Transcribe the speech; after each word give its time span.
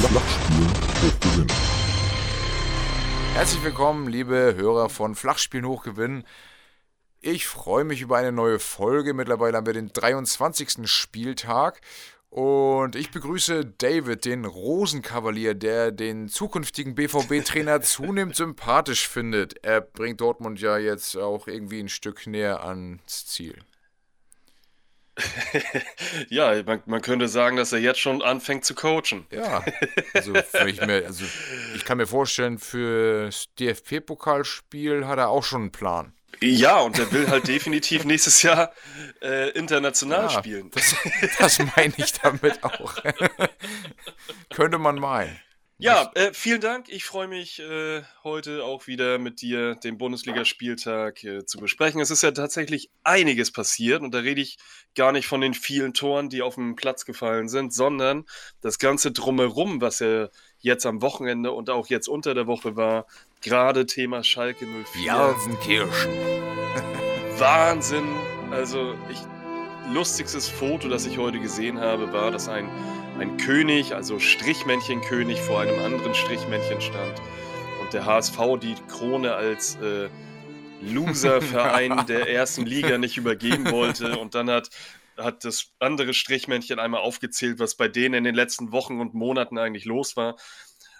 Flachspielen 0.00 0.68
hochgewinnen. 0.68 1.46
Herzlich 3.34 3.62
willkommen, 3.62 4.08
liebe 4.08 4.54
Hörer 4.56 4.88
von 4.88 5.14
Flachspielen 5.14 5.66
hochgewinnen. 5.66 6.24
Ich 7.20 7.46
freue 7.46 7.84
mich 7.84 8.02
über 8.02 8.16
eine 8.18 8.32
neue 8.32 8.58
Folge. 8.58 9.14
Mittlerweile 9.14 9.56
haben 9.56 9.66
wir 9.66 9.72
den 9.72 9.92
23. 9.92 10.88
Spieltag. 10.90 11.80
Und 12.28 12.96
ich 12.96 13.12
begrüße 13.12 13.64
David, 13.64 14.24
den 14.24 14.44
Rosenkavalier, 14.44 15.54
der 15.54 15.92
den 15.92 16.28
zukünftigen 16.28 16.96
BVB-Trainer 16.96 17.80
zunehmend 17.82 18.34
sympathisch 18.34 19.08
findet. 19.08 19.64
Er 19.64 19.80
bringt 19.80 20.20
Dortmund 20.20 20.60
ja 20.60 20.76
jetzt 20.76 21.16
auch 21.16 21.46
irgendwie 21.46 21.78
ein 21.78 21.88
Stück 21.88 22.26
näher 22.26 22.64
ans 22.64 23.26
Ziel. 23.26 23.56
ja, 26.28 26.62
man, 26.64 26.82
man, 26.86 27.00
könnte 27.00 27.28
sagen, 27.28 27.56
dass 27.56 27.72
er 27.72 27.78
jetzt 27.78 28.00
schon 28.00 28.22
anfängt 28.22 28.64
zu 28.64 28.74
coachen. 28.74 29.26
Ja, 29.30 29.64
also, 30.12 30.34
ich, 30.66 30.80
mir, 30.80 31.06
also 31.06 31.24
ich 31.74 31.84
kann 31.84 31.98
mir 31.98 32.06
vorstellen, 32.06 32.58
für 32.58 33.26
das 33.26 33.46
DFB-Pokalspiel 33.58 35.06
hat 35.06 35.18
er 35.18 35.28
auch 35.28 35.44
schon 35.44 35.62
einen 35.62 35.72
Plan. 35.72 36.12
Ja, 36.40 36.80
und 36.80 36.98
er 36.98 37.12
will 37.12 37.28
halt 37.28 37.46
definitiv 37.46 38.04
nächstes 38.04 38.42
Jahr 38.42 38.72
äh, 39.22 39.50
international 39.50 40.24
ja, 40.24 40.30
spielen. 40.30 40.70
Das, 40.72 40.94
das 41.38 41.58
meine 41.76 41.94
ich 41.96 42.12
damit 42.14 42.62
auch. 42.64 42.94
Könnte 44.54 44.78
man 44.78 44.96
meinen. 44.96 45.38
Ja, 45.78 46.12
äh, 46.14 46.32
vielen 46.32 46.60
Dank. 46.60 46.88
Ich 46.88 47.04
freue 47.04 47.26
mich 47.26 47.58
äh, 47.58 48.02
heute 48.22 48.62
auch 48.62 48.86
wieder 48.86 49.18
mit 49.18 49.42
dir 49.42 49.74
den 49.74 49.98
Bundesligaspieltag 49.98 51.24
äh, 51.24 51.44
zu 51.44 51.58
besprechen. 51.58 52.00
Es 52.00 52.12
ist 52.12 52.22
ja 52.22 52.30
tatsächlich 52.30 52.90
einiges 53.02 53.50
passiert 53.50 54.02
und 54.02 54.14
da 54.14 54.18
rede 54.18 54.40
ich 54.40 54.56
gar 54.94 55.10
nicht 55.10 55.26
von 55.26 55.40
den 55.40 55.52
vielen 55.52 55.92
Toren, 55.92 56.28
die 56.28 56.42
auf 56.42 56.54
dem 56.54 56.76
Platz 56.76 57.04
gefallen 57.04 57.48
sind, 57.48 57.74
sondern 57.74 58.24
das 58.60 58.78
ganze 58.78 59.10
drumherum, 59.10 59.80
was 59.80 59.98
ja 59.98 60.28
jetzt 60.60 60.86
am 60.86 61.02
Wochenende 61.02 61.50
und 61.50 61.70
auch 61.70 61.88
jetzt 61.88 62.08
unter 62.08 62.34
der 62.34 62.46
Woche 62.46 62.76
war. 62.76 63.06
Gerade 63.40 63.84
Thema 63.84 64.22
Schalke 64.22 64.66
04. 64.66 65.04
Jausenkirchen. 65.04 65.90
Wahnsinn. 67.38 68.06
Also 68.52 68.94
ich 69.10 69.18
lustigstes 69.92 70.48
Foto, 70.48 70.88
das 70.88 71.04
ich 71.04 71.18
heute 71.18 71.40
gesehen 71.40 71.80
habe, 71.80 72.12
war, 72.12 72.30
dass 72.30 72.48
ein 72.48 72.68
ein 73.18 73.36
König, 73.36 73.94
also 73.94 74.18
Strichmännchenkönig, 74.18 75.40
vor 75.40 75.60
einem 75.60 75.78
anderen 75.78 76.14
Strichmännchen 76.14 76.80
stand 76.80 77.20
und 77.80 77.92
der 77.92 78.06
HSV 78.06 78.38
die 78.60 78.74
Krone 78.88 79.34
als 79.34 79.76
äh, 79.76 80.08
Loser-Verein 80.82 82.06
der 82.08 82.28
ersten 82.28 82.66
Liga 82.66 82.98
nicht 82.98 83.16
übergeben 83.16 83.70
wollte 83.70 84.18
und 84.18 84.34
dann 84.34 84.50
hat 84.50 84.70
hat 85.16 85.44
das 85.44 85.72
andere 85.78 86.12
Strichmännchen 86.12 86.80
einmal 86.80 87.00
aufgezählt, 87.00 87.60
was 87.60 87.76
bei 87.76 87.86
denen 87.86 88.14
in 88.14 88.24
den 88.24 88.34
letzten 88.34 88.72
Wochen 88.72 89.00
und 89.00 89.14
Monaten 89.14 89.58
eigentlich 89.58 89.84
los 89.84 90.16
war. 90.16 90.36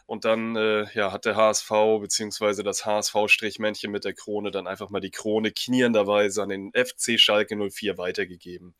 Und 0.06 0.24
dann 0.24 0.54
äh, 0.54 0.86
ja, 0.94 1.12
hat 1.12 1.24
der 1.24 1.34
HSV 1.34 1.70
bzw. 2.00 2.62
das 2.62 2.84
HSV-Strichmännchen 2.84 3.90
mit 3.90 4.04
der 4.04 4.12
Krone 4.12 4.50
dann 4.50 4.66
einfach 4.66 4.90
mal 4.90 5.00
die 5.00 5.10
Krone 5.10 5.50
knierenderweise 5.50 6.42
an 6.42 6.50
den 6.50 6.72
FC 6.72 7.18
Schalke 7.18 7.56
04 7.56 7.96
weitergegeben. 7.96 8.74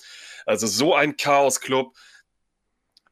Also 0.44 0.66
so 0.66 0.94
ein 0.94 1.16
Chaos-Club 1.16 1.96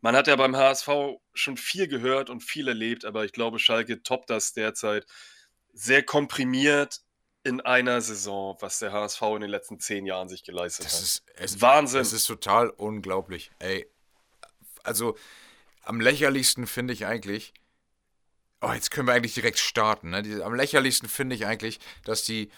man 0.03 0.17
hat 0.17 0.27
ja 0.27 0.37
beim 0.37 0.57
HSV 0.57 0.89
schon 1.33 1.57
viel 1.57 1.89
gehört 1.89 2.29
und 2.29 2.43
viel 2.43 2.69
erlebt, 2.69 3.05
aber 3.05 3.25
ich 3.25 3.33
glaube, 3.33 3.59
Schalke 3.59 4.03
toppt 4.03 4.29
das 4.31 4.53
derzeit 4.53 5.07
sehr 5.73 6.03
komprimiert 6.03 7.01
in 7.45 7.61
einer 7.61 8.01
Saison, 8.01 8.57
was 8.61 8.81
der 8.81 8.93
HSV 8.93 9.23
in 9.23 9.41
den 9.43 9.51
letzten 9.51 9.81
zehn 9.81 10.05
Jahren 10.05 10.29
sich 10.29 10.43
geleistet 10.43 10.87
das 10.87 10.95
hat. 10.95 11.03
Ist, 11.03 11.25
es, 11.37 11.61
Wahnsinn. 11.61 12.01
Das 12.01 12.13
ist 12.13 12.27
total 12.27 12.69
unglaublich. 12.69 13.53
Ey, 13.61 13.87
also 14.83 15.17
am 15.83 16.01
lächerlichsten 16.01 16.67
finde 16.67 16.93
ich 16.93 17.07
eigentlich, 17.07 17.55
oh, 18.61 18.73
jetzt 18.73 18.91
können 18.91 19.07
wir 19.07 19.15
eigentlich 19.15 19.35
direkt 19.35 19.59
starten. 19.59 20.11
Ne? 20.11 20.43
Am 20.45 20.55
lächerlichsten 20.55 21.09
finde 21.09 21.37
ich 21.37 21.47
eigentlich, 21.47 21.79
dass 22.05 22.25
die, 22.25 22.51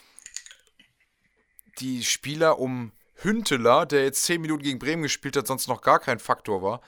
die 1.78 2.02
Spieler 2.04 2.58
um 2.58 2.92
Hünteler, 3.16 3.84
der 3.84 4.04
jetzt 4.04 4.24
zehn 4.24 4.40
Minuten 4.40 4.62
gegen 4.62 4.78
Bremen 4.78 5.02
gespielt 5.02 5.36
hat, 5.36 5.46
sonst 5.46 5.68
noch 5.68 5.82
gar 5.82 6.00
kein 6.00 6.18
Faktor 6.18 6.62
war, 6.62 6.80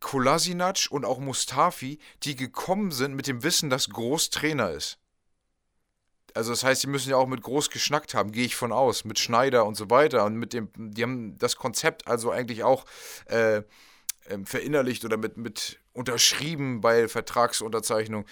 Kolasinac 0.00 0.86
und 0.90 1.04
auch 1.04 1.18
Mustafi, 1.18 1.98
die 2.22 2.36
gekommen 2.36 2.90
sind 2.90 3.14
mit 3.14 3.26
dem 3.26 3.42
Wissen, 3.42 3.70
dass 3.70 3.90
Groß 3.90 4.30
Trainer 4.30 4.70
ist. 4.70 4.98
Also 6.34 6.50
das 6.50 6.64
heißt, 6.64 6.82
die 6.82 6.88
müssen 6.88 7.10
ja 7.10 7.16
auch 7.16 7.28
mit 7.28 7.42
Groß 7.42 7.70
geschnackt 7.70 8.12
haben, 8.14 8.32
gehe 8.32 8.44
ich 8.44 8.56
von 8.56 8.72
aus, 8.72 9.04
mit 9.04 9.20
Schneider 9.20 9.64
und 9.66 9.76
so 9.76 9.88
weiter. 9.88 10.24
Und 10.24 10.34
mit 10.36 10.52
dem, 10.52 10.68
die 10.76 11.02
haben 11.02 11.38
das 11.38 11.56
Konzept 11.56 12.08
also 12.08 12.32
eigentlich 12.32 12.64
auch 12.64 12.84
äh, 13.26 13.62
ähm, 14.28 14.44
verinnerlicht 14.44 15.04
oder 15.04 15.16
mit, 15.16 15.36
mit 15.36 15.78
unterschrieben 15.92 16.80
bei 16.80 17.06
Vertragsunterzeichnung. 17.06 18.26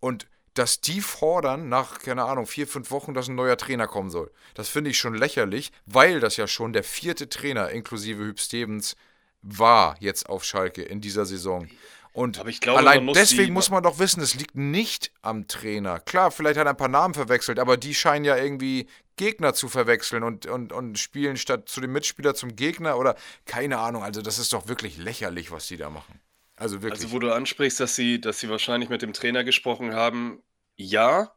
Und 0.00 0.26
dass 0.54 0.80
die 0.80 1.00
fordern, 1.00 1.68
nach, 1.68 1.98
keine 1.98 2.24
Ahnung, 2.24 2.46
vier, 2.46 2.66
fünf 2.66 2.90
Wochen, 2.90 3.14
dass 3.14 3.28
ein 3.28 3.34
neuer 3.34 3.56
Trainer 3.56 3.86
kommen 3.86 4.10
soll. 4.10 4.30
Das 4.54 4.68
finde 4.68 4.90
ich 4.90 4.98
schon 4.98 5.14
lächerlich, 5.14 5.72
weil 5.86 6.20
das 6.20 6.36
ja 6.36 6.46
schon 6.46 6.72
der 6.72 6.84
vierte 6.84 7.28
Trainer 7.28 7.70
inklusive 7.70 8.22
Hüb 8.22 8.38
Stevens 8.38 8.96
war 9.44 9.96
jetzt 10.00 10.28
auf 10.28 10.42
Schalke 10.44 10.82
in 10.82 11.00
dieser 11.00 11.26
Saison. 11.26 11.68
Und 12.12 12.40
glaube, 12.60 12.78
allein 12.78 13.04
muss 13.04 13.18
deswegen 13.18 13.52
muss 13.52 13.70
man 13.70 13.82
doch 13.82 13.98
wissen, 13.98 14.22
es 14.22 14.34
liegt 14.34 14.54
nicht 14.54 15.10
am 15.22 15.48
Trainer. 15.48 15.98
Klar, 15.98 16.30
vielleicht 16.30 16.58
hat 16.58 16.66
er 16.66 16.70
ein 16.70 16.76
paar 16.76 16.88
Namen 16.88 17.12
verwechselt, 17.12 17.58
aber 17.58 17.76
die 17.76 17.92
scheinen 17.92 18.24
ja 18.24 18.36
irgendwie 18.36 18.86
Gegner 19.16 19.52
zu 19.52 19.68
verwechseln 19.68 20.22
und, 20.22 20.46
und, 20.46 20.72
und 20.72 20.98
spielen 20.98 21.36
statt 21.36 21.68
zu 21.68 21.80
dem 21.80 21.92
Mitspieler 21.92 22.34
zum 22.34 22.54
Gegner 22.54 22.98
oder 22.98 23.16
keine 23.46 23.78
Ahnung. 23.78 24.04
Also, 24.04 24.22
das 24.22 24.38
ist 24.38 24.52
doch 24.52 24.68
wirklich 24.68 24.96
lächerlich, 24.96 25.50
was 25.50 25.66
die 25.66 25.76
da 25.76 25.90
machen. 25.90 26.20
Also 26.56 26.82
wirklich. 26.82 27.02
Also, 27.02 27.12
wo 27.12 27.18
du 27.18 27.34
ansprichst, 27.34 27.80
dass 27.80 27.96
sie, 27.96 28.20
dass 28.20 28.38
sie 28.38 28.48
wahrscheinlich 28.48 28.90
mit 28.90 29.02
dem 29.02 29.12
Trainer 29.12 29.42
gesprochen 29.42 29.92
haben, 29.92 30.40
ja, 30.76 31.32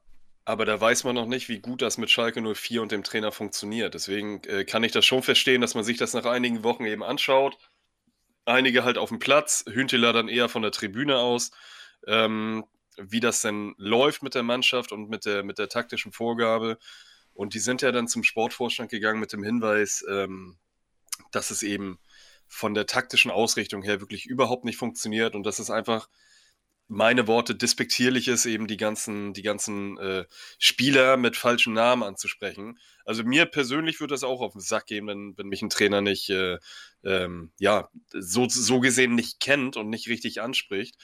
aber 0.45 0.66
da 0.66 0.79
weiß 0.79 1.06
man 1.06 1.16
noch 1.16 1.25
nicht, 1.25 1.50
wie 1.50 1.59
gut 1.59 1.81
das 1.81 1.97
mit 1.97 2.12
Schalke 2.12 2.39
04 2.39 2.84
und 2.84 2.91
dem 2.91 3.03
Trainer 3.03 3.31
funktioniert. 3.31 3.95
Deswegen 3.95 4.44
äh, 4.44 4.63
kann 4.63 4.84
ich 4.84 4.91
das 4.91 5.06
schon 5.06 5.24
verstehen, 5.24 5.62
dass 5.62 5.74
man 5.74 5.84
sich 5.84 5.97
das 5.97 6.13
nach 6.13 6.25
einigen 6.25 6.63
Wochen 6.63 6.85
eben 6.85 7.03
anschaut 7.03 7.57
einige 8.47 8.84
halt 8.84 8.97
auf 8.97 9.09
dem 9.09 9.19
Platz, 9.19 9.66
Hünteler 9.68 10.13
dann 10.13 10.28
eher 10.28 10.50
von 10.50 10.62
der 10.62 10.72
Tribüne 10.72 11.18
aus. 11.18 11.52
Ähm, 12.06 12.63
wie 12.97 13.19
das 13.19 13.41
denn 13.41 13.75
läuft 13.78 14.24
mit 14.24 14.35
der 14.35 14.44
Mannschaft 14.44 14.91
und 14.91 15.09
mit 15.09 15.25
der, 15.25 15.44
mit 15.44 15.59
der 15.59 15.69
taktischen 15.69 16.12
Vorgabe. 16.12 16.78
Und 17.34 17.53
die 17.53 17.59
sind 17.59 17.81
ja 17.81 17.91
dann 17.91 18.07
zum 18.07 18.24
Sportvorstand 18.24 18.90
gegangen 18.90 19.19
mit 19.19 19.31
dem 19.31 19.44
Hinweis, 19.44 20.03
ähm, 20.09 20.57
dass 21.31 21.52
es 21.52 21.63
eben 21.63 22.00
von 22.47 22.74
der 22.74 22.88
taktischen 22.88 23.30
Ausrichtung 23.30 23.84
her 23.84 24.00
wirklich 24.00 24.25
überhaupt 24.25 24.66
nicht 24.66 24.78
funktioniert 24.78 25.36
und 25.36 25.44
dass 25.44 25.59
es 25.59 25.69
einfach 25.69 26.09
meine 26.88 27.28
Worte 27.28 27.56
despektierlich 27.56 28.28
ist, 28.28 28.46
eben 28.46 28.68
die 28.68 28.78
ganzen, 28.78 29.34
die 29.34 29.42
ganzen 29.42 29.98
äh, 29.98 30.25
Spieler 30.58 31.18
mit 31.18 31.36
falschen 31.36 31.74
Namen 31.74 32.03
anzusprechen. 32.03 32.80
Also 33.06 33.24
mir 33.24 33.46
persönlich 33.46 34.00
würde 34.00 34.14
das 34.14 34.24
auch 34.24 34.42
auf 34.42 34.53
den 34.53 34.62
Sack 34.62 34.88
gehen, 34.88 35.08
wenn, 35.08 35.38
wenn 35.38 35.48
mich 35.48 35.62
ein 35.62 35.70
Trainer 35.70 36.02
nicht, 36.02 36.30
äh, 36.30 36.58
ähm, 37.03 37.52
ja, 37.59 37.90
so, 38.12 38.48
so 38.50 38.80
gesehen 38.80 39.16
nicht 39.16 39.40
kennt 39.40 39.75
und 39.78 39.90
nicht 39.90 40.08
richtig 40.08 40.42
anspricht. 40.42 40.96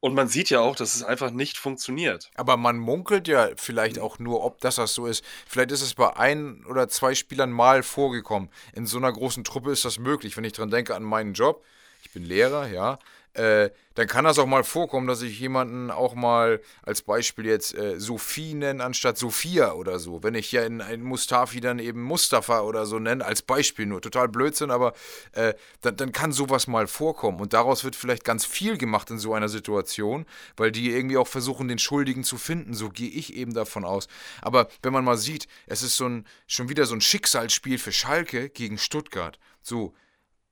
Und 0.00 0.14
man 0.14 0.28
sieht 0.28 0.48
ja 0.48 0.60
auch, 0.60 0.76
dass 0.76 0.94
es 0.94 1.02
einfach 1.02 1.30
nicht 1.30 1.58
funktioniert. 1.58 2.30
Aber 2.34 2.56
man 2.56 2.78
munkelt 2.78 3.28
ja 3.28 3.50
vielleicht 3.56 3.98
auch 3.98 4.18
nur, 4.18 4.42
ob 4.42 4.58
das 4.60 4.76
das 4.76 4.94
so 4.94 5.06
ist. 5.06 5.22
Vielleicht 5.46 5.72
ist 5.72 5.82
es 5.82 5.94
bei 5.94 6.16
ein 6.16 6.64
oder 6.64 6.88
zwei 6.88 7.14
Spielern 7.14 7.50
mal 7.52 7.82
vorgekommen. 7.82 8.48
In 8.72 8.86
so 8.86 8.96
einer 8.96 9.12
großen 9.12 9.44
Truppe 9.44 9.70
ist 9.72 9.84
das 9.84 9.98
möglich. 9.98 10.38
Wenn 10.38 10.44
ich 10.44 10.54
dran 10.54 10.70
denke 10.70 10.94
an 10.94 11.02
meinen 11.02 11.34
Job, 11.34 11.62
ich 12.02 12.12
bin 12.12 12.24
Lehrer, 12.24 12.66
ja, 12.68 12.98
äh, 13.34 13.70
dann 13.94 14.06
kann 14.06 14.24
das 14.24 14.38
auch 14.38 14.46
mal 14.46 14.64
vorkommen, 14.64 15.06
dass 15.06 15.22
ich 15.22 15.38
jemanden 15.38 15.90
auch 15.90 16.14
mal 16.14 16.60
als 16.82 17.02
Beispiel 17.02 17.46
jetzt 17.46 17.74
äh, 17.76 18.00
Sophie 18.00 18.54
nenne 18.54 18.82
anstatt 18.82 19.18
Sophia 19.18 19.72
oder 19.72 19.98
so. 19.98 20.22
Wenn 20.22 20.34
ich 20.34 20.50
ja 20.52 20.64
in, 20.64 20.80
in 20.80 21.02
Mustafi 21.02 21.60
dann 21.60 21.78
eben 21.78 22.02
Mustafa 22.02 22.60
oder 22.62 22.86
so 22.86 22.98
nenne, 22.98 23.24
als 23.24 23.42
Beispiel 23.42 23.86
nur. 23.86 24.00
Total 24.00 24.28
Blödsinn, 24.28 24.70
aber 24.70 24.94
äh, 25.32 25.54
dann, 25.80 25.96
dann 25.96 26.12
kann 26.12 26.32
sowas 26.32 26.66
mal 26.66 26.86
vorkommen. 26.86 27.40
Und 27.40 27.52
daraus 27.52 27.84
wird 27.84 27.94
vielleicht 27.94 28.24
ganz 28.24 28.44
viel 28.44 28.78
gemacht 28.78 29.10
in 29.10 29.18
so 29.18 29.34
einer 29.34 29.48
Situation, 29.48 30.26
weil 30.56 30.72
die 30.72 30.90
irgendwie 30.90 31.16
auch 31.16 31.28
versuchen, 31.28 31.68
den 31.68 31.78
Schuldigen 31.78 32.24
zu 32.24 32.38
finden. 32.38 32.74
So 32.74 32.88
gehe 32.88 33.10
ich 33.10 33.34
eben 33.34 33.54
davon 33.54 33.84
aus. 33.84 34.08
Aber 34.42 34.68
wenn 34.82 34.92
man 34.92 35.04
mal 35.04 35.18
sieht, 35.18 35.46
es 35.66 35.82
ist 35.82 35.96
so 35.96 36.08
ein, 36.08 36.26
schon 36.46 36.68
wieder 36.68 36.86
so 36.86 36.94
ein 36.94 37.00
Schicksalsspiel 37.00 37.78
für 37.78 37.92
Schalke 37.92 38.48
gegen 38.48 38.78
Stuttgart. 38.78 39.38
So, 39.62 39.94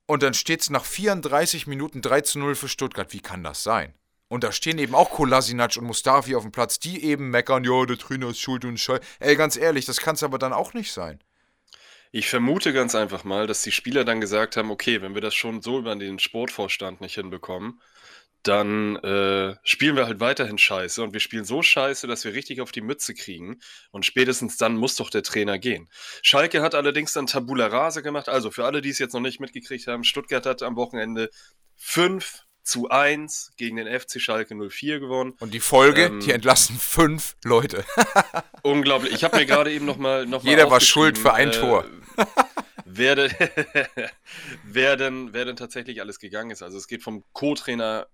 und 0.08 0.22
dann 0.22 0.32
steht 0.32 0.62
es 0.62 0.70
nach 0.70 0.86
34 0.86 1.66
Minuten 1.66 2.00
3 2.00 2.22
zu 2.22 2.38
0 2.38 2.54
für 2.54 2.68
Stuttgart. 2.68 3.12
Wie 3.12 3.20
kann 3.20 3.44
das 3.44 3.62
sein? 3.62 3.92
Und 4.28 4.42
da 4.42 4.52
stehen 4.52 4.78
eben 4.78 4.94
auch 4.94 5.10
Kolasinac 5.10 5.76
und 5.76 5.84
Mustafi 5.84 6.34
auf 6.34 6.42
dem 6.42 6.52
Platz, 6.52 6.78
die 6.78 7.04
eben 7.04 7.28
meckern, 7.28 7.62
ja, 7.64 7.84
der 7.84 7.98
Trainer 7.98 8.30
ist 8.30 8.40
schuld 8.40 8.64
und 8.64 8.78
scheiße. 8.78 9.02
Ey, 9.20 9.36
ganz 9.36 9.56
ehrlich, 9.56 9.84
das 9.84 10.00
kann 10.00 10.14
es 10.14 10.22
aber 10.22 10.38
dann 10.38 10.54
auch 10.54 10.72
nicht 10.72 10.92
sein. 10.92 11.20
Ich 12.10 12.30
vermute 12.30 12.72
ganz 12.72 12.94
einfach 12.94 13.24
mal, 13.24 13.46
dass 13.46 13.62
die 13.62 13.70
Spieler 13.70 14.04
dann 14.04 14.22
gesagt 14.22 14.56
haben, 14.56 14.70
okay, 14.70 15.02
wenn 15.02 15.14
wir 15.14 15.20
das 15.20 15.34
schon 15.34 15.60
so 15.60 15.78
über 15.78 15.94
den 15.94 16.18
Sportvorstand 16.18 17.02
nicht 17.02 17.14
hinbekommen, 17.16 17.78
dann 18.48 18.96
äh, 18.96 19.56
spielen 19.62 19.96
wir 19.96 20.06
halt 20.06 20.20
weiterhin 20.20 20.58
scheiße 20.58 21.02
und 21.02 21.12
wir 21.12 21.20
spielen 21.20 21.44
so 21.44 21.62
scheiße, 21.62 22.06
dass 22.06 22.24
wir 22.24 22.32
richtig 22.34 22.60
auf 22.60 22.72
die 22.72 22.80
Mütze 22.80 23.14
kriegen 23.14 23.60
und 23.90 24.06
spätestens 24.06 24.56
dann 24.56 24.76
muss 24.76 24.96
doch 24.96 25.10
der 25.10 25.22
Trainer 25.22 25.58
gehen. 25.58 25.88
Schalke 26.22 26.62
hat 26.62 26.74
allerdings 26.74 27.12
dann 27.12 27.26
Tabula 27.26 27.66
Rase 27.66 28.02
gemacht, 28.02 28.28
also 28.28 28.50
für 28.50 28.64
alle, 28.64 28.80
die 28.80 28.90
es 28.90 28.98
jetzt 28.98 29.12
noch 29.12 29.20
nicht 29.20 29.40
mitgekriegt 29.40 29.86
haben, 29.86 30.02
Stuttgart 30.04 30.46
hat 30.46 30.62
am 30.62 30.76
Wochenende 30.76 31.30
5 31.76 32.44
zu 32.62 32.88
1 32.88 33.52
gegen 33.56 33.76
den 33.76 33.88
FC 33.88 34.20
Schalke 34.20 34.54
04 34.54 35.00
gewonnen. 35.00 35.34
Und 35.40 35.54
die 35.54 35.60
Folge, 35.60 36.04
ähm, 36.04 36.20
die 36.20 36.32
entlassen 36.32 36.76
fünf 36.78 37.36
Leute. 37.42 37.84
unglaublich. 38.62 39.12
Ich 39.12 39.24
habe 39.24 39.38
mir 39.38 39.46
gerade 39.46 39.72
eben 39.72 39.86
nochmal 39.86 40.26
noch 40.26 40.42
mal 40.42 40.50
Jeder 40.50 40.70
war 40.70 40.80
schuld 40.80 41.16
für 41.16 41.32
ein 41.32 41.48
äh, 41.48 41.52
Tor. 41.52 41.86
wer, 42.84 43.14
denn, 43.16 43.30
wer, 44.64 44.96
denn, 44.96 45.32
wer 45.32 45.44
denn 45.46 45.56
tatsächlich 45.56 46.00
alles 46.00 46.18
gegangen 46.18 46.50
ist. 46.50 46.62
Also 46.62 46.76
es 46.76 46.86
geht 46.88 47.02
vom 47.02 47.24
Co-Trainer 47.32 48.06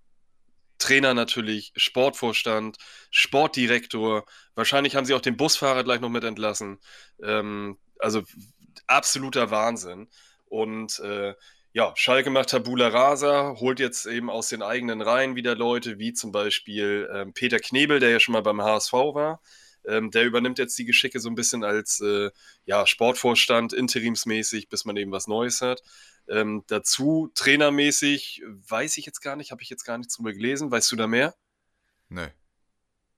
Trainer 0.77 1.13
natürlich, 1.13 1.71
Sportvorstand, 1.75 2.77
Sportdirektor. 3.11 4.25
Wahrscheinlich 4.55 4.95
haben 4.95 5.05
sie 5.05 5.13
auch 5.13 5.21
den 5.21 5.37
Busfahrer 5.37 5.83
gleich 5.83 6.01
noch 6.01 6.09
mit 6.09 6.23
entlassen. 6.23 6.79
Ähm, 7.23 7.77
also 7.99 8.23
absoluter 8.87 9.51
Wahnsinn. 9.51 10.07
Und 10.47 10.99
äh, 10.99 11.33
ja, 11.73 11.91
Schalke 11.95 12.29
macht 12.29 12.49
Tabula 12.51 12.87
Rasa, 12.87 13.55
holt 13.59 13.79
jetzt 13.79 14.05
eben 14.05 14.29
aus 14.29 14.47
den 14.47 14.61
eigenen 14.61 15.01
Reihen 15.01 15.35
wieder 15.35 15.55
Leute, 15.55 15.99
wie 15.99 16.13
zum 16.13 16.31
Beispiel 16.31 17.09
ähm, 17.13 17.33
Peter 17.33 17.59
Knebel, 17.59 17.99
der 17.99 18.11
ja 18.11 18.19
schon 18.19 18.33
mal 18.33 18.41
beim 18.41 18.61
HSV 18.61 18.93
war. 18.93 19.41
Ähm, 19.87 20.09
der 20.09 20.23
übernimmt 20.23 20.57
jetzt 20.57 20.77
die 20.79 20.85
Geschicke 20.85 21.19
so 21.19 21.29
ein 21.29 21.35
bisschen 21.35 21.63
als 21.63 21.99
äh, 21.99 22.31
ja, 22.65 22.87
Sportvorstand, 22.87 23.73
interimsmäßig, 23.73 24.69
bis 24.69 24.85
man 24.85 24.97
eben 24.97 25.11
was 25.11 25.27
Neues 25.27 25.61
hat. 25.61 25.81
Ähm, 26.27 26.63
dazu 26.67 27.31
trainermäßig 27.35 28.43
weiß 28.67 28.97
ich 28.97 29.05
jetzt 29.05 29.21
gar 29.21 29.35
nicht, 29.35 29.51
habe 29.51 29.61
ich 29.61 29.69
jetzt 29.69 29.83
gar 29.83 29.97
nichts 29.97 30.15
drüber 30.15 30.33
gelesen. 30.33 30.71
Weißt 30.71 30.91
du 30.91 30.95
da 30.95 31.07
mehr? 31.07 31.35
Nee. 32.09 32.29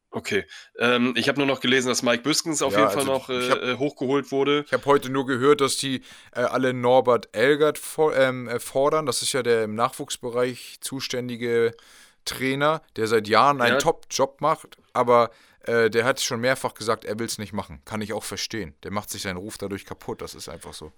Okay. 0.10 0.46
Ähm, 0.80 1.14
ich 1.16 1.28
habe 1.28 1.38
nur 1.38 1.48
noch 1.48 1.60
gelesen, 1.60 1.90
dass 1.90 2.02
Mike 2.02 2.24
Büskens 2.24 2.62
auf 2.62 2.74
ja, 2.74 2.80
jeden 2.80 2.92
Fall 2.92 3.00
also 3.02 3.12
noch 3.12 3.30
äh, 3.30 3.50
hab, 3.50 3.62
äh, 3.62 3.76
hochgeholt 3.76 4.32
wurde. 4.32 4.64
Ich 4.66 4.74
habe 4.74 4.86
heute 4.86 5.10
nur 5.10 5.26
gehört, 5.26 5.62
dass 5.62 5.78
die 5.78 6.02
äh, 6.34 6.42
alle 6.42 6.74
Norbert 6.74 7.30
Elgert 7.34 7.78
for, 7.78 8.16
ähm, 8.16 8.48
äh, 8.48 8.60
fordern. 8.60 9.06
Das 9.06 9.22
ist 9.22 9.34
ja 9.34 9.44
der 9.44 9.64
im 9.64 9.76
Nachwuchsbereich 9.76 10.78
zuständige 10.82 11.76
Trainer, 12.26 12.82
der 12.96 13.08
seit 13.08 13.28
Jahren 13.28 13.62
einen 13.62 13.74
ja. 13.74 13.80
Top-Job 13.80 14.40
macht. 14.42 14.78
Aber 14.94 15.30
äh, 15.62 15.90
der 15.90 16.06
hat 16.06 16.22
schon 16.22 16.40
mehrfach 16.40 16.74
gesagt, 16.74 17.04
er 17.04 17.20
will 17.20 17.28
es 17.28 17.38
nicht 17.38 17.54
machen. 17.54 17.82
Kann 17.84 18.02
ich 18.02 18.14
auch 18.14 18.24
verstehen. 18.24 18.76
Der 18.84 18.92
macht 18.92 19.10
sich 19.10 19.24
seinen 19.24 19.38
Ruf 19.38 19.58
dadurch 19.58 19.86
kaputt. 19.86 20.22
Das 20.22 20.36
ist 20.36 20.48
einfach 20.48 20.74
so. 20.74 20.94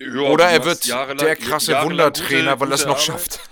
Ja, 0.00 0.20
Oder 0.22 0.46
er 0.46 0.64
wird 0.64 0.88
der 0.88 1.36
krasse 1.36 1.74
Wundertrainer, 1.82 2.52
gute, 2.52 2.60
weil 2.60 2.68
er 2.68 2.74
es 2.74 2.84
noch 2.86 2.92
Arbeit. 2.92 3.04
schafft. 3.04 3.40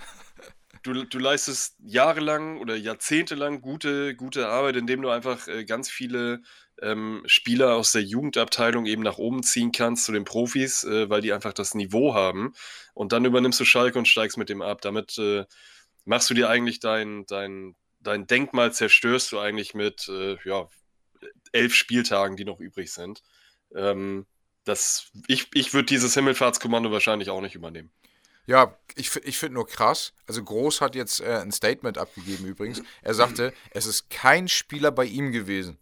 Du, 0.81 0.93
du 1.03 1.19
leistest 1.19 1.75
jahrelang 1.79 2.57
oder 2.61 2.73
jahrzehntelang 2.77 3.59
gute, 3.59 4.15
gute 4.15 4.47
Arbeit, 4.47 4.77
indem 4.77 5.01
du 5.01 5.09
einfach 5.09 5.45
äh, 5.49 5.65
ganz 5.65 5.89
viele 5.89 6.41
ähm, 6.81 7.21
Spieler 7.25 7.75
aus 7.75 7.91
der 7.91 8.01
Jugendabteilung 8.01 8.85
eben 8.85 9.03
nach 9.03 9.17
oben 9.17 9.43
ziehen 9.43 9.73
kannst 9.73 10.05
zu 10.05 10.13
den 10.13 10.23
Profis, 10.23 10.85
äh, 10.85 11.09
weil 11.09 11.19
die 11.19 11.33
einfach 11.33 11.51
das 11.51 11.75
Niveau 11.75 12.13
haben. 12.13 12.53
Und 12.93 13.11
dann 13.11 13.25
übernimmst 13.25 13.59
du 13.59 13.65
Schalke 13.65 13.99
und 13.99 14.07
steigst 14.07 14.37
mit 14.37 14.47
dem 14.47 14.61
ab. 14.61 14.79
Damit 14.81 15.17
äh, 15.17 15.43
machst 16.05 16.29
du 16.29 16.33
dir 16.33 16.49
eigentlich 16.49 16.79
dein, 16.79 17.25
dein, 17.25 17.75
dein 17.99 18.25
Denkmal, 18.25 18.71
zerstörst 18.71 19.33
du 19.33 19.39
eigentlich 19.39 19.73
mit 19.73 20.07
äh, 20.07 20.37
ja, 20.45 20.69
elf 21.51 21.75
Spieltagen, 21.75 22.37
die 22.37 22.45
noch 22.45 22.61
übrig 22.61 22.93
sind. 22.93 23.21
Ähm, 23.75 24.25
das, 24.63 25.11
ich 25.27 25.47
ich 25.53 25.73
würde 25.73 25.85
dieses 25.85 26.13
Himmelfahrtskommando 26.13 26.91
wahrscheinlich 26.91 27.29
auch 27.29 27.41
nicht 27.41 27.55
übernehmen. 27.55 27.91
Ja, 28.45 28.75
ich, 28.95 29.15
ich 29.17 29.37
finde 29.37 29.55
nur 29.55 29.67
krass. 29.67 30.13
Also 30.25 30.43
Groß 30.43 30.81
hat 30.81 30.95
jetzt 30.95 31.21
äh, 31.21 31.37
ein 31.37 31.51
Statement 31.51 31.99
abgegeben 31.99 32.45
übrigens. 32.45 32.81
Er 33.03 33.13
sagte, 33.13 33.53
es 33.69 33.85
ist 33.85 34.09
kein 34.09 34.47
Spieler 34.47 34.91
bei 34.91 35.05
ihm 35.05 35.31
gewesen. 35.31 35.77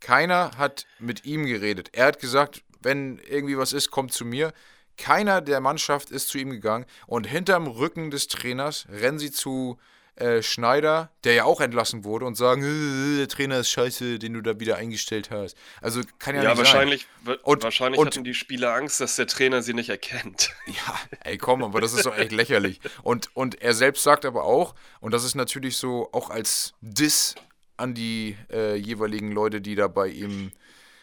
Keiner 0.00 0.50
hat 0.58 0.86
mit 0.98 1.24
ihm 1.24 1.46
geredet. 1.46 1.88
Er 1.92 2.06
hat 2.06 2.20
gesagt, 2.20 2.62
wenn 2.80 3.18
irgendwie 3.18 3.56
was 3.56 3.72
ist, 3.72 3.90
kommt 3.90 4.12
zu 4.12 4.26
mir. 4.26 4.52
Keiner 4.98 5.40
der 5.40 5.60
Mannschaft 5.60 6.10
ist 6.10 6.28
zu 6.28 6.36
ihm 6.36 6.50
gegangen 6.50 6.84
und 7.06 7.26
hinterm 7.26 7.66
Rücken 7.66 8.10
des 8.10 8.28
Trainers 8.28 8.86
rennen 8.90 9.18
sie 9.18 9.30
zu 9.30 9.78
äh, 10.18 10.42
Schneider, 10.42 11.10
der 11.24 11.34
ja 11.34 11.44
auch 11.44 11.60
entlassen 11.60 12.04
wurde, 12.04 12.26
und 12.26 12.36
sagen, 12.36 12.62
äh, 12.62 13.18
der 13.18 13.28
Trainer 13.28 13.58
ist 13.58 13.70
scheiße, 13.70 14.18
den 14.18 14.34
du 14.34 14.40
da 14.40 14.58
wieder 14.58 14.76
eingestellt 14.76 15.30
hast. 15.30 15.56
Also 15.80 16.00
kann 16.18 16.34
ja, 16.34 16.42
ja 16.42 16.48
nicht 16.50 16.58
wahrscheinlich, 16.58 17.06
sein. 17.24 17.36
Und, 17.42 17.62
wahrscheinlich 17.62 18.00
und, 18.00 18.06
hatten 18.08 18.24
die 18.24 18.34
Spieler 18.34 18.74
Angst, 18.74 19.00
dass 19.00 19.16
der 19.16 19.26
Trainer 19.26 19.62
sie 19.62 19.74
nicht 19.74 19.90
erkennt. 19.90 20.50
Ja, 20.66 21.00
ey 21.24 21.38
komm, 21.38 21.64
aber 21.64 21.80
das 21.80 21.94
ist 21.94 22.04
doch 22.04 22.16
echt 22.16 22.32
lächerlich. 22.32 22.80
Und, 23.02 23.34
und 23.34 23.62
er 23.62 23.72
selbst 23.72 24.02
sagt 24.02 24.26
aber 24.26 24.44
auch, 24.44 24.74
und 25.00 25.14
das 25.14 25.24
ist 25.24 25.34
natürlich 25.34 25.76
so 25.78 26.10
auch 26.12 26.28
als 26.28 26.74
Diss 26.82 27.34
an 27.78 27.94
die 27.94 28.36
äh, 28.52 28.74
jeweiligen 28.76 29.32
Leute, 29.32 29.60
die 29.60 29.76
da 29.76 29.88
bei 29.88 30.08
ihm 30.08 30.52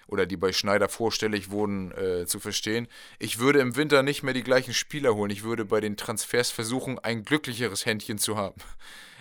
oder 0.07 0.25
die 0.25 0.37
bei 0.37 0.51
Schneider 0.51 0.89
vorstellig 0.89 1.51
wurden, 1.51 1.91
äh, 1.91 2.25
zu 2.25 2.39
verstehen. 2.39 2.87
Ich 3.19 3.39
würde 3.39 3.59
im 3.59 3.75
Winter 3.75 4.03
nicht 4.03 4.23
mehr 4.23 4.33
die 4.33 4.43
gleichen 4.43 4.73
Spieler 4.73 5.15
holen. 5.15 5.31
Ich 5.31 5.43
würde 5.43 5.65
bei 5.65 5.81
den 5.81 5.97
Transfers 5.97 6.51
versuchen, 6.51 6.99
ein 6.99 7.23
glücklicheres 7.23 7.85
Händchen 7.85 8.17
zu 8.17 8.37
haben. 8.37 8.55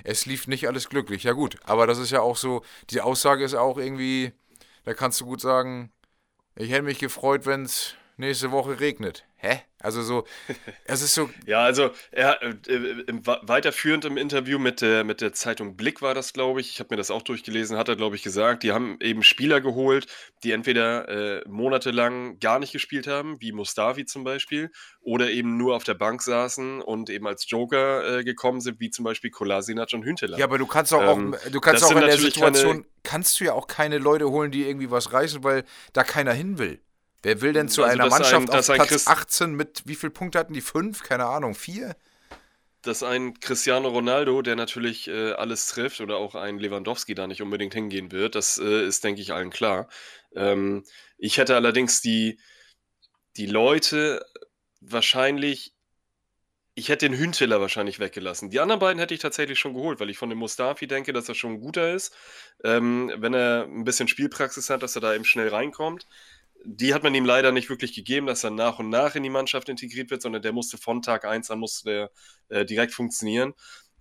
Es 0.02 0.26
lief 0.26 0.46
nicht 0.46 0.69
alles 0.69 0.88
glücklich. 0.88 1.25
Ja 1.25 1.32
gut, 1.32 1.56
aber 1.64 1.86
das 1.86 1.98
ist 1.98 2.10
ja 2.10 2.20
auch 2.20 2.36
so, 2.36 2.62
die 2.90 3.00
Aussage 3.00 3.44
ist 3.44 3.54
auch 3.54 3.78
irgendwie, 3.78 4.32
da 4.84 4.94
kannst 4.94 5.20
du 5.20 5.25
gut 5.25 5.40
sagen, 5.40 5.90
ich 6.56 6.70
hätte 6.70 6.82
mich 6.82 6.98
gefreut, 6.98 7.46
wenn 7.46 7.64
es 7.64 7.94
nächste 8.16 8.50
Woche 8.50 8.80
regnet. 8.80 9.25
Hä? 9.44 9.61
Also 9.79 10.00
so, 10.00 10.25
es 10.87 11.02
ist 11.02 11.12
so. 11.12 11.29
ja, 11.44 11.62
also 11.62 11.91
er 12.11 12.43
äh, 12.43 12.55
im, 13.06 13.26
weiterführend 13.26 14.06
im 14.06 14.17
Interview 14.17 14.58
mit 14.58 14.81
der, 14.81 15.05
mit 15.05 15.20
der 15.20 15.35
Zeitung 15.35 15.76
Blick 15.76 16.00
war 16.00 16.14
das, 16.14 16.32
glaube 16.32 16.62
ich. 16.62 16.70
Ich 16.70 16.81
habe 16.81 16.94
mir 16.94 16.96
das 16.96 17.11
auch 17.11 17.20
durchgelesen, 17.20 17.76
hat 17.76 17.91
er, 17.91 17.96
glaube 17.96 18.17
ich, 18.17 18.23
gesagt, 18.23 18.62
die 18.62 18.73
haben 18.73 18.96
eben 19.00 19.23
Spieler 19.23 19.61
geholt, 19.61 20.06
die 20.43 20.52
entweder 20.52 21.08
äh, 21.11 21.43
monatelang 21.46 22.38
gar 22.38 22.58
nicht 22.58 22.73
gespielt 22.73 23.06
haben, 23.06 23.38
wie 23.43 23.52
Mustafi 23.52 24.06
zum 24.06 24.25
Beispiel, 24.25 24.70
oder 25.02 25.31
eben 25.31 25.58
nur 25.58 25.76
auf 25.76 25.85
der 25.85 25.93
Bank 25.93 26.23
saßen 26.23 26.81
und 26.81 27.11
eben 27.11 27.26
als 27.26 27.44
Joker 27.50 28.20
äh, 28.20 28.25
gekommen 28.25 28.62
sind, 28.62 28.81
wie 28.81 28.88
zum 28.88 29.05
Beispiel 29.05 29.31
Kolasinac 29.31 29.93
und 29.93 30.06
Hünteler. 30.06 30.38
Ja, 30.38 30.47
aber 30.47 30.56
du 30.56 30.67
kannst 30.67 30.94
auch, 30.94 31.02
ähm, 31.02 31.35
auch 31.35 31.50
du 31.50 31.61
kannst 31.61 31.85
auch 31.85 31.90
in 31.90 32.00
der 32.00 32.17
Situation, 32.17 32.73
keine, 32.73 32.87
kannst 33.02 33.38
du 33.38 33.44
ja 33.44 33.52
auch 33.52 33.67
keine 33.67 33.99
Leute 33.99 34.31
holen, 34.31 34.50
die 34.50 34.67
irgendwie 34.67 34.90
was 34.90 35.12
reißen, 35.12 35.44
weil 35.44 35.64
da 35.93 36.02
keiner 36.02 36.32
hin 36.32 36.56
will. 36.56 36.81
Wer 37.25 37.41
will 37.41 37.55
denn 37.55 37.69
zu 37.69 37.82
also, 37.82 37.94
einer 37.94 38.11
Mannschaft 38.11 38.50
ein, 38.50 38.59
auf 38.59 38.67
Platz 38.67 38.88
Christ 38.88 39.09
18 39.09 39.55
mit 39.55 39.82
wie 39.87 39.94
viel 39.94 40.11
Punkte 40.11 40.38
hatten 40.38 40.53
die? 40.53 40.61
Fünf? 40.61 41.03
Keine 41.03 41.25
Ahnung, 41.25 41.55
vier? 41.55 41.97
Dass 42.82 43.03
ein 43.03 43.41
Cristiano 43.41 43.88
Ronaldo, 43.88 44.43
der 44.43 44.56
natürlich 44.56 45.09
äh, 45.09 45.32
alles 45.32 45.69
trifft, 45.69 46.03
oder 46.03 46.19
auch 46.19 46.35
ein 46.35 46.59
Lewandowski 46.59 47.15
da 47.15 47.26
nicht 47.26 47.41
unbedingt 47.41 47.73
hingehen 47.73 48.12
wird, 48.12 48.35
das 48.35 48.59
äh, 48.59 48.87
ist, 48.87 49.05
denke 49.05 49.23
ich, 49.23 49.32
allen 49.32 49.49
klar. 49.49 49.88
Ähm, 50.37 50.85
ich 51.17 51.38
hätte 51.38 51.56
allerdings 51.56 52.03
die, 52.03 52.38
die 53.38 53.47
Leute 53.47 54.25
wahrscheinlich 54.81 55.73
ich 56.76 56.88
hätte 56.88 57.09
den 57.09 57.16
Hünteler 57.16 57.61
wahrscheinlich 57.61 58.00
weggelassen. 58.00 58.50
Die 58.50 58.59
anderen 58.59 58.81
beiden 58.81 58.99
hätte 58.99 59.14
ich 59.14 59.21
tatsächlich 59.21 59.61
schon 59.61 59.75
geholt, 59.75 60.00
weil 60.00 60.11
ich 60.11 60.19
von 60.19 60.28
dem 60.28 60.38
Mustafi 60.38 60.88
denke, 60.88 61.12
dass 61.12 61.28
er 61.28 61.37
schon 61.37 61.52
ein 61.52 61.61
guter 61.61 61.95
ist. 61.95 62.12
Ähm, 62.64 63.12
wenn 63.16 63.33
er 63.33 63.62
ein 63.62 63.85
bisschen 63.85 64.09
Spielpraxis 64.09 64.71
hat, 64.71 64.83
dass 64.83 64.97
er 64.97 65.00
da 65.00 65.14
eben 65.14 65.25
schnell 65.25 65.49
reinkommt 65.49 66.09
die 66.64 66.94
hat 66.94 67.02
man 67.02 67.14
ihm 67.14 67.25
leider 67.25 67.52
nicht 67.52 67.68
wirklich 67.68 67.94
gegeben, 67.94 68.26
dass 68.26 68.44
er 68.44 68.50
nach 68.50 68.78
und 68.78 68.88
nach 68.88 69.14
in 69.14 69.23
die 69.23 69.30
Mannschaft 69.30 69.68
integriert 69.68 70.11
wird, 70.11 70.23
sondern 70.23 70.42
der 70.42 70.52
musste 70.52 70.78
von 70.78 71.02
Tag 71.02 71.25
1 71.25 71.50
an 71.50 71.59
musste 71.59 72.11
der 72.49 72.61
äh, 72.61 72.64
direkt 72.64 72.92
funktionieren. 72.92 73.54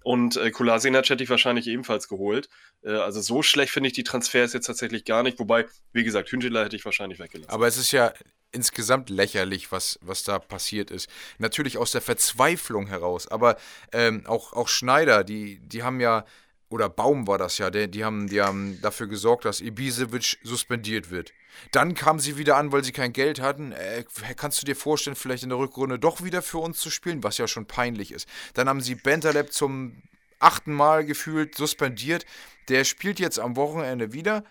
Und 0.03 0.35
äh, 0.35 0.51
Kolasinac 0.51 1.09
hätte 1.09 1.23
ich 1.23 1.29
wahrscheinlich 1.29 1.67
ebenfalls 1.67 2.07
geholt. 2.09 2.49
Äh, 2.83 2.91
also 2.91 3.21
so 3.21 3.41
schlecht 3.41 3.71
finde 3.71 3.87
ich 3.87 3.93
die 3.93 4.03
Transfers 4.03 4.53
jetzt 4.53 4.65
tatsächlich 4.65 5.05
gar 5.05 5.23
nicht. 5.23 5.39
Wobei, 5.39 5.65
wie 5.93 6.03
gesagt, 6.03 6.29
Hünteler 6.31 6.65
hätte 6.65 6.75
ich 6.75 6.83
wahrscheinlich 6.83 7.19
weggelassen. 7.19 7.49
Aber 7.49 7.67
es 7.67 7.77
ist 7.77 7.91
ja 7.91 8.13
insgesamt 8.51 9.09
lächerlich, 9.09 9.71
was, 9.71 9.97
was 10.01 10.23
da 10.23 10.39
passiert 10.39 10.91
ist. 10.91 11.09
Natürlich 11.37 11.77
aus 11.77 11.91
der 11.91 12.01
Verzweiflung 12.01 12.87
heraus. 12.87 13.27
Aber 13.27 13.57
ähm, 13.93 14.25
auch, 14.27 14.53
auch 14.53 14.67
Schneider, 14.67 15.23
die, 15.23 15.59
die 15.59 15.83
haben 15.83 15.99
ja 16.01 16.25
oder 16.73 16.89
Baum 16.89 17.27
war 17.27 17.37
das 17.37 17.59
ja, 17.59 17.69
die, 17.69 17.87
die, 17.87 18.03
haben, 18.03 18.27
die 18.27 18.41
haben 18.41 18.81
dafür 18.81 19.05
gesorgt, 19.05 19.45
dass 19.45 19.61
Ibisevic 19.61 20.39
suspendiert 20.41 21.11
wird. 21.11 21.31
Dann 21.71 21.93
kamen 21.93 22.17
sie 22.17 22.35
wieder 22.35 22.57
an, 22.57 22.71
weil 22.71 22.83
sie 22.83 22.91
kein 22.91 23.13
Geld 23.13 23.39
hatten. 23.39 23.73
Äh, 23.73 24.03
kannst 24.35 24.59
du 24.59 24.65
dir 24.65 24.75
vorstellen, 24.75 25.15
vielleicht 25.15 25.43
in 25.43 25.49
der 25.49 25.59
Rückrunde 25.59 25.99
doch 25.99 26.23
wieder 26.23 26.41
für 26.41 26.57
uns 26.57 26.79
zu 26.79 26.89
spielen, 26.89 27.23
was 27.23 27.37
ja 27.37 27.47
schon 27.47 27.67
peinlich 27.67 28.11
ist. 28.11 28.27
Dann 28.55 28.67
haben 28.67 28.81
sie 28.81 28.95
Bentaleb 28.95 29.53
zum 29.53 30.01
achten 30.39 30.73
Mal 30.73 31.05
gefühlt 31.05 31.53
suspendiert. 31.53 32.25
Der 32.69 32.85
spielt 32.85 33.19
jetzt 33.19 33.39
am 33.39 33.55
Wochenende 33.55 34.11
wieder 34.11 34.43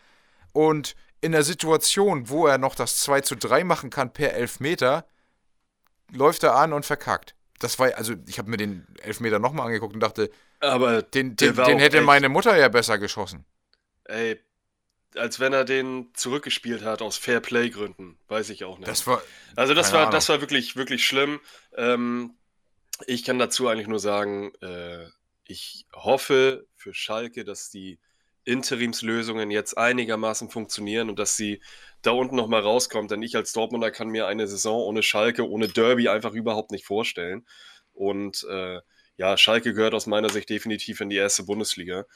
und 0.53 0.95
in 1.21 1.33
der 1.33 1.43
Situation, 1.43 2.29
wo 2.29 2.47
er 2.47 2.59
noch 2.59 2.77
das 2.77 2.99
2 2.99 3.23
zu 3.23 3.35
3 3.35 3.65
machen 3.65 3.91
kann 3.91 4.13
per 4.13 4.35
Elfmeter, 4.35 5.07
läuft 6.13 6.45
er 6.45 6.55
an 6.55 6.73
und 6.73 6.87
verkackt. 6.87 7.35
Das 7.59 7.81
war, 7.81 7.93
also 7.97 8.15
ich 8.29 8.39
habe 8.39 8.49
mir 8.49 8.59
den 8.59 8.87
Elfmeter 9.03 9.41
nochmal 9.41 9.67
angeguckt 9.67 9.95
und 9.95 10.01
dachte, 10.01 10.31
aber 10.63 11.03
den, 11.03 11.37
den, 11.37 11.55
den 11.55 11.79
hätte 11.79 11.99
echt, 11.99 12.07
meine 12.07 12.29
Mutter 12.29 12.57
ja 12.57 12.69
besser 12.69 12.99
geschossen. 12.99 13.45
Ey, 14.05 14.41
als 15.17 15.41
wenn 15.41 15.53
er 15.53 15.65
den 15.65 16.11
zurückgespielt 16.15 16.85
hat 16.85 17.03
aus 17.03 17.17
Fairplay-Gründen. 17.19 18.19
Weiß 18.29 18.51
ich 18.51 18.65
auch 18.65 18.79
nicht. 18.79 18.89
Das 18.89 19.07
war. 19.07 19.23
Also 19.57 19.75
das 19.75 19.93
war, 19.93 20.11
das 20.11 20.29
war 20.29 20.41
wirklich, 20.41 20.77
wirklich 20.77 21.05
schlimm. 21.05 21.41
Ähm, 21.77 22.35
ich 23.07 23.25
kann 23.25 23.39
dazu 23.39 23.69
eigentlich 23.69 23.89
nur 23.89 23.99
sagen, 23.99 24.53
äh, 24.61 25.07
ich 25.45 25.87
hoffe 25.95 26.67
für 26.77 26.95
Schalke, 26.95 27.45
dass 27.45 27.71
die 27.71 27.99
Interimslösungen 28.45 29.51
jetzt 29.51 29.77
einigermaßen 29.77 30.51
funktionieren 30.51 31.11
und 31.11 31.19
dass 31.19 31.37
sie 31.37 31.61
da 32.03 32.13
unten 32.13 32.37
nochmal 32.37 32.63
rauskommt. 32.63 33.11
Denn 33.11 33.23
ich 33.23 33.37
als 33.37 33.53
Dortmunder 33.53 33.91
kann 33.91 34.09
mir 34.09 34.27
eine 34.27 34.49
Saison 34.49 34.81
ohne 34.81 35.03
Schalke, 35.03 35.49
ohne 35.49 35.69
Derby 35.69 36.09
einfach 36.09 36.33
überhaupt 36.33 36.71
nicht 36.71 36.87
vorstellen. 36.87 37.47
Und 37.93 38.45
äh, 38.49 38.81
ja, 39.23 39.37
Schalke 39.37 39.73
gehört 39.73 39.95
aus 39.95 40.07
meiner 40.07 40.29
Sicht 40.31 40.51
definitiv 40.51 41.01
in 41.01 41.09
die 41.09 41.17
erste 41.17 41.45
Bundesliga. 41.45 42.07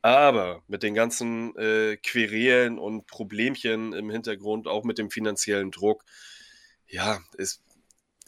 Aber 0.00 0.62
mit 0.68 0.82
den 0.82 0.94
ganzen 0.94 1.54
äh, 1.58 1.98
Querelen 1.98 2.78
und 2.78 3.06
Problemchen 3.06 3.92
im 3.92 4.08
Hintergrund, 4.08 4.66
auch 4.66 4.82
mit 4.84 4.96
dem 4.96 5.10
finanziellen 5.10 5.70
Druck, 5.70 6.02
ja, 6.86 7.18
es 7.36 7.60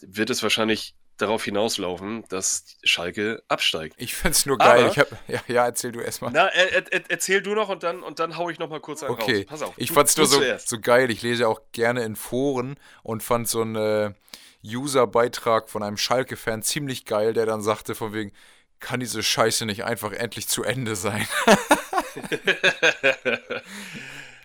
wird 0.01 0.29
es 0.29 0.43
wahrscheinlich 0.43 0.93
darauf 1.17 1.43
hinauslaufen, 1.43 2.23
dass 2.29 2.77
Schalke 2.83 3.41
absteigt. 3.47 3.95
Ich 3.97 4.13
find's 4.13 4.45
nur 4.45 4.57
geil. 4.59 4.83
Aber- 4.83 4.91
ich 4.91 4.99
hab, 4.99 5.09
ja, 5.27 5.41
ja, 5.47 5.65
erzähl 5.65 5.91
du 5.91 5.99
erstmal. 5.99 6.31
Na, 6.31 6.47
er, 6.49 6.71
er, 6.71 6.93
er, 6.93 7.01
erzähl 7.09 7.41
du 7.41 7.55
noch 7.55 7.69
und 7.69 7.81
dann, 7.81 8.03
und 8.03 8.19
dann 8.19 8.37
hau 8.37 8.49
ich 8.51 8.59
noch 8.59 8.69
mal 8.69 8.79
kurz 8.79 9.01
einen 9.01 9.13
Okay, 9.13 9.37
raus. 9.39 9.45
Pass 9.47 9.61
auf. 9.63 9.73
ich 9.77 9.87
du- 9.87 9.93
fand's 9.95 10.13
du 10.13 10.21
nur 10.21 10.27
so, 10.29 10.37
zuerst. 10.37 10.69
so 10.69 10.79
geil. 10.79 11.09
Ich 11.09 11.23
lese 11.23 11.47
auch 11.47 11.61
gerne 11.71 12.03
in 12.03 12.15
Foren 12.15 12.77
und 13.01 13.23
fand 13.23 13.47
so 13.49 13.63
äh, 13.63 14.13
User-Beitrag 14.63 15.69
von 15.69 15.83
einem 15.83 15.97
Schalke-Fan 15.97 16.63
ziemlich 16.63 17.05
geil, 17.05 17.33
der 17.33 17.45
dann 17.45 17.61
sagte 17.61 17.95
von 17.95 18.13
wegen, 18.13 18.31
kann 18.79 18.99
diese 18.99 19.23
Scheiße 19.23 19.65
nicht 19.65 19.83
einfach 19.83 20.11
endlich 20.11 20.47
zu 20.47 20.63
Ende 20.63 20.95
sein? 20.95 21.27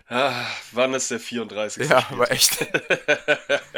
ah, 0.07 0.45
wann 0.71 0.93
ist 0.93 1.11
der 1.11 1.19
34. 1.19 1.89
ja, 1.89 2.05
aber 2.09 2.31
echt. 2.31 2.59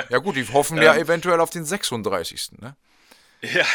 ja 0.09 0.17
gut, 0.17 0.35
die 0.35 0.47
hoffen 0.47 0.77
Ähm. 0.77 0.83
ja 0.83 0.95
eventuell 0.95 1.39
auf 1.39 1.49
den 1.49 1.65
36. 1.65 2.53
Ne? 2.59 2.75
Ja. 3.41 3.65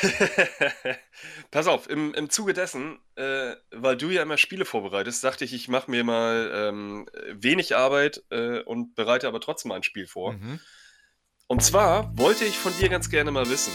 Pass 1.51 1.69
auf, 1.69 1.89
im, 1.89 2.15
im 2.15 2.31
Zuge 2.31 2.53
dessen, 2.53 2.99
äh, 3.15 3.55
weil 3.71 3.97
du 3.97 4.11
ja 4.11 4.23
immer 4.23 4.39
Spiele 4.39 4.65
vorbereitest, 4.65 5.23
dachte 5.23 5.45
ich, 5.45 5.55
ich 5.55 5.69
mache 5.69 5.91
mir 5.91 6.03
mal 6.03 6.51
ähm, 6.53 7.09
wenig 7.31 7.77
Arbeit 7.77 8.25
äh, 8.31 8.61
und 8.61 8.97
bereite 8.97 9.29
aber 9.29 9.41
trotzdem 9.41 9.71
ein 9.71 9.85
Spiel 9.85 10.07
vor. 10.07 10.33
Mhm. 10.33 10.59
Und 11.53 11.63
zwar 11.63 12.17
wollte 12.17 12.47
ich 12.47 12.57
von 12.57 12.73
dir 12.79 12.89
ganz 12.89 13.11
gerne 13.11 13.31
mal 13.31 13.47
wissen, 13.51 13.75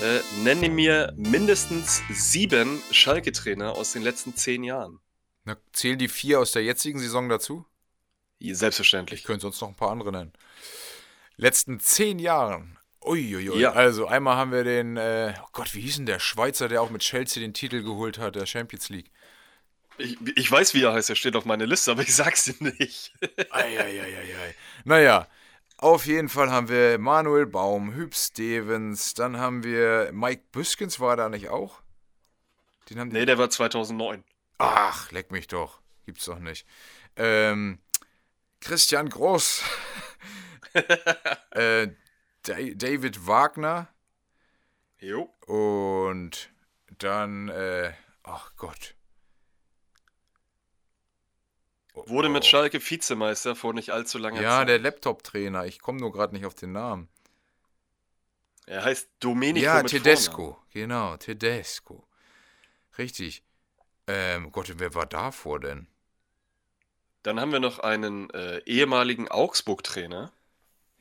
äh, 0.00 0.18
nenne 0.42 0.68
mir 0.68 1.14
mindestens 1.16 2.02
sieben 2.10 2.82
Schalke-Trainer 2.90 3.70
aus 3.70 3.92
den 3.92 4.02
letzten 4.02 4.34
zehn 4.34 4.64
Jahren. 4.64 4.98
Na, 5.44 5.56
zählen 5.72 5.96
die 5.96 6.08
vier 6.08 6.40
aus 6.40 6.50
der 6.50 6.64
jetzigen 6.64 6.98
Saison 6.98 7.28
dazu? 7.28 7.64
Ich 8.40 8.58
Selbstverständlich. 8.58 9.22
könnte 9.22 9.42
sonst 9.42 9.60
noch 9.60 9.68
ein 9.68 9.76
paar 9.76 9.92
andere 9.92 10.10
nennen. 10.10 10.32
Letzten 11.36 11.78
zehn 11.78 12.18
Jahren. 12.18 12.76
Uiuiui. 13.00 13.60
Ja. 13.60 13.74
Also 13.74 14.08
einmal 14.08 14.34
haben 14.34 14.50
wir 14.50 14.64
den, 14.64 14.96
äh, 14.96 15.34
oh 15.40 15.48
Gott, 15.52 15.76
wie 15.76 15.82
hieß 15.82 15.98
denn 15.98 16.06
der 16.06 16.18
Schweizer, 16.18 16.66
der 16.66 16.82
auch 16.82 16.90
mit 16.90 17.02
Chelsea 17.02 17.40
den 17.40 17.54
Titel 17.54 17.84
geholt 17.84 18.18
hat, 18.18 18.34
der 18.34 18.46
Champions 18.46 18.88
League? 18.88 19.12
Ich, 19.98 20.18
ich 20.34 20.50
weiß, 20.50 20.74
wie 20.74 20.82
er 20.82 20.94
heißt, 20.94 21.10
er 21.10 21.16
steht 21.16 21.36
auf 21.36 21.44
meiner 21.44 21.66
Liste, 21.66 21.92
aber 21.92 22.02
ich 22.02 22.12
sag's 22.12 22.46
dir 22.46 22.56
nicht. 22.60 23.12
Eieieiei. 23.50 24.56
Naja, 24.84 25.28
auf 25.82 26.06
jeden 26.06 26.28
Fall 26.28 26.50
haben 26.50 26.68
wir 26.68 26.98
Manuel 26.98 27.46
Baum, 27.46 27.92
Hüb 27.94 28.14
Stevens, 28.14 29.14
dann 29.14 29.36
haben 29.36 29.64
wir 29.64 30.10
Mike 30.12 30.44
Büskens, 30.52 31.00
war 31.00 31.16
da 31.16 31.28
nicht 31.28 31.48
auch? 31.48 31.82
Den 32.88 32.98
haben 33.00 33.08
nee, 33.08 33.24
der 33.26 33.38
war 33.38 33.50
2009. 33.50 34.24
Ach, 34.58 35.10
leck 35.10 35.30
mich 35.32 35.46
doch. 35.48 35.80
Gibt's 36.06 36.24
doch 36.24 36.38
nicht. 36.38 36.66
Ähm, 37.16 37.78
Christian 38.60 39.08
Groß. 39.08 39.62
äh, 41.50 41.88
Da- 42.44 42.74
David 42.74 43.26
Wagner. 43.26 43.88
Jo. 44.98 45.32
Und 45.46 46.50
dann, 46.98 47.48
äh, 47.48 47.92
ach 48.22 48.52
Gott. 48.56 48.94
Wurde 51.94 52.28
mit 52.28 52.42
Oh. 52.44 52.46
Schalke 52.46 52.80
Vizemeister 52.80 53.54
vor 53.54 53.74
nicht 53.74 53.90
allzu 53.90 54.18
langer 54.18 54.40
Ja, 54.40 54.58
Zeit. 54.58 54.68
der 54.68 54.78
Laptop-Trainer. 54.78 55.66
Ich 55.66 55.80
komme 55.80 56.00
nur 56.00 56.12
gerade 56.12 56.34
nicht 56.34 56.46
auf 56.46 56.54
den 56.54 56.72
Namen. 56.72 57.08
Er 58.66 58.84
heißt 58.84 59.08
Domenico 59.20 59.64
ja, 59.64 59.82
Tedesco. 59.82 60.58
Genau, 60.70 61.16
Tedesco. 61.16 62.06
Richtig. 62.96 63.42
Ähm, 64.06 64.50
Gott, 64.52 64.72
wer 64.78 64.94
war 64.94 65.06
davor 65.06 65.60
denn? 65.60 65.68
Vornamen. 65.70 65.92
Dann 67.22 67.40
haben 67.40 67.52
wir 67.52 67.60
noch 67.60 67.78
einen 67.78 68.30
äh, 68.30 68.58
ehemaligen 68.64 69.28
Augsburg-Trainer. 69.28 70.32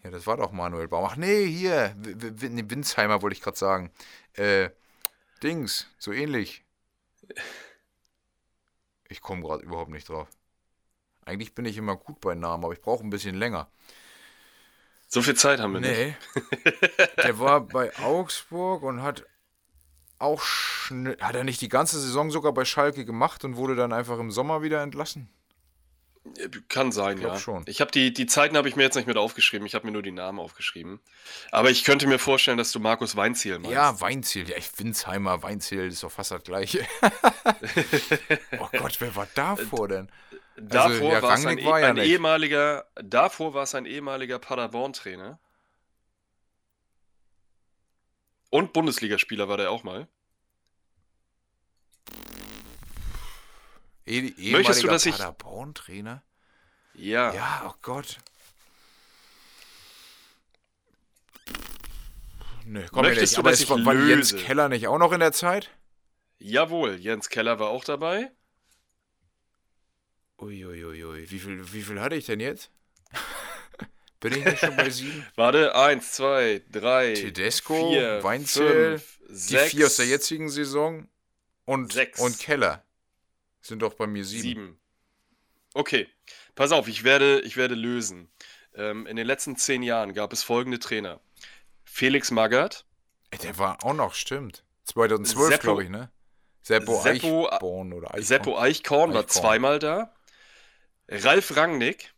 Ja, 0.03 0.09
das 0.09 0.27
war 0.27 0.37
doch 0.37 0.51
Manuel 0.51 0.87
Baum. 0.87 1.05
Ach 1.05 1.15
nee, 1.15 1.45
hier. 1.45 1.95
W 1.97 2.49
nee, 2.49 2.63
Winsheimer 2.67 3.21
wollte 3.21 3.35
ich 3.35 3.41
gerade 3.41 3.57
sagen. 3.57 3.91
Äh, 4.33 4.69
Dings, 5.43 5.87
so 5.97 6.11
ähnlich. 6.11 6.63
Ich 9.09 9.19
komme 9.19 9.41
gerade 9.41 9.61
überhaupt 9.61 9.91
nicht 9.91 10.07
drauf. 10.07 10.29
Eigentlich 11.31 11.55
bin 11.55 11.63
ich 11.63 11.77
immer 11.77 11.95
gut 11.95 12.19
bei 12.19 12.35
Namen, 12.35 12.65
aber 12.65 12.73
ich 12.73 12.81
brauche 12.81 13.05
ein 13.05 13.09
bisschen 13.09 13.35
länger. 13.35 13.69
So 15.07 15.21
viel 15.21 15.35
Zeit 15.35 15.61
haben 15.61 15.73
wir 15.73 15.79
nicht. 15.79 15.97
Nee. 15.97 16.15
Der 17.23 17.39
war 17.39 17.61
bei 17.61 17.95
Augsburg 17.99 18.83
und 18.83 19.01
hat 19.01 19.25
auch 20.19 20.41
schnell. 20.41 21.17
Hat 21.21 21.35
er 21.35 21.45
nicht 21.45 21.61
die 21.61 21.69
ganze 21.69 21.99
Saison 21.99 22.31
sogar 22.31 22.53
bei 22.53 22.65
Schalke 22.65 23.05
gemacht 23.05 23.45
und 23.45 23.55
wurde 23.55 23.75
dann 23.77 23.93
einfach 23.93 24.19
im 24.19 24.29
Sommer 24.29 24.61
wieder 24.61 24.83
entlassen? 24.83 25.29
Äh, 26.37 26.49
Kann 26.67 26.91
sein, 26.91 27.17
glaub 27.17 27.33
ja. 27.33 27.39
schon. 27.39 27.63
Ich 27.67 27.79
habe 27.79 27.91
die, 27.91 28.13
die 28.13 28.25
Zeiten 28.25 28.57
habe 28.57 28.67
ich 28.67 28.75
mir 28.75 28.83
jetzt 28.83 28.95
nicht 28.95 29.07
mit 29.07 29.17
aufgeschrieben. 29.17 29.65
Ich 29.65 29.73
habe 29.73 29.85
mir 29.85 29.93
nur 29.93 30.03
die 30.03 30.11
Namen 30.11 30.39
aufgeschrieben. 30.39 30.99
Aber 31.51 31.69
ich 31.69 31.85
könnte 31.85 32.07
mir 32.07 32.19
vorstellen, 32.19 32.57
dass 32.57 32.71
du 32.73 32.79
Markus 32.79 33.15
Weinziel 33.15 33.59
meinst. 33.59 33.71
Ja, 33.71 33.99
Weinziel. 34.01 34.49
Ja, 34.49 34.57
ich 34.57 34.69
Winsheimer, 34.77 35.41
Weinziel 35.43 35.87
ist 35.87 36.03
doch 36.03 36.11
fast 36.11 36.31
das 36.31 36.43
gleiche. 36.43 36.85
oh 38.59 38.67
Gott, 38.77 38.97
wer 38.99 39.15
war 39.15 39.27
davor 39.33 39.87
denn? 39.87 40.09
Davor 40.57 40.91
Also, 40.91 41.11
ja, 41.11 41.21
war 41.21 41.33
es 41.35 41.45
ein, 41.45 41.65
war 41.65 41.79
ja 41.79 41.87
ein 41.89 41.97
ehemaliger, 41.97 42.85
davor 42.95 43.53
war 43.53 43.63
es 43.63 43.73
ein 43.75 43.85
ehemaliger 43.85 44.37
Paderborn-Trainer. 44.39 45.39
Und 48.49 48.73
Bundesligaspieler 48.73 49.47
war 49.47 49.57
der 49.57 49.71
auch 49.71 49.83
mal. 49.83 50.07
Eh 54.05 54.19
ehemaliger 54.19 54.57
Möchtest 54.57 54.83
du, 54.83 54.87
dass 54.87 55.05
ich- 55.05 55.17
Paderborn-Trainer? 55.17 56.21
Ja. 56.93 57.33
Ja, 57.33 57.63
oh 57.69 57.73
Gott. 57.81 58.17
Nö, 62.65 62.85
komm 62.91 63.03
Möchtest 63.03 63.31
nicht. 63.31 63.37
du, 63.37 63.41
Aber 63.41 63.51
dass 63.51 63.61
ich 63.61 63.69
war, 63.69 63.83
war 63.85 63.95
Jens? 63.95 64.35
Keller 64.35 64.69
nicht 64.69 64.87
auch 64.87 64.97
noch 64.97 65.13
in 65.13 65.19
der 65.21 65.31
Zeit? 65.31 65.71
Jawohl, 66.39 66.95
Jens 66.95 67.29
Keller 67.29 67.59
war 67.59 67.69
auch 67.69 67.83
dabei. 67.83 68.31
Uiuiui, 70.41 71.29
wie 71.29 71.39
viel, 71.39 71.73
wie 71.73 71.81
viel 71.81 71.99
hatte 72.01 72.15
ich 72.15 72.25
denn 72.25 72.39
jetzt? 72.39 72.71
Bin 74.19 74.33
ich 74.33 74.45
nicht 74.45 74.59
schon 74.59 74.75
bei 74.75 74.89
sieben? 74.89 75.25
Warte, 75.35 75.75
eins, 75.75 76.13
zwei, 76.13 76.61
drei, 76.71 77.13
Tedesco, 77.13 77.91
vier, 77.91 78.23
Weinziel, 78.23 78.99
fünf, 78.99 79.19
Die 79.29 79.35
sechs, 79.35 79.71
vier 79.71 79.85
aus 79.87 79.95
der 79.95 80.05
jetzigen 80.07 80.49
Saison 80.49 81.07
und, 81.65 81.93
Sechs. 81.93 82.19
und 82.19 82.37
Keller 82.39 82.83
sind 83.61 83.81
doch 83.81 83.93
bei 83.95 84.07
mir 84.07 84.23
sieben. 84.25 84.41
sieben. 84.43 84.79
Okay, 85.73 86.07
pass 86.55 86.71
auf, 86.71 86.87
ich 86.87 87.03
werde, 87.03 87.39
ich 87.41 87.57
werde 87.57 87.75
lösen. 87.75 88.29
Ähm, 88.75 89.05
in 89.07 89.15
den 89.15 89.25
letzten 89.27 89.55
zehn 89.57 89.83
Jahren 89.83 90.13
gab 90.13 90.33
es 90.33 90.43
folgende 90.43 90.79
Trainer. 90.79 91.19
Felix 91.83 92.31
Magath, 92.31 92.85
Der 93.43 93.57
war 93.57 93.83
auch 93.83 93.93
noch, 93.93 94.13
stimmt. 94.13 94.63
2012, 94.85 95.53
Seppo- 95.55 95.61
glaube 95.61 95.83
ich, 95.83 95.89
ne? 95.89 96.11
Seppo, 96.63 97.01
Seppo- 97.01 97.51
Eichborn 97.51 97.93
oder 97.93 98.09
Eichhorn. 98.09 98.23
Seppo 98.23 98.59
Eichkorn 98.59 99.13
war 99.13 99.21
Eichhorn. 99.23 99.29
zweimal 99.41 99.79
da. 99.79 100.13
Ralf 101.07 101.55
Rangnick. 101.55 102.13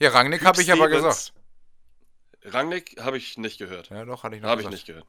Ja, 0.00 0.10
Rangnick 0.10 0.44
habe 0.44 0.60
ich 0.60 0.72
aber 0.72 0.88
gesagt. 0.88 1.32
Rangnick 2.42 2.96
habe 3.00 3.16
ich 3.16 3.38
nicht 3.38 3.58
gehört. 3.58 3.90
Ja, 3.90 4.04
doch, 4.04 4.22
hatte 4.22 4.36
ich 4.36 4.42
noch 4.42 4.48
Habe 4.48 4.62
ich 4.62 4.68
nicht 4.68 4.86
gehört. 4.86 5.06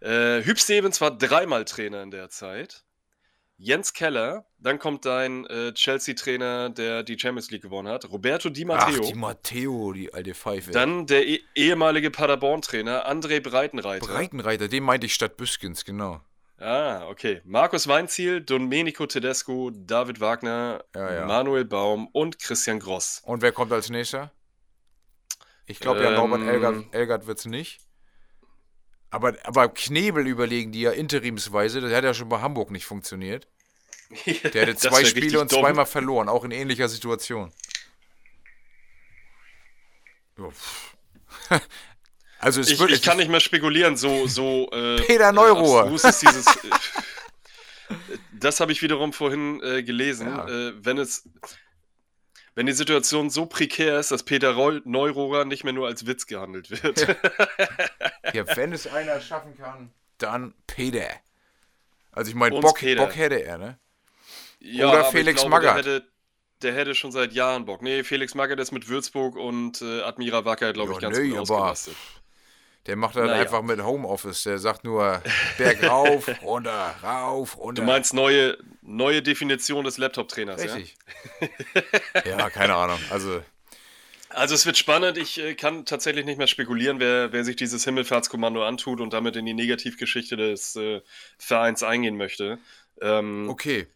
Äh, 0.00 0.44
Hüb 0.44 0.58
Stevens 0.58 1.00
war 1.00 1.16
dreimal 1.16 1.64
Trainer 1.64 2.02
in 2.02 2.10
der 2.10 2.28
Zeit. 2.28 2.84
Jens 3.56 3.92
Keller, 3.92 4.46
dann 4.58 4.80
kommt 4.80 5.04
dein 5.04 5.46
äh, 5.46 5.72
Chelsea-Trainer, 5.72 6.70
der 6.70 7.04
die 7.04 7.16
Champions 7.16 7.50
League 7.52 7.62
gewonnen 7.62 7.86
hat. 7.86 8.10
Roberto 8.10 8.48
Di 8.50 8.64
Ach, 8.68 8.88
Matteo. 8.88 9.04
die 9.04 9.14
Matteo, 9.14 9.92
die 9.92 10.12
alte 10.12 10.34
Pfeife. 10.34 10.72
dann 10.72 11.06
der 11.06 11.26
eh 11.28 11.40
ehemalige 11.54 12.10
Paderborn-Trainer 12.10 13.08
André 13.08 13.40
Breitenreiter. 13.40 14.04
Breitenreiter, 14.04 14.66
den 14.66 14.82
meinte 14.82 15.06
ich 15.06 15.14
statt 15.14 15.36
Büskens, 15.36 15.84
genau. 15.84 16.20
Ah, 16.62 17.08
okay. 17.08 17.40
Markus 17.44 17.86
Weinziel, 17.88 18.40
Domenico 18.40 19.06
Tedesco, 19.06 19.70
David 19.70 20.20
Wagner, 20.20 20.84
Ja, 20.94 21.12
ja. 21.14 21.26
Manuel 21.26 21.64
Baum 21.64 22.08
und 22.12 22.38
Christian 22.38 22.78
Gross. 22.78 23.20
Und 23.24 23.42
wer 23.42 23.52
kommt 23.52 23.72
als 23.72 23.90
nächster? 23.90 24.30
Ich 25.66 25.78
glaube 25.80 26.02
ja, 26.02 26.08
Ähm, 26.10 26.14
Norbert 26.16 26.42
Elgert, 26.48 26.94
Elgert 26.94 27.26
wird 27.26 27.38
es 27.38 27.44
nicht. 27.46 27.80
Aber, 29.10 29.34
aber 29.44 29.68
Knebel 29.68 30.26
überlegen 30.26 30.72
die 30.72 30.80
ja 30.82 30.90
interimsweise, 30.90 31.80
das 31.80 31.92
hat 31.92 32.04
ja 32.04 32.14
schon 32.14 32.28
bei 32.30 32.40
Hamburg 32.40 32.70
nicht 32.70 32.86
funktioniert. 32.86 33.46
Der 34.26 34.62
hatte 34.62 34.72
Das 34.74 34.82
zwei 34.82 35.04
Spiele 35.04 35.40
und 35.40 35.52
dumm. 35.52 35.60
zweimal 35.60 35.86
verloren, 35.86 36.28
auch 36.28 36.44
in 36.44 36.50
ähnlicher 36.50 36.88
Situation. 36.88 37.52
Ja. 42.42 42.46
Also 42.46 42.60
es 42.60 42.70
Ich, 42.70 42.78
wird, 42.80 42.90
ich 42.90 43.02
kann 43.02 43.16
nicht 43.16 43.30
mehr 43.30 43.40
spekulieren, 43.40 43.96
so, 43.96 44.26
so. 44.26 44.68
Äh, 44.72 44.96
Peter. 45.02 45.32
Äh, 45.32 45.50
abstrus 45.50 46.04
ist 46.04 46.22
dieses. 46.22 46.46
äh, 46.56 46.70
das 48.32 48.60
habe 48.60 48.72
ich 48.72 48.82
wiederum 48.82 49.12
vorhin 49.12 49.62
äh, 49.62 49.82
gelesen. 49.82 50.26
Ja. 50.28 50.48
Äh, 50.48 50.72
wenn 50.84 50.98
es. 50.98 51.28
Wenn 52.54 52.66
die 52.66 52.72
Situation 52.72 53.30
so 53.30 53.46
prekär 53.46 53.98
ist, 53.98 54.10
dass 54.10 54.24
Peter 54.24 54.50
Reu- 54.50 54.82
Neururer 54.84 55.46
nicht 55.46 55.64
mehr 55.64 55.72
nur 55.72 55.86
als 55.86 56.06
Witz 56.06 56.26
gehandelt 56.26 56.70
wird. 56.70 57.06
Ja, 58.34 58.44
wenn 58.56 58.72
es 58.72 58.86
einer 58.86 59.20
schaffen 59.20 59.56
kann, 59.58 59.90
dann 60.18 60.54
Peter. 60.66 61.06
Also 62.12 62.30
ich 62.30 62.34
meine, 62.34 62.54
Bock. 62.60 62.80
Bock 62.96 63.16
hätte 63.16 63.42
er, 63.42 63.58
ne? 63.58 63.78
Ja, 64.60 64.88
Oder 64.88 65.04
Felix 65.06 65.40
glaube, 65.40 65.50
Magath. 65.50 65.84
Der 65.84 65.94
hätte, 65.94 66.08
der 66.62 66.74
hätte 66.74 66.94
schon 66.94 67.10
seit 67.12 67.32
Jahren 67.32 67.64
Bock. 67.66 67.82
Nee, 67.82 68.04
Felix 68.04 68.34
Magath 68.34 68.58
ist 68.60 68.70
mit 68.72 68.88
Würzburg 68.88 69.36
und 69.36 69.82
äh, 69.82 70.02
Admira 70.02 70.44
Wacker, 70.44 70.72
glaube 70.72 70.92
ich, 70.92 71.00
Ja, 71.00 71.08
ganz 71.08 71.18
nee, 71.18 71.28
gut 71.28 71.38
ausgelastet. 71.40 71.96
Der 72.86 72.96
macht 72.96 73.14
dann 73.16 73.26
Naja. 73.26 73.42
einfach 73.42 73.62
mit 73.62 73.80
Homeoffice. 73.82 74.42
Der 74.42 74.58
sagt 74.58 74.82
nur 74.84 75.22
bergauf, 75.58 76.28
runter, 76.42 76.94
rauf, 77.02 77.56
runter. 77.58 77.82
Du 77.82 77.86
meinst 77.86 78.12
neue, 78.12 78.58
neue 78.82 79.22
Definition 79.22 79.84
des 79.84 79.98
Laptop-Trainers, 79.98 80.64
ja? 80.64 80.74
Richtig. 80.74 80.96
ja, 82.24 82.50
keine 82.50 82.74
Ahnung. 82.74 82.98
Also, 83.10 83.40
Also 84.30 84.54
es 84.56 84.66
wird 84.66 84.76
spannend. 84.76 85.16
Ich 85.16 85.38
äh, 85.38 85.54
kann 85.54 85.84
tatsächlich 85.84 86.24
nicht 86.24 86.38
mehr 86.38 86.48
spekulieren, 86.48 86.98
wer, 86.98 87.32
wer 87.32 87.44
sich 87.44 87.54
dieses 87.54 87.84
Himmelfahrtskommando 87.84 88.66
antut 88.66 89.00
und 89.00 89.12
damit 89.12 89.36
in 89.36 89.46
die 89.46 89.54
Negativgeschichte 89.54 90.36
des 90.36 90.74
äh, 90.74 91.02
Vereins 91.38 91.82
eingehen 91.84 92.16
möchte. 92.16 92.58
Ähm, 93.00 93.48
okay. 93.48 93.86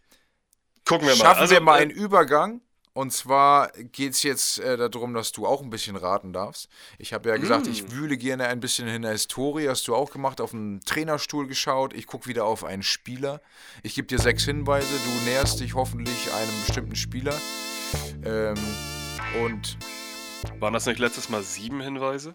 Gucken 0.85 1.09
wir 1.09 1.17
mal. 1.17 1.25
Schaffen 1.25 1.41
Also, 1.41 1.55
wir 1.55 1.61
mal 1.61 1.79
äh, 1.79 1.83
einen 1.83 1.91
Übergang. 1.91 2.61
Und 2.97 3.13
zwar 3.13 3.71
geht 3.73 4.13
es 4.15 4.23
jetzt 4.23 4.59
äh, 4.59 4.77
darum, 4.89 5.13
dass 5.13 5.31
du 5.31 5.47
auch 5.47 5.61
ein 5.61 5.69
bisschen 5.69 5.97
raten 5.97 6.33
darfst. 6.33 6.69
Ich 6.99 7.13
habe 7.13 7.29
ja 7.29 7.37
gesagt, 7.37 7.67
Mm. 7.67 7.71
ich 7.71 7.91
wühle 7.93 8.17
gerne 8.17 8.47
ein 8.49 8.59
bisschen 8.59 8.89
in 8.89 9.03
der 9.03 9.13
Historie. 9.13 9.69
Hast 9.69 9.87
du 9.87 9.95
auch 9.95 10.11
gemacht, 10.11 10.41
auf 10.41 10.55
einen 10.55 10.81
Trainerstuhl 10.81 11.47
geschaut. 11.47 11.93
Ich 11.93 12.07
gucke 12.07 12.27
wieder 12.27 12.47
auf 12.47 12.65
einen 12.65 12.83
Spieler. 12.83 13.43
Ich 13.83 13.95
gebe 13.97 14.07
dir 14.09 14.19
sechs 14.19 14.45
Hinweise. 14.45 14.89
Du 15.05 15.11
näherst 15.29 15.61
dich 15.61 15.75
hoffentlich 15.75 16.33
einem 16.33 16.65
bestimmten 16.67 16.97
Spieler. 16.97 17.39
Ähm, 18.25 18.57
und 19.43 19.77
Waren 20.59 20.73
das 20.73 20.87
nicht 20.87 20.99
letztes 20.99 21.29
Mal 21.29 21.43
sieben 21.43 21.83
Hinweise? 21.83 22.35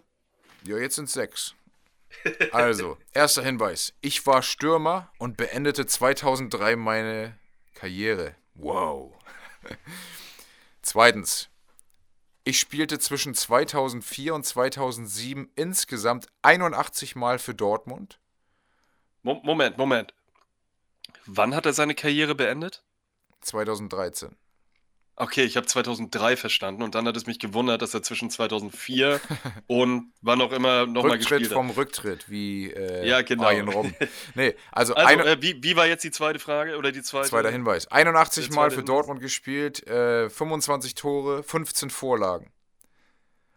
ja, 0.64 0.76
jetzt 0.78 0.94
sind 0.94 1.10
sechs. 1.10 1.54
Also, 2.52 2.98
erster 3.12 3.42
Hinweis. 3.42 3.94
Ich 4.00 4.24
war 4.28 4.42
Stürmer 4.42 5.10
und 5.18 5.36
beendete 5.36 5.86
2003 5.86 6.76
meine 6.76 7.36
Karriere. 7.74 8.36
Wow. 8.54 9.12
Zweitens. 10.82 11.48
Ich 12.44 12.58
spielte 12.58 12.98
zwischen 12.98 13.34
2004 13.34 14.34
und 14.34 14.44
2007 14.44 15.50
insgesamt 15.54 16.26
81 16.42 17.14
Mal 17.14 17.38
für 17.38 17.54
Dortmund. 17.54 18.18
Mo 19.22 19.40
Moment, 19.44 19.78
Moment. 19.78 20.12
Wann 21.24 21.54
hat 21.54 21.66
er 21.66 21.72
seine 21.72 21.94
Karriere 21.94 22.34
beendet? 22.34 22.82
2013. 23.42 24.36
Okay, 25.22 25.44
ich 25.44 25.56
habe 25.56 25.68
2003 25.68 26.36
verstanden 26.36 26.82
und 26.82 26.96
dann 26.96 27.06
hat 27.06 27.16
es 27.16 27.26
mich 27.26 27.38
gewundert, 27.38 27.80
dass 27.80 27.94
er 27.94 28.02
zwischen 28.02 28.28
2004 28.28 29.20
und 29.68 30.12
wann 30.20 30.40
auch 30.40 30.50
immer 30.50 30.84
nochmal 30.86 31.16
gespielt 31.18 31.44
hat. 31.44 31.52
vom 31.52 31.70
Rücktritt, 31.70 32.28
wie 32.28 32.70
äh, 32.72 33.06
Ja, 33.06 33.22
genau. 33.22 33.44
Arjen 33.44 33.68
Robben. 33.68 33.94
Nee, 34.34 34.56
also, 34.72 34.94
Also, 34.94 35.06
eine, 35.20 35.24
äh, 35.24 35.36
wie, 35.40 35.62
wie 35.62 35.76
war 35.76 35.86
jetzt 35.86 36.02
die 36.02 36.10
zweite 36.10 36.40
Frage 36.40 36.76
oder 36.76 36.90
die 36.90 37.02
zweite? 37.02 37.28
zweiter 37.28 37.50
Hinweis. 37.52 37.86
81 37.86 38.48
Der 38.48 38.56
Mal 38.56 38.70
für 38.70 38.78
Hinweis. 38.78 38.86
Dortmund 38.86 39.20
gespielt, 39.20 39.86
äh, 39.86 40.28
25 40.28 40.96
Tore, 40.96 41.44
15 41.44 41.90
Vorlagen. 41.90 42.50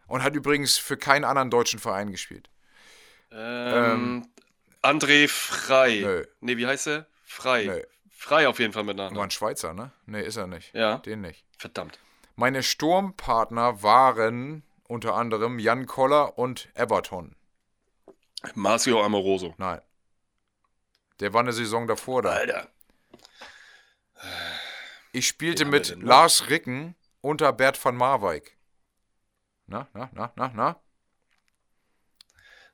Und 0.06 0.22
hat 0.22 0.36
übrigens 0.36 0.78
für 0.78 0.98
keinen 0.98 1.24
anderen 1.24 1.50
deutschen 1.50 1.80
Verein 1.80 2.12
gespielt. 2.12 2.48
Ähm, 3.32 4.28
André 4.84 5.28
Frei. 5.28 6.02
Nö. 6.04 6.26
Nee, 6.42 6.58
wie 6.58 6.68
heißt 6.68 6.86
er? 6.88 7.08
Frei. 7.24 7.66
Nö. 7.66 7.82
Frei 8.18 8.48
auf 8.48 8.60
jeden 8.60 8.74
Fall 8.74 8.84
mit 8.84 8.98
War 8.98 9.12
ein 9.12 9.30
Schweizer, 9.30 9.74
ne? 9.74 9.92
Nee, 10.06 10.22
ist 10.22 10.38
er 10.38 10.48
nicht. 10.48 10.74
Ja, 10.74 10.98
Den 11.00 11.22
nicht. 11.22 11.46
verdammt. 11.58 12.00
Meine 12.36 12.64
Sturmpartner 12.64 13.84
waren 13.84 14.64
unter 14.88 15.16
anderem 15.16 15.60
Jan 15.60 15.86
Koller 15.86 16.38
und 16.38 16.70
Everton. 16.74 17.36
Marcio 18.54 19.04
Amoroso. 19.04 19.54
Nein. 19.58 19.82
Der 21.20 21.34
war 21.34 21.42
eine 21.42 21.54
Saison 21.54 21.88
davor 21.88 22.22
da. 22.22 22.30
Alter. 22.30 22.70
Ich 25.12 25.28
spielte 25.28 25.66
mit? 25.66 25.96
Lars 26.02 26.50
Ricken 26.50 26.96
unter 27.22 27.52
Bert 27.54 27.84
van 27.84 27.96
Marwijk. 27.96 28.58
Na, 29.68 29.88
na, 29.94 30.10
na, 30.14 30.32
na, 30.36 30.52
na. 30.54 30.80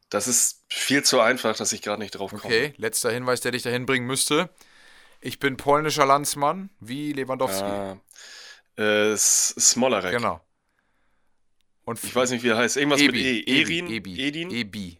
Das 0.09 0.27
ist 0.27 0.65
viel 0.69 1.03
zu 1.03 1.19
einfach, 1.21 1.55
dass 1.55 1.71
ich 1.71 1.81
gerade 1.81 2.01
nicht 2.01 2.11
drauf 2.11 2.31
komme. 2.31 2.43
Okay, 2.43 2.73
letzter 2.77 3.11
Hinweis, 3.11 3.41
der 3.41 3.51
dich 3.51 3.63
dahin 3.63 3.85
bringen 3.85 4.05
müsste. 4.07 4.49
Ich 5.21 5.39
bin 5.39 5.55
polnischer 5.57 6.05
Landsmann, 6.05 6.69
wie 6.79 7.13
Lewandowski. 7.13 7.63
Ah, 7.63 7.97
äh, 8.75 9.15
Smolarek. 9.15 10.11
Genau. 10.11 10.41
Und 11.85 12.03
Ich 12.03 12.15
weiß 12.15 12.31
nicht, 12.31 12.43
wie 12.43 12.49
er 12.49 12.57
heißt. 12.57 12.77
Irgendwas 12.77 13.01
mit 13.01 13.15
E. 13.15 13.39
Ebi, 13.39 13.61
Erin? 13.79 13.87
Ebi, 13.91 14.19
Edin? 14.27 14.49
Ebi. 14.51 14.97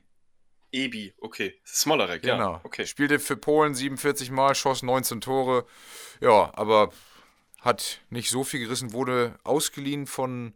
Ebi, 0.71 1.13
okay. 1.19 1.60
Smolarek, 1.65 2.21
Genau. 2.21 2.53
ja. 2.53 2.62
Okay. 2.63 2.86
Spielte 2.86 3.19
für 3.19 3.36
Polen 3.36 3.75
47 3.75 4.31
Mal, 4.31 4.55
schoss 4.55 4.84
19 4.84 5.19
Tore. 5.21 5.65
Ja, 6.21 6.51
aber 6.53 6.91
hat 7.60 7.99
nicht 8.10 8.29
so 8.29 8.43
viel 8.43 8.62
gerissen, 8.62 8.93
wurde 8.93 9.38
ausgeliehen 9.43 10.07
von, 10.07 10.53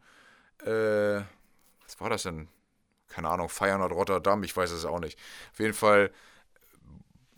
äh, 0.63 0.67
was 1.84 1.99
war 1.99 2.10
das 2.10 2.23
denn? 2.23 2.47
Keine 3.10 3.30
Ahnung, 3.30 3.49
Feyenoord 3.49 3.91
Rotterdam, 3.91 4.43
ich 4.43 4.56
weiß 4.56 4.71
es 4.71 4.86
auch 4.86 4.99
nicht. 4.99 5.19
Auf 5.54 5.60
jeden 5.60 5.73
Fall, 5.73 6.12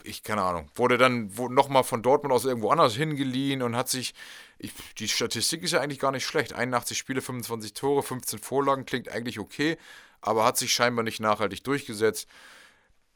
ich, 0.07 0.23
keine 0.23 0.41
Ahnung, 0.41 0.69
wurde 0.75 0.97
dann 0.97 1.31
nochmal 1.49 1.83
von 1.83 2.01
Dortmund 2.01 2.33
aus 2.33 2.45
irgendwo 2.45 2.69
anders 2.69 2.95
hingeliehen 2.95 3.61
und 3.61 3.75
hat 3.75 3.89
sich, 3.89 4.13
ich, 4.57 4.71
die 4.97 5.07
Statistik 5.07 5.63
ist 5.63 5.71
ja 5.73 5.81
eigentlich 5.81 5.99
gar 5.99 6.11
nicht 6.11 6.25
schlecht. 6.25 6.53
81 6.53 6.97
Spiele, 6.97 7.21
25 7.21 7.73
Tore, 7.73 8.03
15 8.03 8.39
Vorlagen, 8.39 8.85
klingt 8.85 9.09
eigentlich 9.09 9.39
okay, 9.39 9.77
aber 10.21 10.45
hat 10.45 10.57
sich 10.57 10.73
scheinbar 10.73 11.03
nicht 11.03 11.19
nachhaltig 11.19 11.63
durchgesetzt. 11.63 12.27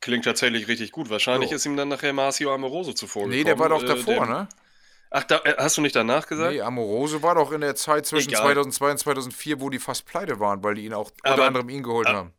Klingt 0.01 0.25
tatsächlich 0.25 0.67
richtig 0.67 0.91
gut. 0.91 1.09
Wahrscheinlich 1.09 1.51
Jo. 1.51 1.55
ist 1.57 1.65
ihm 1.65 1.77
dann 1.77 1.87
nachher 1.89 2.11
Marcio 2.13 2.53
Amoroso 2.53 2.93
zuvor 2.93 3.27
Nee, 3.27 3.43
der 3.43 3.59
war 3.59 3.69
doch 3.69 3.81
gekommen, 3.81 4.05
davor, 4.05 4.25
äh, 4.25 4.29
ne? 4.29 4.49
Ach, 5.13 5.23
da, 5.25 5.37
äh, 5.43 5.55
hast 5.57 5.77
du 5.77 5.81
nicht 5.81 5.95
danach 5.95 6.25
gesagt? 6.25 6.53
Nee, 6.53 6.61
Amorose 6.61 7.21
war 7.21 7.35
doch 7.35 7.51
in 7.51 7.61
der 7.61 7.75
Zeit 7.75 8.05
zwischen 8.05 8.29
Egal. 8.29 8.43
2002 8.43 8.91
und 8.91 8.97
2004, 8.97 9.59
wo 9.61 9.69
die 9.69 9.77
fast 9.79 10.05
pleite 10.05 10.39
waren, 10.39 10.63
weil 10.63 10.75
die 10.75 10.85
ihn 10.85 10.93
auch 10.93 11.11
unter 11.11 11.33
Aber- 11.33 11.45
anderem 11.47 11.69
ihn 11.69 11.83
geholt 11.83 12.07
Ah. 12.07 12.13
haben. 12.13 12.33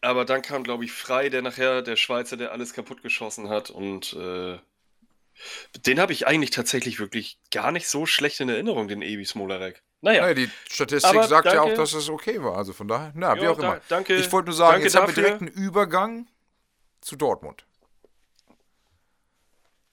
Aber 0.00 0.24
dann 0.24 0.42
kam, 0.42 0.62
glaube 0.62 0.84
ich, 0.84 0.92
Frei, 0.92 1.28
der 1.28 1.42
nachher, 1.42 1.82
der 1.82 1.96
Schweizer, 1.96 2.36
der 2.36 2.52
alles 2.52 2.72
kaputt 2.72 3.02
geschossen 3.02 3.48
hat. 3.48 3.70
Und 3.70 4.12
äh, 4.12 4.58
den 5.86 6.00
habe 6.00 6.12
ich 6.12 6.26
eigentlich 6.26 6.50
tatsächlich 6.50 7.00
wirklich 7.00 7.38
gar 7.50 7.72
nicht 7.72 7.88
so 7.88 8.06
schlecht 8.06 8.38
in 8.40 8.48
Erinnerung, 8.48 8.86
den 8.88 9.02
Ebi 9.02 9.24
Smolarek. 9.24 9.82
Naja, 10.00 10.22
Naja, 10.22 10.34
die 10.34 10.50
Statistik 10.70 11.10
Aber 11.10 11.26
sagt 11.26 11.46
ja 11.46 11.54
danke. 11.54 11.72
auch, 11.72 11.76
dass 11.76 11.92
es 11.94 12.08
okay 12.08 12.40
war. 12.42 12.56
Also 12.56 12.72
von 12.72 12.86
daher, 12.86 13.12
na, 13.16 13.34
wie 13.36 13.40
Ja, 13.42 13.50
auch 13.50 13.58
immer. 13.58 13.76
da- 13.76 13.82
danke- 13.88 14.14
ich 14.14 14.30
wollte 14.30 14.46
nur 14.50 14.56
sagen, 14.56 14.82
jetzt 14.84 14.94
haben 14.94 15.08
wir 15.08 15.14
dafür. 15.14 15.22
direkt 15.24 15.42
einen 15.42 15.50
Übergang 15.66 16.28
zu 17.00 17.16
Dortmund. 17.16 17.64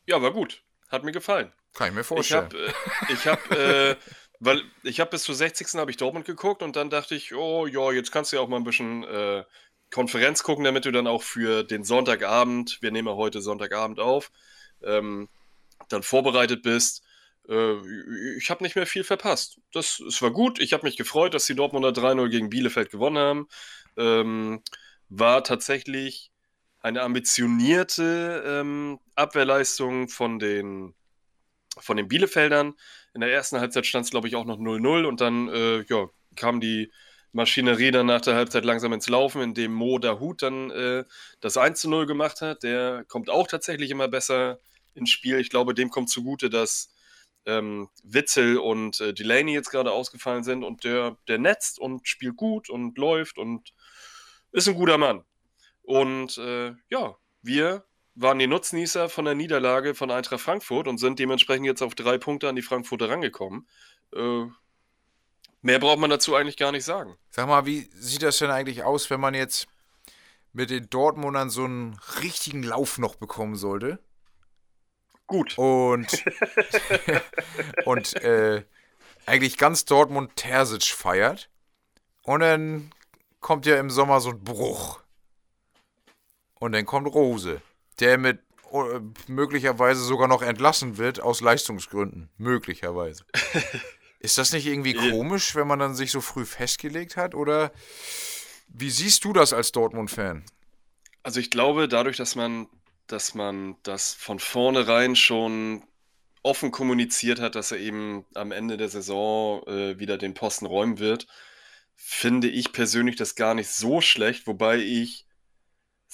ja, 0.06 0.22
war 0.22 0.32
gut. 0.32 0.62
Hat 0.90 1.04
mir 1.04 1.12
gefallen. 1.12 1.52
Kann 1.74 1.88
ich 1.90 1.94
mir 1.96 2.02
Ich 2.02 2.08
vorstellen. 2.08 2.44
habe, 2.46 2.58
äh, 2.68 3.14
ich 3.14 3.26
habe, 3.28 3.56
äh, 3.58 3.96
weil 4.40 4.62
ich 4.84 5.00
habe 5.00 5.10
bis 5.12 5.24
zur 5.24 5.34
60. 5.36 5.80
habe 5.80 5.90
ich 5.92 5.98
Dortmund 5.98 6.26
geguckt 6.26 6.62
und 6.62 6.76
dann 6.76 6.90
dachte 6.90 7.16
ich, 7.16 7.34
oh 7.34 7.66
ja, 7.66 7.92
jetzt 7.92 8.12
kannst 8.12 8.32
du 8.32 8.36
ja 8.38 8.42
auch 8.44 8.48
mal 8.48 8.58
ein 8.58 8.64
bisschen 8.64 9.04
äh, 9.04 9.44
Konferenz 9.96 10.44
gucken, 10.44 10.66
damit 10.66 10.84
du 10.84 10.92
dann 10.92 11.08
auch 11.08 11.24
für 11.24 11.64
den 11.64 11.86
Sonntagabend, 11.86 12.80
wir 12.82 12.92
nehmen 12.92 13.08
ja 13.08 13.16
heute 13.16 13.42
Sonntagabend 13.42 14.02
auf, 14.02 14.30
ähm, 14.84 15.30
dann 15.88 16.04
vorbereitet 16.04 16.64
bist. 16.64 17.02
Äh, 17.48 17.76
ich 18.38 18.50
habe 18.50 18.62
nicht 18.62 18.76
mehr 18.76 18.88
viel 18.88 19.06
verpasst. 19.06 19.62
Das, 19.72 20.02
es 20.02 20.22
war 20.22 20.32
gut. 20.32 20.60
Ich 20.60 20.74
habe 20.74 20.86
mich 20.86 20.98
gefreut, 20.98 21.34
dass 21.34 21.46
die 21.46 21.56
Dortmunder 21.56 21.92
3-0 21.92 22.28
gegen 22.28 22.50
Bielefeld 22.50 22.92
gewonnen 22.92 23.18
haben. 23.18 23.48
Ähm, 23.96 24.64
war 25.08 25.46
tatsächlich 25.46 26.30
eine 26.82 27.02
ambitionierte 27.02 28.44
ähm, 28.46 29.00
Abwehrleistung 29.16 30.10
von 30.10 30.40
den, 30.40 30.94
von 31.80 31.96
den 31.96 32.10
Bielefeldern. 32.10 32.74
In 33.14 33.22
der 33.22 33.32
ersten 33.32 33.62
Halbzeit 33.62 33.86
stand 33.86 34.04
es, 34.04 34.12
glaube 34.12 34.28
ich, 34.28 34.36
auch 34.36 34.44
noch 34.44 34.60
0-0 34.60 35.06
und 35.06 35.22
dann 35.22 35.48
äh, 35.48 35.86
ja, 35.88 36.10
kam 36.36 36.60
die 36.60 36.92
Maschinerie 37.36 37.92
dann 37.92 38.06
nach 38.06 38.22
der 38.22 38.36
Halbzeit 38.36 38.64
langsam 38.64 38.94
ins 38.94 39.10
Laufen, 39.10 39.42
indem 39.42 39.74
Mo 39.74 40.00
Dahut 40.00 40.42
dann 40.42 40.72
äh, 40.72 41.04
das 41.42 41.58
1-0 41.58 42.06
gemacht 42.06 42.42
hat. 42.42 42.64
Der 42.64 43.04
kommt 43.10 43.30
auch 43.30 43.48
tatsächlich 43.48 43.92
immer 43.92 44.08
besser 44.08 44.60
ins 44.94 45.10
Spiel. 45.10 45.40
Ich 45.40 45.50
glaube, 45.50 45.74
dem 45.74 45.90
kommt 45.90 46.10
zugute, 46.10 46.50
dass 46.50 46.94
ähm, 47.46 47.90
Witzel 48.04 48.58
und 48.58 49.02
äh, 49.02 49.14
Delaney 49.14 49.54
jetzt 49.54 49.70
gerade 49.70 49.92
ausgefallen 49.92 50.46
sind 50.46 50.64
und 50.64 50.86
der, 50.86 51.18
der 51.28 51.38
netzt 51.38 51.78
und 51.78 52.08
spielt 52.08 52.38
gut 52.38 52.70
und 52.70 52.98
läuft 52.98 53.38
und 53.38 53.74
ist 54.54 54.70
ein 54.70 54.76
guter 54.76 54.98
Mann. 54.98 55.26
Und 55.82 56.38
äh, 56.38 56.74
ja, 56.90 57.18
wir 57.42 57.84
waren 58.16 58.40
die 58.40 58.48
Nutznießer 58.48 59.10
von 59.10 59.26
der 59.26 59.36
Niederlage 59.36 59.94
von 59.94 60.10
Eintracht 60.10 60.40
Frankfurt 60.40 60.88
und 60.88 61.00
sind 61.00 61.20
dementsprechend 61.20 61.66
jetzt 61.66 61.82
auf 61.82 61.96
drei 61.96 62.18
Punkte 62.18 62.48
an 62.48 62.56
die 62.56 62.62
Frankfurter 62.62 63.10
rangekommen. 63.10 63.68
Äh, 64.16 64.46
mehr 65.66 65.80
braucht 65.80 65.98
man 65.98 66.12
dazu 66.12 66.36
eigentlich 66.36 66.58
gar 66.58 66.72
nicht 66.72 66.86
sagen. 66.86 67.18
Sag 67.32 67.48
mal, 67.48 67.66
wie 67.66 67.90
sieht 67.96 68.22
das 68.22 68.38
denn 68.38 68.52
eigentlich 68.52 68.84
aus, 68.84 69.10
wenn 69.10 69.20
man 69.20 69.34
jetzt 69.34 69.68
mit 70.54 70.70
den 70.70 70.90
Dortmundern 70.90 71.50
so 71.50 71.64
einen 71.64 72.00
richtigen 72.22 72.62
Lauf 72.62 73.00
noch 73.00 73.16
bekommen 73.16 73.56
sollte? 73.56 74.00
Gut. 75.26 75.58
Und, 75.58 76.08
und 77.86 78.14
äh, 78.22 78.64
eigentlich 79.26 79.58
ganz 79.58 79.86
Dortmund 79.86 80.36
Terzic 80.36 80.84
feiert. 80.84 81.50
Und 82.22 82.42
dann 82.42 82.92
kommt 83.42 83.66
ja 83.66 83.78
im 83.78 83.90
Sommer 83.90 84.22
so 84.22 84.30
ein 84.30 84.44
Bruch. 84.44 85.02
Und 86.60 86.74
dann 86.74 86.86
kommt 86.86 87.08
Rose, 87.08 87.60
der 88.00 88.20
mit 88.20 88.40
äh, 88.72 89.00
möglicherweise 89.28 90.04
sogar 90.04 90.28
noch 90.28 90.44
entlassen 90.44 90.98
wird 90.98 91.20
aus 91.20 91.42
Leistungsgründen. 91.42 92.30
Möglicherweise. 92.38 93.26
Ist 94.20 94.38
das 94.38 94.54
nicht 94.54 94.66
irgendwie 94.66 94.94
komisch, 94.94 95.56
wenn 95.56 95.68
man 95.68 95.80
dann 95.80 95.96
sich 95.96 96.12
so 96.12 96.22
früh 96.22 96.46
festgelegt 96.46 97.18
hat? 97.18 97.36
Oder 97.36 97.72
wie 98.68 98.90
siehst 98.90 99.24
du 99.24 99.34
das 99.34 99.54
als 99.54 99.72
Dortmund-Fan? 99.72 100.44
Also 101.24 101.40
ich 101.40 101.52
glaube, 101.52 101.88
dadurch, 101.88 102.18
dass 102.18 102.36
man, 102.36 102.68
dass 103.08 103.34
man 103.34 103.76
das 103.84 104.14
von 104.14 104.40
vornherein 104.40 105.16
schon 105.16 105.84
offen 106.44 106.72
kommuniziert 106.72 107.40
hat, 107.40 107.56
dass 107.56 107.72
er 107.72 107.80
eben 107.80 108.26
am 108.36 108.52
Ende 108.52 108.78
der 108.78 108.90
Saison 108.90 109.66
äh, 109.68 110.00
wieder 110.00 110.18
den 110.18 110.36
Posten 110.36 110.68
räumen 110.68 111.00
wird, 111.00 111.28
finde 111.96 112.48
ich 112.48 112.72
persönlich 112.72 113.16
das 113.16 113.36
gar 113.36 113.56
nicht 113.56 113.70
so 113.70 114.02
schlecht, 114.02 114.46
wobei 114.46 114.78
ich 114.78 115.25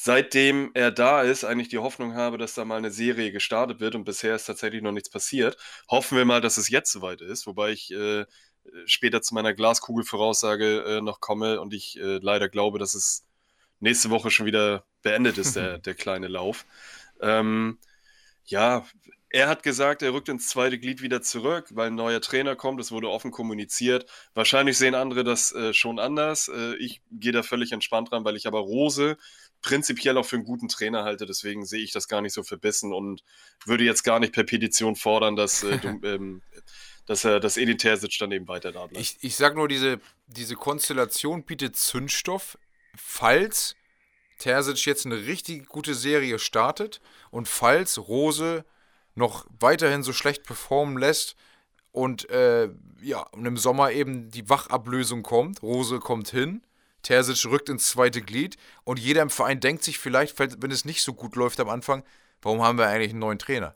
seitdem 0.03 0.71
er 0.73 0.89
da 0.89 1.21
ist, 1.21 1.43
eigentlich 1.43 1.69
die 1.69 1.77
Hoffnung 1.77 2.15
habe, 2.15 2.39
dass 2.39 2.55
da 2.55 2.65
mal 2.65 2.77
eine 2.77 2.89
Serie 2.89 3.31
gestartet 3.31 3.79
wird 3.79 3.93
und 3.93 4.03
bisher 4.03 4.33
ist 4.33 4.45
tatsächlich 4.45 4.81
noch 4.81 4.91
nichts 4.91 5.11
passiert. 5.11 5.57
Hoffen 5.87 6.17
wir 6.17 6.25
mal, 6.25 6.41
dass 6.41 6.57
es 6.57 6.69
jetzt 6.69 6.91
soweit 6.91 7.21
ist, 7.21 7.45
wobei 7.45 7.69
ich 7.69 7.91
äh, 7.91 8.25
später 8.87 9.21
zu 9.21 9.35
meiner 9.35 9.53
Glaskugelvoraussage 9.53 10.83
äh, 10.85 11.01
noch 11.01 11.19
komme 11.19 11.61
und 11.61 11.75
ich 11.75 11.99
äh, 11.99 12.17
leider 12.19 12.49
glaube, 12.49 12.79
dass 12.79 12.95
es 12.95 13.27
nächste 13.79 14.09
Woche 14.09 14.31
schon 14.31 14.47
wieder 14.47 14.85
beendet 15.03 15.37
ist, 15.37 15.55
der, 15.55 15.77
der 15.85 15.93
kleine 15.93 16.27
Lauf. 16.27 16.65
Ähm, 17.21 17.77
ja, 18.45 18.87
er 19.33 19.47
hat 19.47 19.63
gesagt, 19.63 20.01
er 20.01 20.13
rückt 20.13 20.29
ins 20.29 20.47
zweite 20.47 20.77
Glied 20.77 21.01
wieder 21.01 21.21
zurück, 21.21 21.67
weil 21.71 21.87
ein 21.87 21.95
neuer 21.95 22.21
Trainer 22.21 22.55
kommt. 22.55 22.79
Das 22.79 22.91
wurde 22.91 23.09
offen 23.09 23.31
kommuniziert. 23.31 24.05
Wahrscheinlich 24.33 24.77
sehen 24.77 24.93
andere 24.93 25.23
das 25.23 25.53
äh, 25.53 25.73
schon 25.73 25.99
anders. 25.99 26.49
Äh, 26.49 26.75
ich 26.75 27.01
gehe 27.11 27.31
da 27.31 27.41
völlig 27.41 27.71
entspannt 27.71 28.11
dran, 28.11 28.25
weil 28.25 28.35
ich 28.35 28.45
aber 28.47 28.59
Rose 28.59 29.17
prinzipiell 29.61 30.17
auch 30.17 30.25
für 30.25 30.35
einen 30.35 30.45
guten 30.45 30.67
Trainer 30.67 31.03
halte. 31.03 31.25
Deswegen 31.25 31.65
sehe 31.65 31.81
ich 31.81 31.91
das 31.91 32.07
gar 32.07 32.21
nicht 32.21 32.33
so 32.33 32.43
verbissen 32.43 32.93
und 32.93 33.23
würde 33.65 33.83
jetzt 33.83 34.03
gar 34.03 34.19
nicht 34.19 34.33
per 34.33 34.43
Petition 34.43 34.95
fordern, 34.95 35.35
dass, 35.35 35.63
äh, 35.63 35.77
du, 35.77 35.87
ähm, 36.03 36.41
dass, 37.05 37.23
äh, 37.23 37.39
dass 37.39 37.57
Edin 37.57 37.77
Terzic 37.77 38.17
dann 38.19 38.31
eben 38.31 38.47
weiter 38.47 38.71
da 38.71 38.87
bleibt. 38.87 38.97
Ich, 38.97 39.17
ich 39.21 39.35
sag 39.35 39.55
nur, 39.55 39.69
diese, 39.69 40.01
diese 40.27 40.55
Konstellation 40.55 41.43
bietet 41.43 41.77
Zündstoff, 41.77 42.57
falls 42.97 43.75
Terzic 44.39 44.85
jetzt 44.85 45.05
eine 45.05 45.25
richtig 45.25 45.67
gute 45.67 45.93
Serie 45.93 46.37
startet 46.37 46.99
und 47.29 47.47
falls 47.47 47.97
Rose 47.97 48.65
noch 49.15 49.45
weiterhin 49.59 50.03
so 50.03 50.13
schlecht 50.13 50.43
performen 50.43 50.97
lässt 50.97 51.35
und 51.91 52.29
äh, 52.29 52.69
ja, 53.01 53.21
und 53.31 53.45
im 53.45 53.57
Sommer 53.57 53.91
eben 53.91 54.31
die 54.31 54.49
Wachablösung 54.49 55.23
kommt, 55.23 55.61
Rose 55.61 55.99
kommt 55.99 56.29
hin, 56.29 56.61
Terzic 57.03 57.45
rückt 57.45 57.69
ins 57.69 57.87
zweite 57.87 58.21
Glied 58.21 58.57
und 58.83 58.99
jeder 58.99 59.21
im 59.21 59.29
Verein 59.29 59.59
denkt 59.59 59.83
sich 59.83 59.99
vielleicht, 59.99 60.39
wenn 60.39 60.71
es 60.71 60.85
nicht 60.85 61.01
so 61.01 61.13
gut 61.13 61.35
läuft 61.35 61.59
am 61.59 61.69
Anfang, 61.69 62.03
warum 62.41 62.61
haben 62.61 62.77
wir 62.77 62.87
eigentlich 62.87 63.11
einen 63.11 63.19
neuen 63.19 63.39
Trainer? 63.39 63.75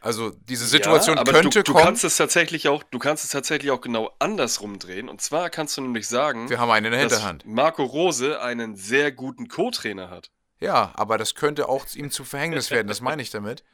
Also 0.00 0.30
diese 0.30 0.66
Situation 0.66 1.16
ja, 1.16 1.22
aber 1.22 1.32
könnte 1.32 1.48
du, 1.48 1.62
du 1.64 1.72
kommen. 1.72 1.84
Kannst 1.84 2.04
es 2.04 2.16
tatsächlich 2.16 2.68
auch, 2.68 2.84
du 2.84 2.98
kannst 2.98 3.24
es 3.24 3.30
tatsächlich 3.30 3.72
auch 3.72 3.80
genau 3.80 4.14
andersrum 4.20 4.78
drehen. 4.78 5.08
Und 5.08 5.20
zwar 5.20 5.50
kannst 5.50 5.76
du 5.76 5.80
nämlich 5.80 6.06
sagen, 6.06 6.48
wir 6.48 6.60
haben 6.60 6.70
einen 6.70 6.86
in 6.86 6.92
der 6.92 7.00
Hinterhand. 7.00 7.44
Marco 7.44 7.82
Rose 7.82 8.40
einen 8.40 8.76
sehr 8.76 9.10
guten 9.10 9.48
Co-Trainer 9.48 10.08
hat. 10.10 10.30
Ja, 10.60 10.92
aber 10.94 11.18
das 11.18 11.34
könnte 11.34 11.68
auch 11.68 11.86
ihm 11.94 12.10
zu 12.10 12.24
Verhängnis 12.24 12.70
werden, 12.70 12.86
das 12.86 13.00
meine 13.00 13.20
ich 13.20 13.30
damit. 13.30 13.64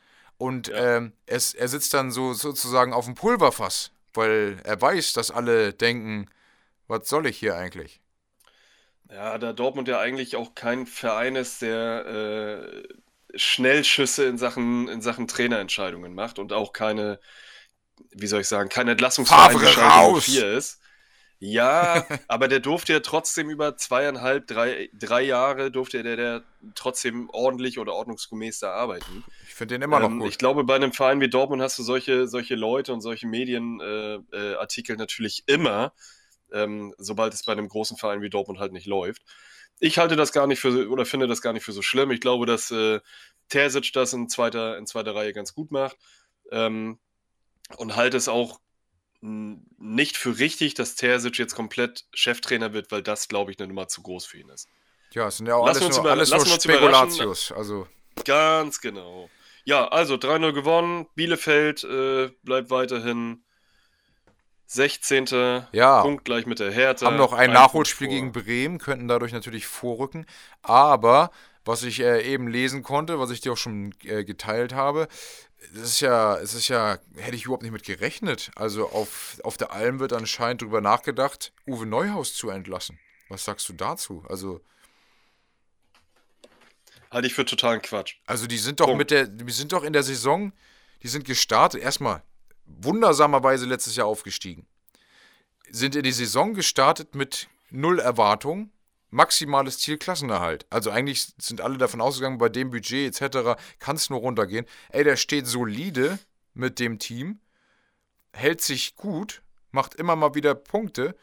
Und 0.42 0.66
ja. 0.66 0.96
ähm, 0.96 1.12
es, 1.26 1.54
er 1.54 1.68
sitzt 1.68 1.94
dann 1.94 2.10
so 2.10 2.34
sozusagen 2.34 2.92
auf 2.92 3.04
dem 3.04 3.14
Pulverfass, 3.14 3.92
weil 4.12 4.60
er 4.64 4.80
weiß, 4.80 5.12
dass 5.12 5.30
alle 5.30 5.72
denken, 5.72 6.28
was 6.88 7.08
soll 7.08 7.28
ich 7.28 7.38
hier 7.38 7.54
eigentlich? 7.54 8.00
Ja, 9.08 9.38
da 9.38 9.52
Dortmund 9.52 9.86
ja 9.86 10.00
eigentlich 10.00 10.34
auch 10.34 10.56
kein 10.56 10.86
Verein 10.86 11.36
ist, 11.36 11.62
der 11.62 12.06
äh, 12.06 13.38
Schnellschüsse 13.38 14.24
in 14.24 14.36
Sachen, 14.36 14.88
in 14.88 15.00
Sachen 15.00 15.28
Trainerentscheidungen 15.28 16.12
macht 16.12 16.40
und 16.40 16.52
auch 16.52 16.72
keine, 16.72 17.20
wie 18.10 18.26
soll 18.26 18.40
ich 18.40 18.48
sagen, 18.48 18.68
keine 18.68 18.90
Entlassungsverein, 18.90 19.60
die 19.60 20.20
4 20.22 20.54
ist. 20.54 20.80
Ja, 21.38 22.04
aber 22.26 22.48
der 22.48 22.58
durfte 22.58 22.94
ja 22.94 23.00
trotzdem 23.00 23.48
über 23.48 23.76
zweieinhalb, 23.76 24.48
drei, 24.48 24.90
drei 24.92 25.22
Jahre 25.22 25.70
durfte 25.70 26.02
der, 26.02 26.16
der 26.16 26.42
trotzdem 26.74 27.30
ordentlich 27.30 27.78
oder 27.78 27.94
ordnungsgemäß 27.94 28.58
da 28.58 28.72
arbeiten. 28.72 29.22
Ich 29.52 29.56
finde 29.58 29.74
den 29.74 29.82
immer 29.82 30.00
noch 30.00 30.08
ähm, 30.08 30.20
gut. 30.20 30.30
Ich 30.30 30.38
glaube, 30.38 30.64
bei 30.64 30.76
einem 30.76 30.94
Verein 30.94 31.20
wie 31.20 31.28
Dortmund 31.28 31.60
hast 31.60 31.78
du 31.78 31.82
solche, 31.82 32.26
solche 32.26 32.54
Leute 32.54 32.90
und 32.94 33.02
solche 33.02 33.26
Medienartikel 33.26 34.94
äh, 34.94 34.96
äh, 34.96 34.98
natürlich 34.98 35.44
immer, 35.46 35.92
ähm, 36.50 36.94
sobald 36.96 37.34
es 37.34 37.42
bei 37.42 37.52
einem 37.52 37.68
großen 37.68 37.98
Verein 37.98 38.22
wie 38.22 38.30
Dortmund 38.30 38.60
halt 38.60 38.72
nicht 38.72 38.86
läuft. 38.86 39.20
Ich 39.78 39.98
halte 39.98 40.16
das 40.16 40.32
gar 40.32 40.46
nicht 40.46 40.58
für, 40.58 40.88
oder 40.88 41.04
finde 41.04 41.26
das 41.26 41.42
gar 41.42 41.52
nicht 41.52 41.64
für 41.64 41.72
so 41.72 41.82
schlimm. 41.82 42.10
Ich 42.12 42.22
glaube, 42.22 42.46
dass 42.46 42.70
äh, 42.70 43.00
Terzic 43.50 43.92
das 43.92 44.14
in 44.14 44.30
zweiter, 44.30 44.78
in 44.78 44.86
zweiter 44.86 45.14
Reihe 45.14 45.34
ganz 45.34 45.52
gut 45.52 45.70
macht. 45.70 45.98
Ähm, 46.50 46.98
und 47.76 47.94
halte 47.94 48.16
es 48.16 48.28
auch 48.28 48.58
nicht 49.20 50.16
für 50.16 50.38
richtig, 50.38 50.72
dass 50.72 50.94
Terzic 50.94 51.38
jetzt 51.38 51.54
komplett 51.54 52.06
Cheftrainer 52.14 52.72
wird, 52.72 52.90
weil 52.90 53.02
das, 53.02 53.28
glaube 53.28 53.50
ich, 53.50 53.58
eine 53.58 53.68
Nummer 53.68 53.86
zu 53.86 54.00
groß 54.00 54.24
für 54.24 54.38
ihn 54.38 54.48
ist. 54.48 54.66
Ja, 55.10 55.28
es 55.28 55.36
sind 55.36 55.46
ja 55.46 55.56
auch 55.56 55.66
lassen 55.66 55.84
alles 55.84 55.96
nur, 55.98 56.10
alles 56.10 56.30
nur 56.30 56.46
Spekulatius. 56.46 57.52
Also. 57.52 57.86
Ganz 58.24 58.80
genau. 58.80 59.28
Ja, 59.64 59.88
also 59.88 60.14
3-0 60.14 60.52
gewonnen. 60.52 61.06
Bielefeld 61.14 61.84
äh, 61.84 62.30
bleibt 62.42 62.70
weiterhin 62.70 63.44
16. 64.66 65.66
Ja. 65.72 66.02
Punkt 66.02 66.24
gleich 66.24 66.46
mit 66.46 66.58
der 66.58 66.72
Härte. 66.72 67.06
Haben 67.06 67.16
noch 67.16 67.32
ein, 67.32 67.50
ein 67.50 67.52
Nachholspiel 67.52 68.08
gegen 68.08 68.32
Bremen, 68.32 68.78
könnten 68.78 69.06
dadurch 69.06 69.32
natürlich 69.32 69.66
vorrücken. 69.66 70.26
Aber, 70.62 71.30
was 71.64 71.82
ich 71.82 72.00
äh, 72.00 72.22
eben 72.22 72.48
lesen 72.48 72.82
konnte, 72.82 73.18
was 73.18 73.30
ich 73.30 73.40
dir 73.40 73.52
auch 73.52 73.58
schon 73.58 73.94
äh, 74.04 74.24
geteilt 74.24 74.72
habe, 74.72 75.08
das 75.74 75.82
ist 75.84 76.00
ja, 76.00 76.36
es 76.38 76.54
ist 76.54 76.68
ja, 76.68 76.98
hätte 77.16 77.36
ich 77.36 77.44
überhaupt 77.44 77.62
nicht 77.62 77.72
mit 77.72 77.84
gerechnet. 77.84 78.50
Also 78.56 78.88
auf, 78.88 79.38
auf 79.44 79.56
der 79.56 79.72
Alm 79.72 80.00
wird 80.00 80.12
anscheinend 80.12 80.62
darüber 80.62 80.80
nachgedacht, 80.80 81.52
Uwe 81.66 81.86
Neuhaus 81.86 82.34
zu 82.34 82.50
entlassen. 82.50 82.98
Was 83.28 83.44
sagst 83.44 83.68
du 83.68 83.74
dazu? 83.74 84.24
Also. 84.28 84.60
Halte 87.12 87.26
ich 87.26 87.34
für 87.34 87.44
totalen 87.44 87.82
Quatsch. 87.82 88.16
Also 88.26 88.46
die 88.46 88.56
sind 88.56 88.80
doch 88.80 88.86
Punkt. 88.86 88.98
mit 88.98 89.10
der, 89.10 89.26
die 89.26 89.52
sind 89.52 89.72
doch 89.72 89.84
in 89.84 89.92
der 89.92 90.02
Saison, 90.02 90.52
die 91.02 91.08
sind 91.08 91.24
gestartet, 91.24 91.82
erstmal 91.82 92.22
wundersamerweise 92.64 93.66
letztes 93.66 93.96
Jahr 93.96 94.06
aufgestiegen. 94.06 94.66
Sind 95.70 95.94
in 95.94 96.02
die 96.02 96.12
Saison 96.12 96.54
gestartet 96.54 97.14
mit 97.14 97.48
null 97.70 97.98
Erwartung 97.98 98.70
maximales 99.12 99.78
Ziel 99.78 99.98
Klassenerhalt. 99.98 100.66
Also 100.70 100.90
eigentlich 100.90 101.34
sind 101.38 101.60
alle 101.60 101.76
davon 101.76 102.00
ausgegangen, 102.00 102.38
bei 102.38 102.48
dem 102.48 102.70
Budget 102.70 103.20
etc. 103.20 103.60
kann 103.78 103.96
es 103.96 104.10
nur 104.10 104.20
runtergehen. 104.20 104.66
Ey, 104.88 105.04
der 105.04 105.16
steht 105.16 105.46
solide 105.46 106.18
mit 106.54 106.78
dem 106.78 106.98
Team, 106.98 107.38
hält 108.32 108.62
sich 108.62 108.96
gut, 108.96 109.42
macht 109.70 109.94
immer 109.94 110.16
mal 110.16 110.34
wieder 110.34 110.54
Punkte. 110.54 111.14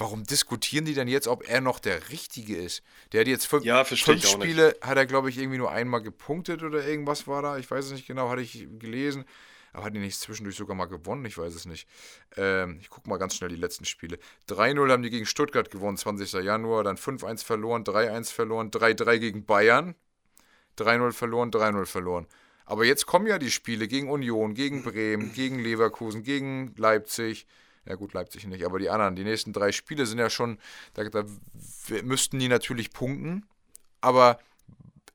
Warum 0.00 0.24
diskutieren 0.24 0.86
die 0.86 0.94
denn 0.94 1.08
jetzt, 1.08 1.28
ob 1.28 1.46
er 1.46 1.60
noch 1.60 1.78
der 1.78 2.08
Richtige 2.08 2.56
ist? 2.56 2.82
Der 3.12 3.20
hat 3.20 3.28
jetzt 3.28 3.46
fünf, 3.46 3.66
ja, 3.66 3.84
fünf 3.84 4.26
Spiele, 4.26 4.74
hat 4.80 4.96
er 4.96 5.04
glaube 5.04 5.28
ich 5.28 5.36
irgendwie 5.36 5.58
nur 5.58 5.70
einmal 5.70 6.00
gepunktet 6.00 6.62
oder 6.62 6.86
irgendwas 6.86 7.26
war 7.26 7.42
da. 7.42 7.58
Ich 7.58 7.70
weiß 7.70 7.84
es 7.84 7.92
nicht 7.92 8.06
genau, 8.06 8.30
hatte 8.30 8.40
ich 8.40 8.66
gelesen. 8.78 9.26
Aber 9.74 9.84
hat 9.84 9.94
die 9.94 9.98
nicht 9.98 10.18
zwischendurch 10.18 10.56
sogar 10.56 10.74
mal 10.74 10.86
gewonnen? 10.86 11.26
Ich 11.26 11.36
weiß 11.36 11.54
es 11.54 11.66
nicht. 11.66 11.86
Ähm, 12.38 12.78
ich 12.80 12.88
gucke 12.88 13.10
mal 13.10 13.18
ganz 13.18 13.34
schnell 13.36 13.50
die 13.50 13.56
letzten 13.56 13.84
Spiele. 13.84 14.18
3-0 14.48 14.90
haben 14.90 15.02
die 15.02 15.10
gegen 15.10 15.26
Stuttgart 15.26 15.70
gewonnen, 15.70 15.98
20. 15.98 16.32
Januar. 16.32 16.82
Dann 16.82 16.96
5-1 16.96 17.44
verloren, 17.44 17.84
3-1 17.84 18.32
verloren, 18.32 18.70
3-3 18.70 19.18
gegen 19.18 19.44
Bayern. 19.44 19.94
3-0 20.78 21.12
verloren, 21.12 21.50
3-0 21.50 21.84
verloren. 21.84 22.26
Aber 22.64 22.86
jetzt 22.86 23.04
kommen 23.04 23.26
ja 23.26 23.38
die 23.38 23.50
Spiele 23.50 23.86
gegen 23.86 24.08
Union, 24.08 24.54
gegen 24.54 24.82
Bremen, 24.82 25.34
gegen 25.34 25.58
Leverkusen, 25.58 26.22
gegen 26.22 26.74
Leipzig. 26.76 27.46
Ja 27.90 27.96
gut, 27.96 28.12
Leipzig 28.12 28.46
nicht, 28.46 28.64
aber 28.64 28.78
die 28.78 28.88
anderen. 28.88 29.16
Die 29.16 29.24
nächsten 29.24 29.52
drei 29.52 29.72
Spiele 29.72 30.06
sind 30.06 30.20
ja 30.20 30.30
schon, 30.30 30.60
da, 30.94 31.02
da 31.02 31.24
müssten 32.04 32.38
die 32.38 32.46
natürlich 32.46 32.92
punkten. 32.92 33.44
Aber 34.00 34.38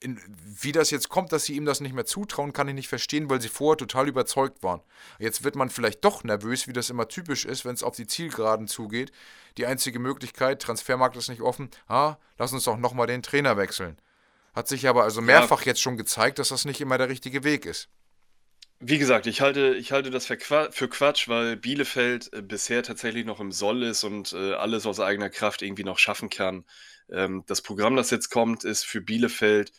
in, 0.01 0.19
wie 0.27 0.73
das 0.73 0.91
jetzt 0.91 1.07
kommt, 1.07 1.31
dass 1.31 1.45
sie 1.45 1.55
ihm 1.55 1.63
das 1.63 1.79
nicht 1.79 1.95
mehr 1.95 2.05
zutrauen, 2.05 2.51
kann 2.51 2.67
ich 2.67 2.73
nicht 2.73 2.89
verstehen, 2.89 3.29
weil 3.29 3.39
sie 3.39 3.47
vorher 3.47 3.77
total 3.77 4.09
überzeugt 4.09 4.61
waren. 4.61 4.81
Jetzt 5.19 5.45
wird 5.45 5.55
man 5.55 5.69
vielleicht 5.69 6.03
doch 6.03 6.25
nervös, 6.25 6.67
wie 6.67 6.73
das 6.73 6.89
immer 6.89 7.07
typisch 7.07 7.45
ist, 7.45 7.63
wenn 7.63 7.75
es 7.75 7.81
auf 7.81 7.95
die 7.95 8.07
Zielgeraden 8.07 8.67
zugeht. 8.67 9.13
Die 9.57 9.65
einzige 9.65 9.99
Möglichkeit, 9.99 10.61
Transfermarkt 10.61 11.15
ist 11.15 11.29
nicht 11.29 11.41
offen, 11.41 11.69
ah, 11.87 12.17
lass 12.37 12.51
uns 12.51 12.65
doch 12.65 12.75
nochmal 12.75 13.07
den 13.07 13.23
Trainer 13.23 13.55
wechseln. 13.55 13.97
Hat 14.53 14.67
sich 14.67 14.89
aber 14.89 15.03
also 15.03 15.21
mehrfach 15.21 15.61
ja. 15.61 15.67
jetzt 15.67 15.81
schon 15.81 15.95
gezeigt, 15.95 16.39
dass 16.39 16.49
das 16.49 16.65
nicht 16.65 16.81
immer 16.81 16.97
der 16.97 17.07
richtige 17.07 17.45
Weg 17.45 17.65
ist. 17.65 17.87
Wie 18.79 18.97
gesagt, 18.97 19.25
ich 19.25 19.41
halte, 19.41 19.75
ich 19.75 19.91
halte 19.91 20.09
das 20.09 20.25
für 20.25 20.37
Quatsch, 20.37 21.27
weil 21.29 21.55
Bielefeld 21.55 22.33
äh, 22.33 22.41
bisher 22.41 22.83
tatsächlich 22.83 23.25
noch 23.25 23.39
im 23.39 23.51
Soll 23.51 23.83
ist 23.83 24.03
und 24.03 24.33
äh, 24.33 24.53
alles 24.53 24.85
aus 24.85 24.99
eigener 24.99 25.29
Kraft 25.29 25.61
irgendwie 25.61 25.83
noch 25.83 25.97
schaffen 25.97 26.29
kann. 26.29 26.65
Ähm, 27.09 27.43
das 27.47 27.61
Programm, 27.61 27.95
das 27.95 28.11
jetzt 28.11 28.29
kommt, 28.29 28.63
ist 28.63 28.85
für 28.85 29.01
Bielefeld 29.01 29.71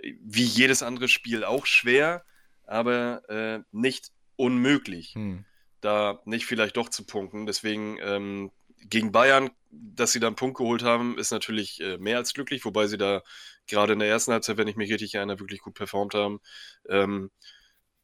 wie 0.00 0.44
jedes 0.44 0.82
andere 0.82 1.08
Spiel 1.08 1.44
auch 1.44 1.66
schwer, 1.66 2.24
aber 2.64 3.28
äh, 3.28 3.60
nicht 3.72 4.10
unmöglich, 4.36 5.14
hm. 5.14 5.44
da 5.80 6.20
nicht 6.24 6.46
vielleicht 6.46 6.76
doch 6.76 6.88
zu 6.88 7.04
punkten. 7.04 7.46
Deswegen 7.46 7.98
ähm, 8.00 8.52
gegen 8.88 9.12
Bayern, 9.12 9.50
dass 9.70 10.12
sie 10.12 10.20
da 10.20 10.28
einen 10.28 10.36
Punkt 10.36 10.56
geholt 10.56 10.82
haben, 10.82 11.18
ist 11.18 11.32
natürlich 11.32 11.80
äh, 11.80 11.98
mehr 11.98 12.18
als 12.18 12.32
glücklich, 12.32 12.64
wobei 12.64 12.86
sie 12.86 12.98
da 12.98 13.22
gerade 13.66 13.92
in 13.92 13.98
der 13.98 14.08
ersten 14.08 14.32
Halbzeit, 14.32 14.56
wenn 14.56 14.68
ich 14.68 14.76
mich 14.76 14.90
richtig 14.90 15.14
erinnere, 15.14 15.40
wirklich 15.40 15.60
gut 15.60 15.74
performt 15.74 16.14
haben. 16.14 16.40
Ähm, 16.88 17.30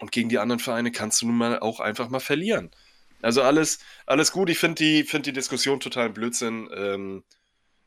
und 0.05 0.13
gegen 0.13 0.29
die 0.29 0.39
anderen 0.39 0.61
Vereine 0.61 0.93
kannst 0.93 1.23
du 1.23 1.27
nun 1.27 1.39
mal 1.39 1.59
auch 1.61 1.81
einfach 1.81 2.11
mal 2.11 2.21
verlieren. 2.21 2.71
Also 3.23 3.41
alles, 3.41 3.79
alles 4.05 4.33
gut. 4.33 4.51
Ich 4.51 4.59
finde 4.59 4.75
die, 4.75 5.03
find 5.03 5.25
die 5.25 5.33
Diskussion 5.33 5.81
total 5.81 6.11
Blödsinn. 6.11 6.69
Ähm, 6.77 7.25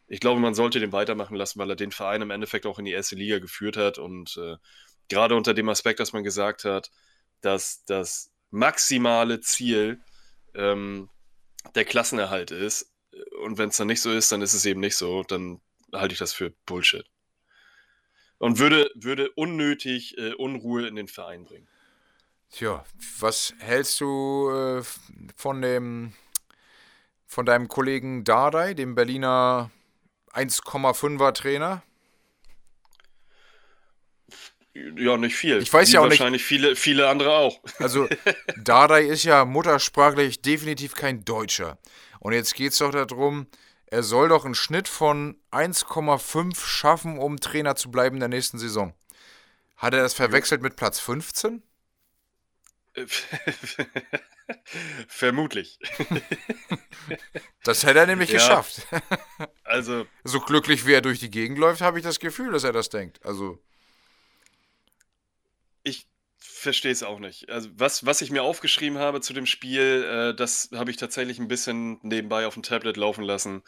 ich 0.08 0.20
glaube, 0.20 0.42
man 0.42 0.56
sollte 0.56 0.80
den 0.80 0.92
weitermachen 0.94 1.36
lassen, 1.36 1.60
weil 1.60 1.70
er 1.70 1.76
den 1.76 1.92
Verein 1.92 2.24
im 2.24 2.32
Endeffekt 2.32 2.66
auch 2.66 2.80
in 2.80 2.86
die 2.86 2.92
erste 2.92 3.16
Liga 3.16 3.38
geführt 3.38 3.78
hat. 3.78 4.00
Und 4.00 4.36
äh, 4.38 4.56
gerade 5.10 5.36
unter 5.36 5.54
dem 5.54 5.70
Aspekt, 5.70 6.00
dass 6.00 6.12
man 6.12 6.24
gesagt 6.24 6.66
hat, 6.66 6.90
dass 7.42 7.86
das 7.86 8.32
maximale 8.50 9.40
Ziel 9.40 10.02
ähm, 10.56 11.10
der 11.76 11.86
Klassenerhalt 11.86 12.50
ist. 12.50 12.92
Und 13.44 13.60
wenn 13.60 13.70
es 13.70 13.78
dann 13.78 13.86
nicht 13.86 14.02
so 14.02 14.12
ist, 14.12 14.32
dann 14.32 14.42
ist 14.42 14.56
es 14.56 14.66
eben 14.66 14.80
nicht 14.80 14.96
so. 14.96 15.22
Dann 15.22 15.62
halte 15.94 16.14
ich 16.14 16.20
das 16.20 16.34
für 16.34 16.50
Bullshit. 16.66 17.06
Und 18.40 18.58
würde, 18.58 18.90
würde 18.96 19.30
unnötig 19.34 20.18
äh, 20.18 20.34
Unruhe 20.34 20.88
in 20.88 20.96
den 20.96 21.08
Verein 21.08 21.46
bringen. 21.46 21.68
Tja, 22.52 22.84
was 23.20 23.54
hältst 23.60 24.00
du 24.02 24.50
äh, 24.50 24.84
von 25.36 25.62
dem 25.62 26.14
von 27.26 27.46
deinem 27.46 27.68
Kollegen 27.68 28.24
Dardai, 28.24 28.74
dem 28.74 28.96
Berliner 28.96 29.70
1,5er 30.34 31.34
Trainer? 31.34 31.84
Ja, 34.96 35.18
nicht 35.18 35.36
viel. 35.36 35.58
Ich 35.58 35.74
weiß 35.74 35.90
Wie 35.90 35.94
ja 35.94 36.00
auch 36.02 36.06
wahrscheinlich 36.06 36.42
nicht. 36.42 36.48
viele, 36.48 36.76
viele 36.76 37.10
andere 37.10 37.32
auch. 37.32 37.60
Also, 37.80 38.08
Dardai 38.58 39.04
ist 39.06 39.24
ja 39.24 39.44
muttersprachlich 39.44 40.42
definitiv 40.42 40.94
kein 40.94 41.26
Deutscher. 41.26 41.78
Und 42.20 42.34
jetzt 42.34 42.54
geht 42.56 42.72
es 42.74 42.78
doch 42.78 42.92
darum, 42.92 43.48
er 43.88 44.04
soll 44.04 44.30
doch 44.30 44.46
einen 44.46 44.56
Schnitt 44.56 44.88
von 44.88 45.38
1,5 45.52 46.60
schaffen, 46.66 47.18
um 47.18 47.40
Trainer 47.40 47.76
zu 47.76 47.90
bleiben 47.90 48.18
in 48.18 48.20
der 48.22 48.30
nächsten 48.30 48.60
Saison. 48.60 48.94
Hat 49.78 49.94
er 49.94 50.02
das 50.02 50.14
verwechselt 50.14 50.62
mit 50.62 50.76
Platz 50.76 51.00
15? 51.00 51.64
Vermutlich. 55.08 55.80
Das 57.64 57.86
hätte 57.86 58.00
er 58.00 58.08
nämlich 58.08 58.30
Ja. 58.30 58.32
geschafft. 58.32 58.88
Also, 59.64 60.08
So 60.24 60.40
glücklich 60.40 60.86
wie 60.86 60.94
er 60.94 61.02
durch 61.02 61.20
die 61.20 61.30
Gegend 61.30 61.58
läuft, 61.60 61.82
habe 61.82 62.00
ich 62.00 62.04
das 62.04 62.20
Gefühl, 62.20 62.52
dass 62.52 62.64
er 62.64 62.74
das 62.74 62.90
denkt. 62.90 63.24
Also, 63.26 63.60
ich 65.84 66.08
verstehe 66.38 66.92
es 66.92 67.04
auch 67.04 67.20
nicht. 67.20 67.50
Also, 67.50 67.70
was, 67.74 68.06
was 68.06 68.22
ich 68.22 68.32
mir 68.32 68.44
aufgeschrieben 68.44 68.98
habe 69.00 69.22
zu 69.22 69.34
dem 69.34 69.46
Spiel, 69.46 70.04
äh, 70.04 70.36
das 70.36 70.70
habe 70.74 70.92
ich 70.92 70.98
tatsächlich 70.98 71.40
ein 71.40 71.48
bisschen 71.48 72.00
nebenbei 72.04 72.48
auf 72.48 72.56
dem 72.56 72.64
Tablet 72.64 72.98
laufen 72.98 73.24
lassen. 73.24 73.64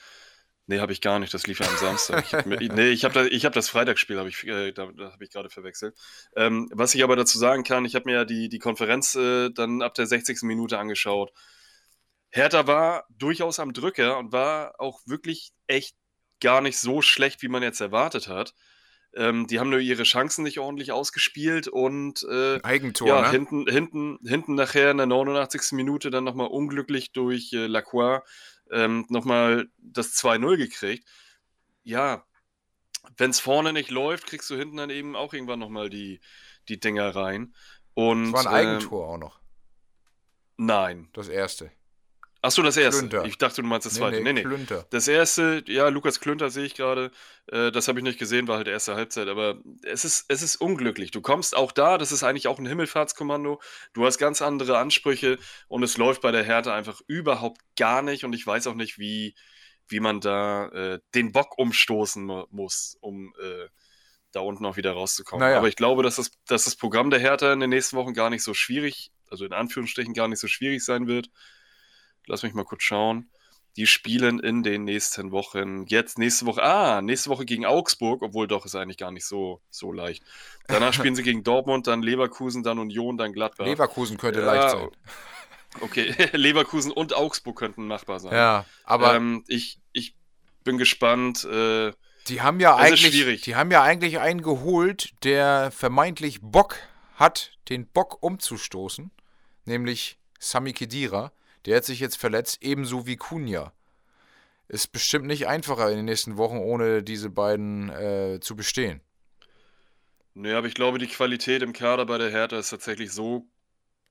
Nee, 0.70 0.82
habe 0.82 0.92
ich 0.92 1.02
gar 1.02 1.18
nicht. 1.18 1.34
Das 1.34 1.48
lief 1.48 1.60
ja 1.60 1.68
am 1.68 1.78
Samstag. 1.78 2.26
Ich 2.28 2.34
hab 2.36 2.46
mir, 2.46 2.60
nee, 2.60 2.90
ich 2.90 3.04
habe 3.04 3.16
da, 3.16 3.26
hab 3.26 3.54
das 3.54 3.70
Freitagsspiel, 3.70 4.20
habe 4.20 4.30
ich, 4.30 4.46
äh, 4.46 4.72
da, 4.72 4.86
da 4.96 5.12
habe 5.12 5.24
ich 5.24 5.32
gerade 5.32 5.50
verwechselt. 5.50 5.98
Ähm, 6.36 6.70
was 6.72 6.94
ich 6.94 7.04
aber 7.04 7.16
dazu 7.16 7.40
sagen 7.40 7.64
kann, 7.64 7.86
ich 7.86 7.96
habe 7.96 8.06
mir 8.06 8.18
ja 8.18 8.24
die, 8.24 8.50
die 8.50 8.60
Konferenz 8.60 9.16
äh, 9.16 9.50
dann 9.50 9.82
ab 9.82 9.96
der 9.96 10.06
60. 10.06 10.44
Minute 10.44 10.78
angeschaut. 10.78 11.32
Hertha 12.30 12.68
war 12.68 13.08
durchaus 13.10 13.58
am 13.58 13.74
Drücker 13.74 14.20
und 14.20 14.32
war 14.32 14.76
auch 14.78 15.00
wirklich 15.08 15.54
echt 15.66 15.96
gar 16.40 16.62
nicht 16.62 16.78
so 16.78 17.02
schlecht, 17.02 17.42
wie 17.42 17.48
man 17.48 17.64
jetzt 17.64 17.82
erwartet 17.82 18.28
hat. 18.28 18.54
Ähm, 19.16 19.48
die 19.48 19.60
haben 19.60 19.72
nur 19.72 19.80
ihre 19.80 20.04
Chancen 20.04 20.44
nicht 20.44 20.60
ordentlich 20.60 20.92
ausgespielt 20.92 21.68
und 21.68 22.22
äh, 22.30 22.62
Eigentor, 22.62 23.08
ja, 23.08 23.22
ne? 23.24 23.32
hinten, 23.32 23.68
hinten, 23.68 24.20
hinten 24.24 24.54
nachher 24.54 24.92
in 24.92 24.98
der 24.98 25.08
89. 25.08 25.72
Minute 25.72 26.12
dann 26.12 26.26
nochmal 26.26 26.46
unglücklich 26.46 27.12
durch 27.12 27.54
äh, 27.54 27.66
Lacroix 27.66 28.22
ähm, 28.72 29.06
nochmal 29.10 29.70
das 29.78 30.14
2-0 30.16 30.58
gekriegt. 30.58 31.08
Ja, 31.84 32.26
wenn 33.18 33.32
es 33.32 33.40
vorne 33.40 33.74
nicht 33.74 33.90
läuft, 33.90 34.28
kriegst 34.28 34.50
du 34.50 34.56
hinten 34.56 34.78
dann 34.78 34.90
eben 34.90 35.16
auch 35.16 35.34
irgendwann 35.34 35.60
nochmal 35.60 35.90
die, 35.90 36.20
die 36.68 36.80
Dinger 36.80 37.16
rein. 37.16 37.54
Und, 37.94 38.32
Das 38.34 38.46
war 38.46 38.54
ein 38.54 38.64
ähm, 38.64 38.76
Eigentor 38.76 39.08
auch 39.08 39.18
noch. 39.18 39.40
nein. 40.58 41.10
Das 41.14 41.28
erste. 41.28 41.72
Achso, 42.42 42.62
das 42.62 42.78
erste. 42.78 43.02
Klünter. 43.02 43.26
Ich 43.26 43.38
dachte, 43.38 43.62
du 43.62 43.68
meinst 43.68 43.86
das 43.86 43.96
zweite. 43.96 44.22
Nee, 44.22 44.32
nee. 44.32 44.44
Klünter. 44.44 44.86
Das 44.92 45.10
erste, 45.10 45.62
ja, 45.68 45.90
Lukas 45.90 46.22
Klünter 46.22 46.50
sehe 46.50 46.64
ich 46.64 46.74
gerade. 46.74 47.12
Äh, 47.48 47.70
das 47.72 47.90
habe 47.90 48.00
ich 48.00 48.04
nicht 48.04 48.18
gesehen, 48.18 48.48
war 48.48 48.56
halt 48.58 48.70
erste 48.70 48.96
Halbzeit. 48.96 49.28
Aber 49.28 49.60
es 49.84 50.06
ist, 50.06 50.26
es 50.30 50.42
ist 50.42 50.56
unglücklich. 50.56 51.12
Du 51.12 51.20
kommst 51.20 51.56
auch 51.56 51.74
da, 51.74 51.98
das 51.98 52.14
ist 52.14 52.24
eigentlich 52.24 52.48
auch 52.48 52.58
ein 52.58 52.66
Himmelfahrtskommando. 52.66 53.60
Du 53.92 54.06
hast 54.06 54.20
ganz 54.20 54.42
andere 54.42 54.78
Ansprüche 54.78 55.38
und 55.68 55.84
es 55.84 55.98
läuft 55.98 56.22
bei 56.22 56.32
der 56.32 56.44
Hertha 56.44 56.74
einfach 56.74 57.02
überhaupt 57.08 57.60
gar 57.76 58.02
nicht. 58.02 58.24
Und 58.24 58.32
ich 58.32 58.48
weiß 58.48 58.68
auch 58.68 58.76
nicht, 58.76 58.98
wie, 58.98 59.36
wie 59.90 60.00
man 60.00 60.22
da 60.22 60.68
äh, 60.70 61.00
den 61.16 61.34
Bock 61.34 61.58
umstoßen 61.58 62.24
mu- 62.24 62.46
muss, 62.52 62.98
um 63.02 63.34
äh, 63.42 63.68
da 64.32 64.40
unten 64.40 64.66
auch 64.66 64.78
wieder 64.78 64.94
rauszukommen. 64.94 65.46
Naja. 65.46 65.58
Aber 65.58 65.68
ich 65.68 65.76
glaube, 65.76 66.04
dass 66.04 66.16
das, 66.16 66.32
dass 66.48 66.64
das 66.64 66.78
Programm 66.78 67.10
der 67.10 67.20
Hertha 67.20 67.52
in 67.52 67.60
den 67.60 67.72
nächsten 67.72 67.98
Wochen 67.98 68.14
gar 68.14 68.30
nicht 68.30 68.44
so 68.44 68.54
schwierig, 68.54 69.12
also 69.30 69.44
in 69.44 69.52
Anführungsstrichen 69.52 70.14
gar 70.14 70.30
nicht 70.30 70.40
so 70.40 70.48
schwierig 70.48 70.86
sein 70.86 71.08
wird. 71.08 71.30
Lass 72.30 72.44
mich 72.44 72.54
mal 72.54 72.64
kurz 72.64 72.84
schauen. 72.84 73.30
Die 73.76 73.88
spielen 73.88 74.40
in 74.40 74.62
den 74.64 74.84
nächsten 74.84 75.32
Wochen. 75.32 75.86
Jetzt 75.88 76.18
nächste 76.18 76.46
Woche. 76.46 76.64
Ah, 76.64 77.02
nächste 77.02 77.30
Woche 77.30 77.46
gegen 77.46 77.66
Augsburg, 77.66 78.22
obwohl 78.22 78.48
doch 78.48 78.66
ist 78.66 78.76
eigentlich 78.76 78.98
gar 78.98 79.12
nicht 79.12 79.26
so, 79.26 79.62
so 79.70 79.92
leicht. 79.92 80.24
Danach 80.68 80.94
spielen 80.94 81.16
sie 81.16 81.24
gegen 81.30 81.44
Dortmund, 81.44 81.88
dann 81.88 82.02
Leverkusen, 82.04 82.62
dann 82.64 82.78
Union, 82.78 83.18
dann 83.18 83.34
Gladbach. 83.34 83.66
Leverkusen 83.66 84.18
könnte 84.18 84.42
Ja, 84.42 84.46
leicht 84.46 84.70
sein. 84.72 84.90
Okay, 85.82 86.16
Leverkusen 86.34 86.92
und 86.92 87.14
Augsburg 87.14 87.56
könnten 87.56 87.86
machbar 87.86 88.20
sein. 88.20 88.34
Ja, 88.34 88.66
aber 88.86 89.14
ähm, 89.14 89.44
ich, 89.48 89.80
ich 89.94 90.16
bin 90.64 90.80
gespannt. 90.80 91.46
Äh, 91.46 91.92
die 92.28 92.42
haben 92.42 92.60
ja 92.60 92.76
eigentlich, 92.76 93.14
schwierig. 93.14 93.42
die 93.42 93.56
haben 93.56 93.70
ja 93.70 93.84
eigentlich 93.84 94.18
einen 94.18 94.42
geholt, 94.42 95.14
der 95.24 95.70
vermeintlich 95.70 96.40
Bock 96.42 96.78
hat, 97.16 97.52
den 97.70 97.88
Bock 97.88 98.18
umzustoßen, 98.24 99.12
nämlich 99.66 100.18
Sami 100.40 100.74
Khedira. 100.74 101.32
Der 101.66 101.78
hat 101.78 101.86
sich 101.86 102.00
jetzt 102.00 102.18
verletzt, 102.18 102.60
ebenso 102.62 103.06
wie 103.06 103.18
Kunja. 103.18 103.74
Ist 104.68 104.92
bestimmt 104.92 105.26
nicht 105.26 105.48
einfacher 105.48 105.90
in 105.90 105.98
den 105.98 106.06
nächsten 106.06 106.38
Wochen, 106.38 106.58
ohne 106.58 107.04
diese 107.04 107.30
beiden 107.30 107.90
äh, 107.90 108.40
zu 108.40 108.56
bestehen. 108.56 109.02
Nee, 110.36 110.54
aber 110.54 110.68
ich 110.68 110.74
glaube, 110.74 111.00
die 111.00 111.08
Qualität 111.08 111.64
im 111.64 111.74
Kader 111.74 112.06
bei 112.06 112.18
der 112.18 112.30
Hertha 112.30 112.58
ist 112.58 112.70
tatsächlich 112.70 113.12
so 113.12 113.48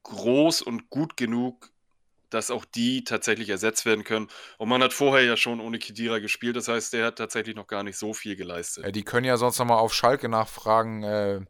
groß 0.02 0.62
und 0.62 0.90
gut 0.90 1.16
genug, 1.16 1.70
dass 2.30 2.50
auch 2.50 2.64
die 2.64 3.04
tatsächlich 3.04 3.48
ersetzt 3.48 3.86
werden 3.86 4.04
können. 4.04 4.28
Und 4.58 4.68
man 4.68 4.82
hat 4.82 4.92
vorher 4.92 5.24
ja 5.24 5.36
schon 5.36 5.60
ohne 5.60 5.78
Kidira 5.78 6.18
gespielt, 6.18 6.56
das 6.56 6.68
heißt, 6.68 6.92
der 6.92 7.06
hat 7.06 7.16
tatsächlich 7.16 7.56
noch 7.56 7.66
gar 7.66 7.82
nicht 7.82 7.96
so 7.96 8.12
viel 8.12 8.36
geleistet. 8.36 8.84
Äh, 8.84 8.92
die 8.92 9.04
können 9.04 9.24
ja 9.24 9.36
sonst 9.36 9.58
nochmal 9.58 9.78
auf 9.78 9.94
Schalke 9.94 10.28
nachfragen, 10.28 11.02
äh, 11.02 11.40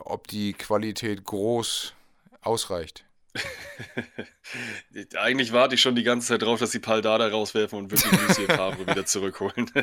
ob 0.00 0.26
die 0.28 0.52
Qualität 0.52 1.24
groß 1.24 1.94
ausreicht. 2.40 3.04
Eigentlich 5.18 5.52
warte 5.52 5.74
ich 5.74 5.80
schon 5.80 5.94
die 5.94 6.02
ganze 6.02 6.28
Zeit 6.28 6.42
drauf, 6.42 6.60
dass 6.60 6.70
sie 6.72 6.80
Paldada 6.80 7.28
rauswerfen 7.28 7.78
und 7.78 7.90
wirklich 7.90 8.12
Lucien 8.28 8.48
Favre 8.48 8.86
wieder 8.86 9.06
zurückholen. 9.06 9.70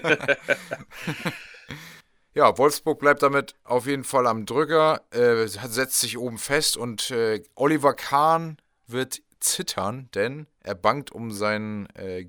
Ja, 2.35 2.57
Wolfsburg 2.59 2.99
bleibt 2.99 3.23
damit 3.23 3.55
auf 3.63 3.87
jeden 3.87 4.03
Fall 4.03 4.27
am 4.27 4.45
Drücker, 4.45 5.01
äh, 5.09 5.47
setzt 5.47 5.99
sich 5.99 6.17
oben 6.17 6.37
fest 6.37 6.77
und 6.77 7.09
äh, 7.09 7.41
Oliver 7.55 7.95
Kahn 7.95 8.57
wird 8.85 9.21
zittern, 9.39 10.09
denn 10.13 10.45
er 10.61 10.75
bangt 10.75 11.11
um 11.11 11.31
seinen 11.31 11.87
äh, 11.95 12.27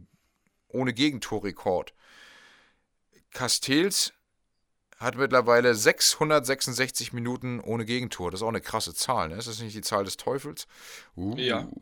ohne 0.68 0.94
Gegentorrekord. 0.94 1.94
Castells 3.30 4.12
hat 5.00 5.16
mittlerweile 5.16 5.74
666 5.74 7.12
Minuten 7.12 7.58
ohne 7.58 7.84
Gegentor. 7.84 8.30
Das 8.30 8.40
ist 8.40 8.44
auch 8.44 8.48
eine 8.48 8.60
krasse 8.60 8.94
Zahl, 8.94 9.30
ne? 9.30 9.36
Ist 9.36 9.48
das 9.48 9.60
nicht 9.60 9.74
die 9.74 9.80
Zahl 9.80 10.04
des 10.04 10.16
Teufels? 10.16 10.68
Uh. 11.16 11.34
Ja. 11.36 11.68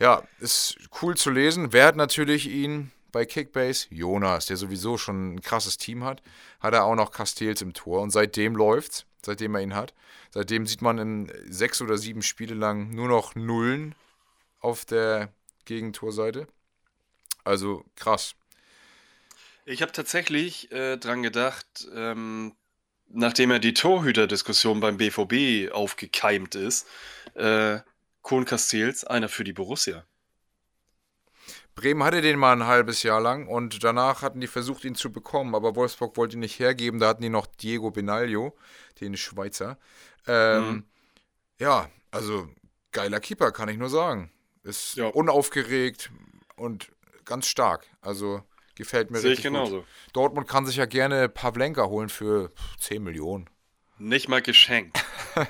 Ja, 0.00 0.24
ist 0.40 0.76
cool 1.00 1.16
zu 1.16 1.30
lesen. 1.30 1.72
Wer 1.72 1.86
hat 1.86 1.96
natürlich 1.96 2.48
ihn 2.48 2.90
bei 3.12 3.24
Kickbase? 3.24 3.86
Jonas, 3.90 4.46
der 4.46 4.56
sowieso 4.56 4.98
schon 4.98 5.34
ein 5.34 5.40
krasses 5.40 5.78
Team 5.78 6.02
hat. 6.02 6.20
Hat 6.60 6.74
er 6.74 6.84
auch 6.84 6.96
noch 6.96 7.12
Castells 7.12 7.62
im 7.62 7.74
Tor 7.74 8.02
und 8.02 8.10
seitdem 8.10 8.56
läuft's, 8.56 9.06
seitdem 9.24 9.54
er 9.54 9.62
ihn 9.62 9.74
hat. 9.74 9.94
Seitdem 10.30 10.66
sieht 10.66 10.82
man 10.82 10.98
in 10.98 11.32
sechs 11.48 11.80
oder 11.80 11.96
sieben 11.96 12.22
Spiele 12.22 12.54
lang 12.54 12.90
nur 12.90 13.06
noch 13.08 13.36
Nullen 13.36 13.94
auf 14.60 14.84
der 14.84 15.32
Gegentorseite. 15.64 16.48
Also 17.44 17.84
krass. 17.94 18.34
Ich 19.64 19.82
habe 19.82 19.92
tatsächlich 19.92 20.70
äh, 20.72 20.96
dran 20.98 21.22
gedacht, 21.22 21.88
ähm, 21.94 22.54
nachdem 23.08 23.50
ja 23.50 23.58
die 23.58 23.74
Torhüterdiskussion 23.74 24.80
beim 24.80 24.98
BVB 24.98 25.72
aufgekeimt 25.72 26.54
ist, 26.54 26.86
äh, 27.34 27.80
Kohn 28.22 28.44
Castells, 28.44 29.04
einer 29.04 29.28
für 29.28 29.44
die 29.44 29.52
Borussia. 29.52 30.04
Bremen 31.74 32.04
hatte 32.04 32.20
den 32.20 32.38
mal 32.38 32.52
ein 32.52 32.66
halbes 32.66 33.02
Jahr 33.02 33.20
lang 33.20 33.48
und 33.48 33.82
danach 33.82 34.22
hatten 34.22 34.40
die 34.40 34.46
versucht, 34.46 34.84
ihn 34.84 34.94
zu 34.94 35.10
bekommen, 35.12 35.54
aber 35.54 35.74
Wolfsburg 35.74 36.16
wollte 36.16 36.36
ihn 36.36 36.40
nicht 36.40 36.58
hergeben. 36.58 37.00
Da 37.00 37.08
hatten 37.08 37.22
die 37.22 37.28
noch 37.28 37.46
Diego 37.46 37.90
Benaglio, 37.90 38.56
den 39.00 39.16
Schweizer. 39.16 39.78
Ähm, 40.26 40.68
Mhm. 40.68 40.84
Ja, 41.60 41.88
also 42.10 42.48
geiler 42.92 43.20
Keeper, 43.20 43.52
kann 43.52 43.68
ich 43.68 43.78
nur 43.78 43.90
sagen. 43.90 44.30
Ist 44.62 44.96
Ja. 44.96 45.06
unaufgeregt 45.08 46.10
und 46.56 46.92
ganz 47.24 47.46
stark. 47.46 47.86
Also 48.00 48.42
gefällt 48.74 49.10
mir 49.10 49.18
Sehe 49.18 49.32
ich 49.32 49.38
richtig 49.38 49.52
genauso. 49.52 49.78
gut. 49.78 49.86
Dortmund 50.12 50.48
kann 50.48 50.66
sich 50.66 50.76
ja 50.76 50.86
gerne 50.86 51.28
Pavlenka 51.28 51.84
holen 51.86 52.08
für 52.08 52.52
10 52.80 53.02
Millionen. 53.02 53.48
Nicht 53.98 54.28
mal 54.28 54.42
geschenkt. 54.42 55.02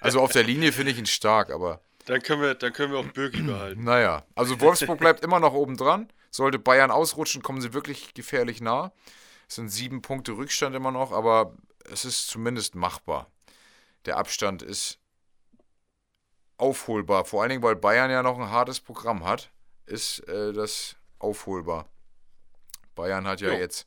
Also 0.00 0.20
auf 0.20 0.32
der 0.32 0.42
Linie 0.42 0.72
finde 0.72 0.92
ich 0.92 0.98
ihn 0.98 1.04
stark, 1.06 1.50
aber 1.50 1.80
Dann 2.06 2.22
können 2.22 2.40
wir, 2.40 2.54
dann 2.54 2.72
können 2.72 2.92
wir 2.92 2.98
auch 3.00 3.06
Birki 3.12 3.42
behalten. 3.42 3.84
naja. 3.84 4.24
Also 4.34 4.58
Wolfsburg 4.60 4.98
bleibt 4.98 5.22
immer 5.22 5.38
noch 5.40 5.52
oben 5.52 5.76
dran. 5.76 6.10
Sollte 6.30 6.58
Bayern 6.58 6.90
ausrutschen, 6.90 7.42
kommen 7.42 7.60
sie 7.60 7.74
wirklich 7.74 8.14
gefährlich 8.14 8.60
nah. 8.62 8.92
Es 9.48 9.56
sind 9.56 9.68
sieben 9.68 10.00
Punkte 10.02 10.32
Rückstand 10.32 10.74
immer 10.74 10.92
noch, 10.92 11.12
aber 11.12 11.56
es 11.90 12.04
ist 12.06 12.28
zumindest 12.28 12.74
machbar. 12.74 13.30
Der 14.06 14.16
Abstand 14.16 14.62
ist 14.62 14.98
aufholbar. 16.56 17.24
Vor 17.24 17.42
allen 17.42 17.50
Dingen, 17.50 17.62
weil 17.62 17.76
Bayern 17.76 18.10
ja 18.10 18.22
noch 18.22 18.38
ein 18.38 18.50
hartes 18.50 18.80
Programm 18.80 19.24
hat, 19.24 19.50
ist 19.86 20.20
äh, 20.28 20.52
das 20.52 20.96
aufholbar. 21.18 21.86
Bayern 22.96 23.26
hat 23.28 23.40
ja 23.40 23.52
Jo. 23.52 23.58
jetzt 23.58 23.86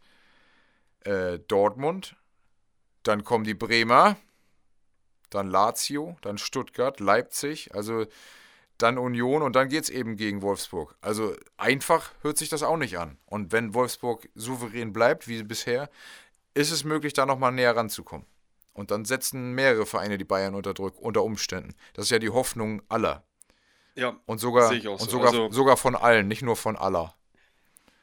äh, 1.01 1.39
Dortmund, 1.39 2.15
dann 3.03 3.25
kommen 3.25 3.43
die 3.43 3.53
Bremer, 3.53 4.15
dann 5.29 5.49
Lazio, 5.49 6.17
dann 6.21 6.37
Stuttgart, 6.37 6.99
Leipzig, 7.01 7.73
also 7.75 8.05
dann 8.77 8.97
Union 8.97 9.41
und 9.41 9.55
dann 9.57 9.67
geht 9.67 9.83
es 9.83 9.89
eben 9.89 10.15
gegen 10.15 10.41
Wolfsburg. 10.41 10.95
Also 11.01 11.35
einfach 11.57 12.13
hört 12.21 12.37
sich 12.37 12.47
das 12.47 12.63
auch 12.63 12.77
nicht 12.77 12.97
an. 12.97 13.17
Und 13.25 13.51
wenn 13.51 13.73
Wolfsburg 13.73 14.29
souverän 14.35 14.93
bleibt, 14.93 15.27
wie 15.27 15.43
bisher, 15.43 15.89
ist 16.53 16.71
es 16.71 16.85
möglich, 16.85 17.11
da 17.13 17.25
nochmal 17.25 17.51
näher 17.51 17.75
ranzukommen. 17.75 18.25
Und 18.73 18.91
dann 18.91 19.03
setzen 19.03 19.51
mehrere 19.53 19.85
Vereine 19.85 20.17
die 20.17 20.23
Bayern 20.23 20.55
unter 20.55 20.73
Druck, 20.73 20.97
unter 20.99 21.23
Umständen. 21.23 21.75
Das 21.93 22.05
ist 22.05 22.11
ja 22.11 22.19
die 22.19 22.29
Hoffnung 22.29 22.81
aller. 22.87 23.23
Ja, 23.95 24.15
Und 24.25 24.39
sogar, 24.39 24.69
Sehe 24.69 24.77
ich 24.77 24.87
auch 24.87 24.93
und 24.93 25.09
so. 25.09 25.17
sogar, 25.17 25.27
Also- 25.33 25.51
sogar 25.51 25.75
von 25.75 25.95
allen, 25.95 26.29
nicht 26.29 26.41
nur 26.41 26.55
von 26.55 26.77
aller. 26.77 27.13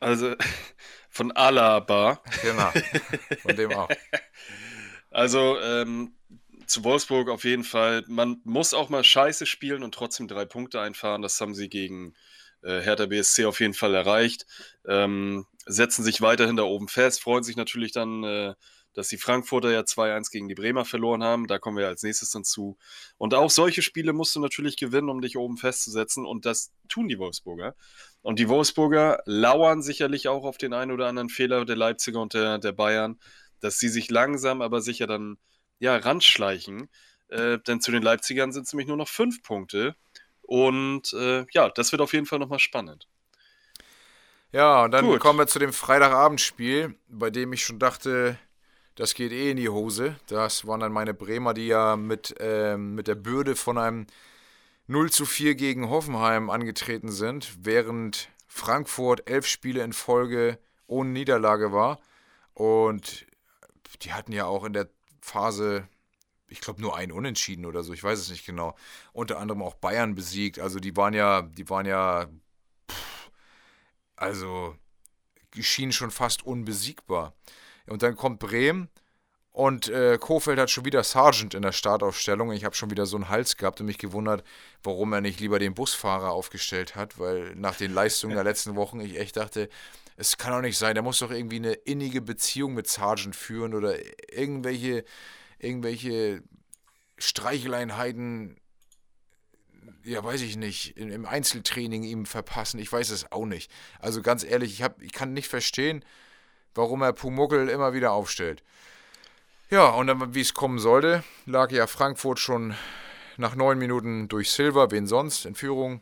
Also 0.01 0.35
von 1.11 1.33
Alaba. 1.33 2.23
Genau. 2.43 2.73
Von 3.43 3.57
dem 3.57 3.73
auch. 3.73 3.89
Also 5.09 5.59
ähm, 5.61 6.13
zu 6.67 6.85
Wolfsburg 6.85 7.31
auf 7.31 7.45
jeden 7.45 7.65
Fall. 7.65 8.05
Man 8.07 8.43
muss 8.45 8.75
auch 8.75 8.91
mal 8.91 9.03
Scheiße 9.03 9.47
spielen 9.47 9.83
und 9.83 9.95
trotzdem 9.95 10.29
drei 10.29 10.45
Punkte 10.45 10.79
einfahren. 10.81 11.23
Das 11.23 11.41
haben 11.41 11.55
sie 11.55 11.71
gegen 11.71 12.13
äh, 12.63 12.81
Hertha 12.83 13.07
BSC 13.07 13.47
auf 13.47 13.61
jeden 13.61 13.73
Fall 13.73 13.95
erreicht. 13.95 14.47
Ähm, 14.87 15.47
setzen 15.65 16.05
sich 16.05 16.21
weiterhin 16.21 16.57
da 16.57 16.65
oben 16.65 16.89
fest, 16.89 17.23
freuen 17.23 17.45
sich 17.45 17.57
natürlich 17.57 17.93
dann, 17.93 18.25
äh, 18.25 18.55
dass 18.97 19.09
die 19.09 19.19
Frankfurter 19.19 19.71
ja 19.71 19.81
2-1 19.81 20.31
gegen 20.31 20.49
die 20.49 20.55
Bremer 20.55 20.87
verloren 20.87 21.23
haben. 21.23 21.47
Da 21.47 21.59
kommen 21.59 21.77
wir 21.77 21.87
als 21.87 22.03
nächstes 22.03 22.31
dann 22.31 22.45
zu. 22.45 22.79
Und 23.19 23.35
auch 23.35 23.51
solche 23.51 23.83
Spiele 23.83 24.15
musst 24.15 24.35
du 24.35 24.41
natürlich 24.41 24.79
gewinnen, 24.79 25.11
um 25.11 25.21
dich 25.21 25.37
oben 25.37 25.59
festzusetzen. 25.59 26.25
Und 26.25 26.47
das 26.47 26.73
tun 26.89 27.07
die 27.07 27.19
Wolfsburger. 27.19 27.77
Und 28.23 28.39
die 28.39 28.49
Wolfsburger 28.49 29.21
lauern 29.27 29.83
sicherlich 29.83 30.29
auch 30.29 30.45
auf 30.45 30.57
den 30.57 30.73
einen 30.73 30.93
oder 30.93 31.09
anderen 31.09 31.29
Fehler 31.29 31.67
der 31.67 31.77
Leipziger 31.77 32.23
und 32.23 32.33
der, 32.33 32.57
der 32.59 32.73
Bayern, 32.73 33.21
dass 33.61 33.79
sie 33.79 33.91
sich 33.91 34.11
langsam 34.11 34.63
aber 34.63 34.81
sicher 34.81 35.07
dann 35.07 35.37
ja, 35.79 35.95
ranschleichen. 35.95 36.89
Äh, 37.29 37.59
denn 37.59 37.83
zu 37.83 37.93
den 37.93 38.03
Leipzigern 38.03 38.51
sind 38.51 38.63
es 38.63 38.73
nämlich 38.73 38.89
nur 38.89 38.97
noch 38.97 39.09
fünf 39.09 39.43
Punkte. 39.43 39.95
Und 40.41 41.13
äh, 41.13 41.45
ja, 41.53 41.69
das 41.69 41.93
wird 41.93 42.01
auf 42.01 42.15
jeden 42.15 42.25
Fall 42.25 42.39
nochmal 42.39 42.61
spannend. 42.61 43.07
Ja, 44.53 44.85
und 44.85 44.93
dann 44.93 45.05
Gut. 45.05 45.21
kommen 45.21 45.39
wir 45.39 45.49
zu 45.49 45.59
dem 45.59 45.75
Freitagabendspiel, 45.75 46.95
bei 47.09 47.29
dem 47.29 47.53
ich 47.53 47.63
schon 47.63 47.79
dachte, 47.79 48.39
das 48.97 49.15
geht 49.15 49.31
eh 49.31 49.51
in 49.51 49.59
die 49.59 49.69
Hose. 49.69 50.17
Das 50.27 50.67
waren 50.67 50.81
dann 50.81 50.93
meine 50.93 51.15
Bremer, 51.15 51.55
die 51.55 51.69
ja 51.69 51.97
mit, 51.97 52.35
ähm, 52.41 52.95
mit 52.95 53.07
der 53.07 53.15
Bürde 53.15 53.55
von 53.55 53.79
einem 53.79 54.07
0 54.89 55.11
zu 55.11 55.27
4 55.27 55.55
gegen 55.55 55.91
Hoffenheim 55.91 56.51
angetreten 56.51 57.13
sind, 57.13 57.59
während 57.61 58.31
Frankfurt 58.47 59.29
elf 59.29 59.47
Spiele 59.47 59.83
in 59.85 59.93
Folge 59.93 60.59
ohne 60.87 61.11
Niederlage 61.11 61.73
war. 61.73 62.01
Und 62.55 63.27
die 64.03 64.13
hatten 64.13 64.33
ja 64.33 64.47
auch 64.47 64.65
in 64.65 64.73
der 64.73 64.89
Phase, 65.21 65.89
ich 66.49 66.61
glaube, 66.61 66.81
nur 66.81 66.97
ein 66.97 67.13
Unentschieden 67.13 67.67
oder 67.67 67.83
so, 67.83 67.93
ich 67.93 68.03
weiß 68.03 68.19
es 68.19 68.31
nicht 68.31 68.47
genau. 68.47 68.75
Unter 69.13 69.39
anderem 69.39 69.63
auch 69.63 69.75
Bayern 69.75 70.15
besiegt. 70.15 70.59
Also 70.59 70.81
die 70.81 70.97
waren 70.97 71.13
ja, 71.13 71.43
die 71.43 71.69
waren 71.69 71.85
ja, 71.85 72.29
pff, 72.91 73.31
also 74.17 74.75
schien 75.61 75.93
schon 75.93 76.11
fast 76.11 76.47
unbesiegbar. 76.47 77.35
Und 77.87 78.03
dann 78.03 78.17
kommt 78.17 78.39
Bremen 78.39 78.89
und 79.57 79.89
äh, 79.89 80.19
Kofeld 80.21 80.59
hat 80.59 80.71
schon 80.71 80.85
wieder 80.85 81.03
Sargent 81.03 81.55
in 81.55 81.63
der 81.63 81.73
Startaufstellung. 81.73 82.53
Ich 82.53 82.65
habe 82.65 82.75
schon 82.75 82.91
wieder 82.91 83.07
so 83.07 83.17
einen 83.17 83.31
Hals 83.31 83.57
gehabt 83.57 83.81
und 83.81 83.87
mich 83.87 83.97
gewundert, 83.97 84.45
warum 84.83 85.15
er 85.15 85.23
nicht 85.23 85.41
lieber 85.41 85.59
den 85.59 85.73
Busfahrer 85.73 86.31
aufgestellt 86.31 86.95
hat, 86.95 87.19
weil 87.19 87.55
nach 87.55 87.75
den 87.75 87.95
Leistungen 87.95 88.35
der 88.35 88.45
letzten 88.45 88.77
Wochen 88.77 89.01
ich 89.01 89.19
echt 89.19 89.39
dachte, 89.39 89.71
es 90.17 90.37
kann 90.37 90.53
doch 90.53 90.61
nicht 90.61 90.77
sein, 90.77 90.95
der 90.95 91.03
muss 91.03 91.21
doch 91.21 91.31
irgendwie 91.31 91.57
eine 91.57 91.73
innige 91.73 92.21
Beziehung 92.21 92.75
mit 92.75 92.87
Sargent 92.87 93.35
führen 93.35 93.73
oder 93.73 93.97
irgendwelche, 94.31 95.05
irgendwelche 95.59 96.43
Streicheleinheiten, 97.17 98.59
ja, 100.05 100.23
weiß 100.23 100.43
ich 100.43 100.57
nicht, 100.57 100.99
im 100.99 101.11
im 101.11 101.25
Einzeltraining 101.25 102.03
ihm 102.03 102.27
verpassen. 102.27 102.79
Ich 102.79 102.93
weiß 102.93 103.09
es 103.09 103.33
auch 103.33 103.47
nicht. 103.47 103.71
Also 104.01 104.21
ganz 104.21 104.45
ehrlich, 104.45 104.75
ich, 104.75 104.83
hab, 104.83 105.01
ich 105.01 105.13
kann 105.13 105.33
nicht 105.33 105.49
verstehen, 105.49 106.05
warum 106.77 107.03
er 107.03 107.13
Pumuckel 107.13 107.69
immer 107.69 107.93
wieder 107.93 108.13
aufstellt. 108.13 108.63
Ja, 109.71 109.89
und 109.89 110.07
dann, 110.07 110.35
wie 110.35 110.41
es 110.41 110.55
kommen 110.55 110.79
sollte, 110.79 111.25
lag 111.45 111.73
ja 111.73 111.87
Frankfurt 111.87 112.39
schon 112.39 112.75
nach 113.37 113.55
neun 113.55 113.79
Minuten 113.79 114.29
durch 114.29 114.51
Silver, 114.51 114.91
wen 114.91 115.07
sonst, 115.07 115.45
in 115.45 115.55
Führung. 115.55 116.01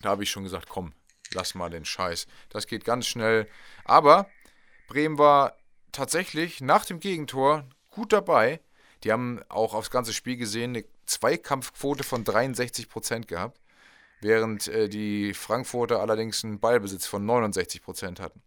Da 0.00 0.10
habe 0.10 0.22
ich 0.22 0.30
schon 0.30 0.44
gesagt, 0.44 0.68
komm, 0.68 0.92
lass 1.32 1.54
mal 1.54 1.70
den 1.70 1.84
Scheiß. 1.84 2.26
Das 2.50 2.66
geht 2.66 2.84
ganz 2.84 3.06
schnell. 3.06 3.48
Aber 3.84 4.26
Bremen 4.86 5.18
war 5.18 5.56
tatsächlich 5.90 6.60
nach 6.60 6.84
dem 6.84 7.00
Gegentor 7.00 7.64
gut 7.90 8.12
dabei. 8.12 8.60
Die 9.04 9.12
haben 9.12 9.40
auch 9.48 9.74
aufs 9.74 9.90
ganze 9.90 10.12
Spiel 10.12 10.36
gesehen 10.36 10.76
eine 10.76 10.84
Zweikampfquote 11.06 12.04
von 12.04 12.24
63% 12.24 13.26
gehabt, 13.26 13.58
während 14.20 14.68
äh, 14.68 14.88
die 14.88 15.34
Frankfurter 15.34 16.00
allerdings 16.00 16.44
einen 16.44 16.60
Ballbesitz 16.60 17.06
von 17.06 17.26
69% 17.26 18.20
hatten. 18.20 18.40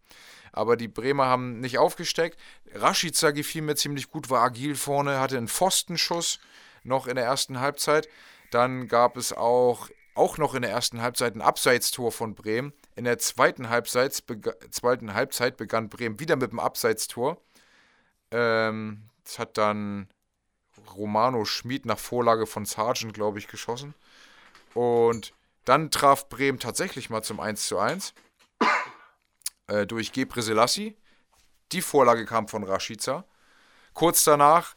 Aber 0.56 0.76
die 0.76 0.88
Bremer 0.88 1.26
haben 1.26 1.60
nicht 1.60 1.78
aufgesteckt. 1.78 2.40
Rashica 2.72 3.30
gefiel 3.30 3.60
mir 3.60 3.76
ziemlich 3.76 4.10
gut, 4.10 4.30
war 4.30 4.42
agil 4.42 4.74
vorne, 4.74 5.20
hatte 5.20 5.36
einen 5.36 5.48
Pfostenschuss 5.48 6.40
noch 6.82 7.06
in 7.06 7.16
der 7.16 7.26
ersten 7.26 7.60
Halbzeit. 7.60 8.08
Dann 8.50 8.88
gab 8.88 9.18
es 9.18 9.34
auch, 9.34 9.90
auch 10.14 10.38
noch 10.38 10.54
in 10.54 10.62
der 10.62 10.70
ersten 10.70 11.02
Halbzeit 11.02 11.34
ein 11.34 11.42
Abseitstor 11.42 12.10
von 12.10 12.34
Bremen. 12.34 12.72
In 12.94 13.04
der 13.04 13.18
zweiten 13.18 13.68
Halbzeit, 13.68 14.22
zweiten 14.70 15.12
Halbzeit 15.12 15.58
begann 15.58 15.90
Bremen 15.90 16.18
wieder 16.20 16.36
mit 16.36 16.52
dem 16.52 16.60
Abseitstor. 16.60 17.36
Ähm, 18.30 19.10
das 19.24 19.38
hat 19.38 19.58
dann 19.58 20.08
Romano 20.96 21.44
Schmid 21.44 21.84
nach 21.84 21.98
Vorlage 21.98 22.46
von 22.46 22.64
Sargent, 22.64 23.12
glaube 23.12 23.38
ich, 23.38 23.48
geschossen. 23.48 23.94
Und 24.72 25.34
dann 25.66 25.90
traf 25.90 26.30
Bremen 26.30 26.60
tatsächlich 26.60 27.10
mal 27.10 27.22
zum 27.22 27.40
1 27.40 27.66
zu 27.66 27.78
1 27.78 28.14
äh, 29.66 29.86
durch 29.86 30.12
Gebre 30.12 30.42
Selassie. 30.42 30.96
Die 31.72 31.82
Vorlage 31.82 32.24
kam 32.24 32.48
von 32.48 32.64
Rashica. 32.64 33.24
Kurz 33.92 34.24
danach 34.24 34.76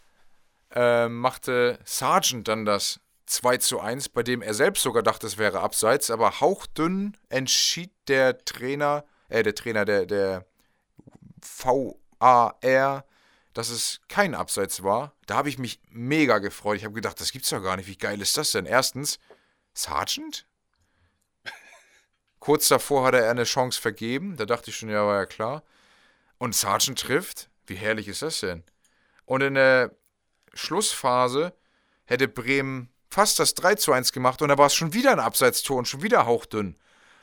äh, 0.71 1.07
machte 1.07 1.79
Sargent 1.83 2.47
dann 2.47 2.65
das 2.65 2.99
2 3.25 3.57
zu 3.57 3.79
1, 3.79 4.09
bei 4.09 4.23
dem 4.23 4.41
er 4.41 4.53
selbst 4.53 4.81
sogar 4.81 5.03
dachte, 5.03 5.27
es 5.27 5.37
wäre 5.37 5.59
abseits, 5.59 6.09
aber 6.09 6.39
hauchdünn 6.39 7.15
entschied 7.29 7.91
der 8.07 8.43
Trainer, 8.43 9.05
äh, 9.29 9.43
der 9.43 9.55
Trainer, 9.55 9.85
der, 9.85 10.05
der 10.05 10.45
VAR, 11.41 13.05
dass 13.53 13.69
es 13.69 14.01
kein 14.07 14.35
Abseits 14.35 14.83
war. 14.83 15.13
Da 15.25 15.35
habe 15.35 15.49
ich 15.49 15.59
mich 15.59 15.79
mega 15.89 16.39
gefreut. 16.39 16.77
Ich 16.77 16.85
habe 16.85 16.93
gedacht, 16.93 17.19
das 17.19 17.31
gibt's 17.31 17.49
doch 17.49 17.61
gar 17.61 17.77
nicht. 17.77 17.87
Wie 17.87 17.97
geil 17.97 18.21
ist 18.21 18.37
das 18.37 18.51
denn? 18.51 18.65
Erstens, 18.65 19.19
Sargent? 19.73 20.45
Kurz 22.39 22.67
davor 22.67 23.05
hatte 23.05 23.19
er 23.19 23.31
eine 23.31 23.43
Chance 23.43 23.81
vergeben. 23.81 24.37
Da 24.37 24.45
dachte 24.45 24.69
ich 24.69 24.77
schon, 24.77 24.89
ja, 24.89 25.05
war 25.05 25.17
ja 25.17 25.25
klar. 25.25 25.63
Und 26.37 26.55
Sargent 26.55 26.99
trifft? 26.99 27.49
Wie 27.67 27.75
herrlich 27.75 28.07
ist 28.07 28.21
das 28.21 28.39
denn? 28.39 28.63
Und 29.25 29.41
in 29.41 29.55
der 29.55 29.91
Schlussphase 30.53 31.53
hätte 32.05 32.27
Bremen 32.27 32.89
fast 33.09 33.39
das 33.39 33.53
3 33.55 33.75
zu 33.75 33.91
1 33.91 34.11
gemacht 34.13 34.41
und 34.41 34.49
da 34.49 34.57
war 34.57 34.67
es 34.67 34.75
schon 34.75 34.93
wieder 34.93 35.11
ein 35.11 35.19
Abseitstor 35.19 35.77
und 35.77 35.87
schon 35.87 36.01
wieder 36.01 36.25
hauchdünn. 36.25 36.75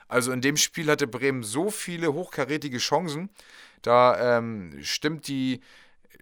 Also 0.09 0.33
in 0.33 0.41
dem 0.41 0.57
Spiel 0.57 0.89
hatte 0.91 1.07
Bremen 1.07 1.43
so 1.43 1.71
viele 1.71 2.13
hochkarätige 2.13 2.79
Chancen. 2.79 3.31
Da 3.83 4.39
ähm, 4.39 4.79
stimmt 4.83 5.27
die 5.27 5.61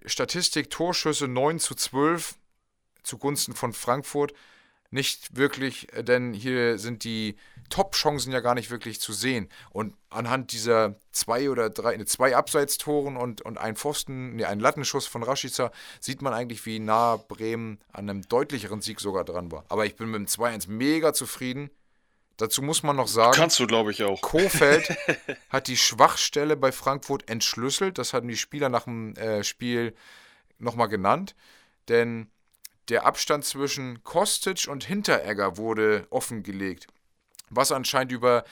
Statistik 0.05 0.69
Torschüsse 0.69 1.27
9 1.27 1.59
zu 1.59 1.75
12 1.75 2.35
zugunsten 3.03 3.53
von 3.53 3.73
Frankfurt 3.73 4.33
nicht 4.95 5.35
wirklich, 5.37 5.93
äh, 5.93 6.03
denn 6.03 6.33
hier 6.33 6.79
sind 6.79 7.03
die 7.03 7.35
Top-Chancen 7.69 8.31
ja 8.31 8.39
gar 8.39 8.55
nicht 8.55 8.71
wirklich 8.71 8.99
zu 8.99 9.13
sehen. 9.13 9.49
Und 9.69 9.95
anhand 10.09 10.51
dieser 10.51 10.95
zwei 11.11 11.49
oder 11.49 11.69
drei, 11.69 11.97
ne, 11.97 12.05
zwei 12.05 12.35
Abseitstoren 12.35 13.17
und, 13.17 13.41
und 13.41 13.57
ein 13.57 13.75
Pfosten, 13.75 14.35
nee, 14.35 14.45
ein 14.45 14.59
Lattenschuss 14.59 15.05
von 15.05 15.21
Rashica, 15.21 15.71
sieht 15.99 16.21
man 16.21 16.33
eigentlich, 16.33 16.65
wie 16.65 16.79
nah 16.79 17.17
Bremen 17.17 17.79
an 17.91 18.09
einem 18.09 18.27
deutlicheren 18.27 18.81
Sieg 18.81 18.99
sogar 18.99 19.25
dran 19.25 19.51
war. 19.51 19.65
Aber 19.69 19.85
ich 19.85 19.95
bin 19.95 20.09
mit 20.09 20.19
dem 20.19 20.27
2-1 20.27 20.69
mega 20.69 21.13
zufrieden. 21.13 21.69
Dazu 22.37 22.61
muss 22.61 22.83
man 22.83 22.95
noch 22.95 23.07
sagen, 23.07 23.33
Kannst 23.35 23.59
du, 23.59 23.67
glaube 23.67 23.91
ich, 23.91 24.03
auch. 24.03 24.21
Kofeld 24.21 24.95
hat 25.49 25.67
die 25.67 25.77
Schwachstelle 25.77 26.57
bei 26.57 26.71
Frankfurt 26.71 27.29
entschlüsselt. 27.29 27.97
Das 27.97 28.13
hatten 28.13 28.27
die 28.27 28.37
Spieler 28.37 28.69
nach 28.69 28.83
dem 28.85 29.15
äh, 29.15 29.43
Spiel 29.43 29.93
nochmal 30.57 30.89
genannt. 30.89 31.35
Denn 31.87 32.29
der 32.89 33.05
Abstand 33.05 33.45
zwischen 33.45 34.03
Kostic 34.03 34.67
und 34.67 34.83
Hinteregger 34.83 35.57
wurde 35.57 36.07
offengelegt. 36.09 36.87
Was 37.49 37.71
anscheinend 37.71 38.11
über, 38.11 38.43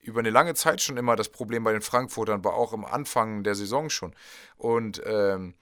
über 0.00 0.20
eine 0.20 0.30
lange 0.30 0.54
Zeit 0.54 0.82
schon 0.82 0.96
immer 0.96 1.16
das 1.16 1.28
Problem 1.28 1.64
bei 1.64 1.72
den 1.72 1.82
Frankfurtern 1.82 2.44
war, 2.44 2.54
auch 2.54 2.72
am 2.72 2.84
Anfang 2.84 3.44
der 3.44 3.54
Saison 3.54 3.90
schon. 3.90 4.14
Und 4.56 5.02
ähm, 5.06 5.54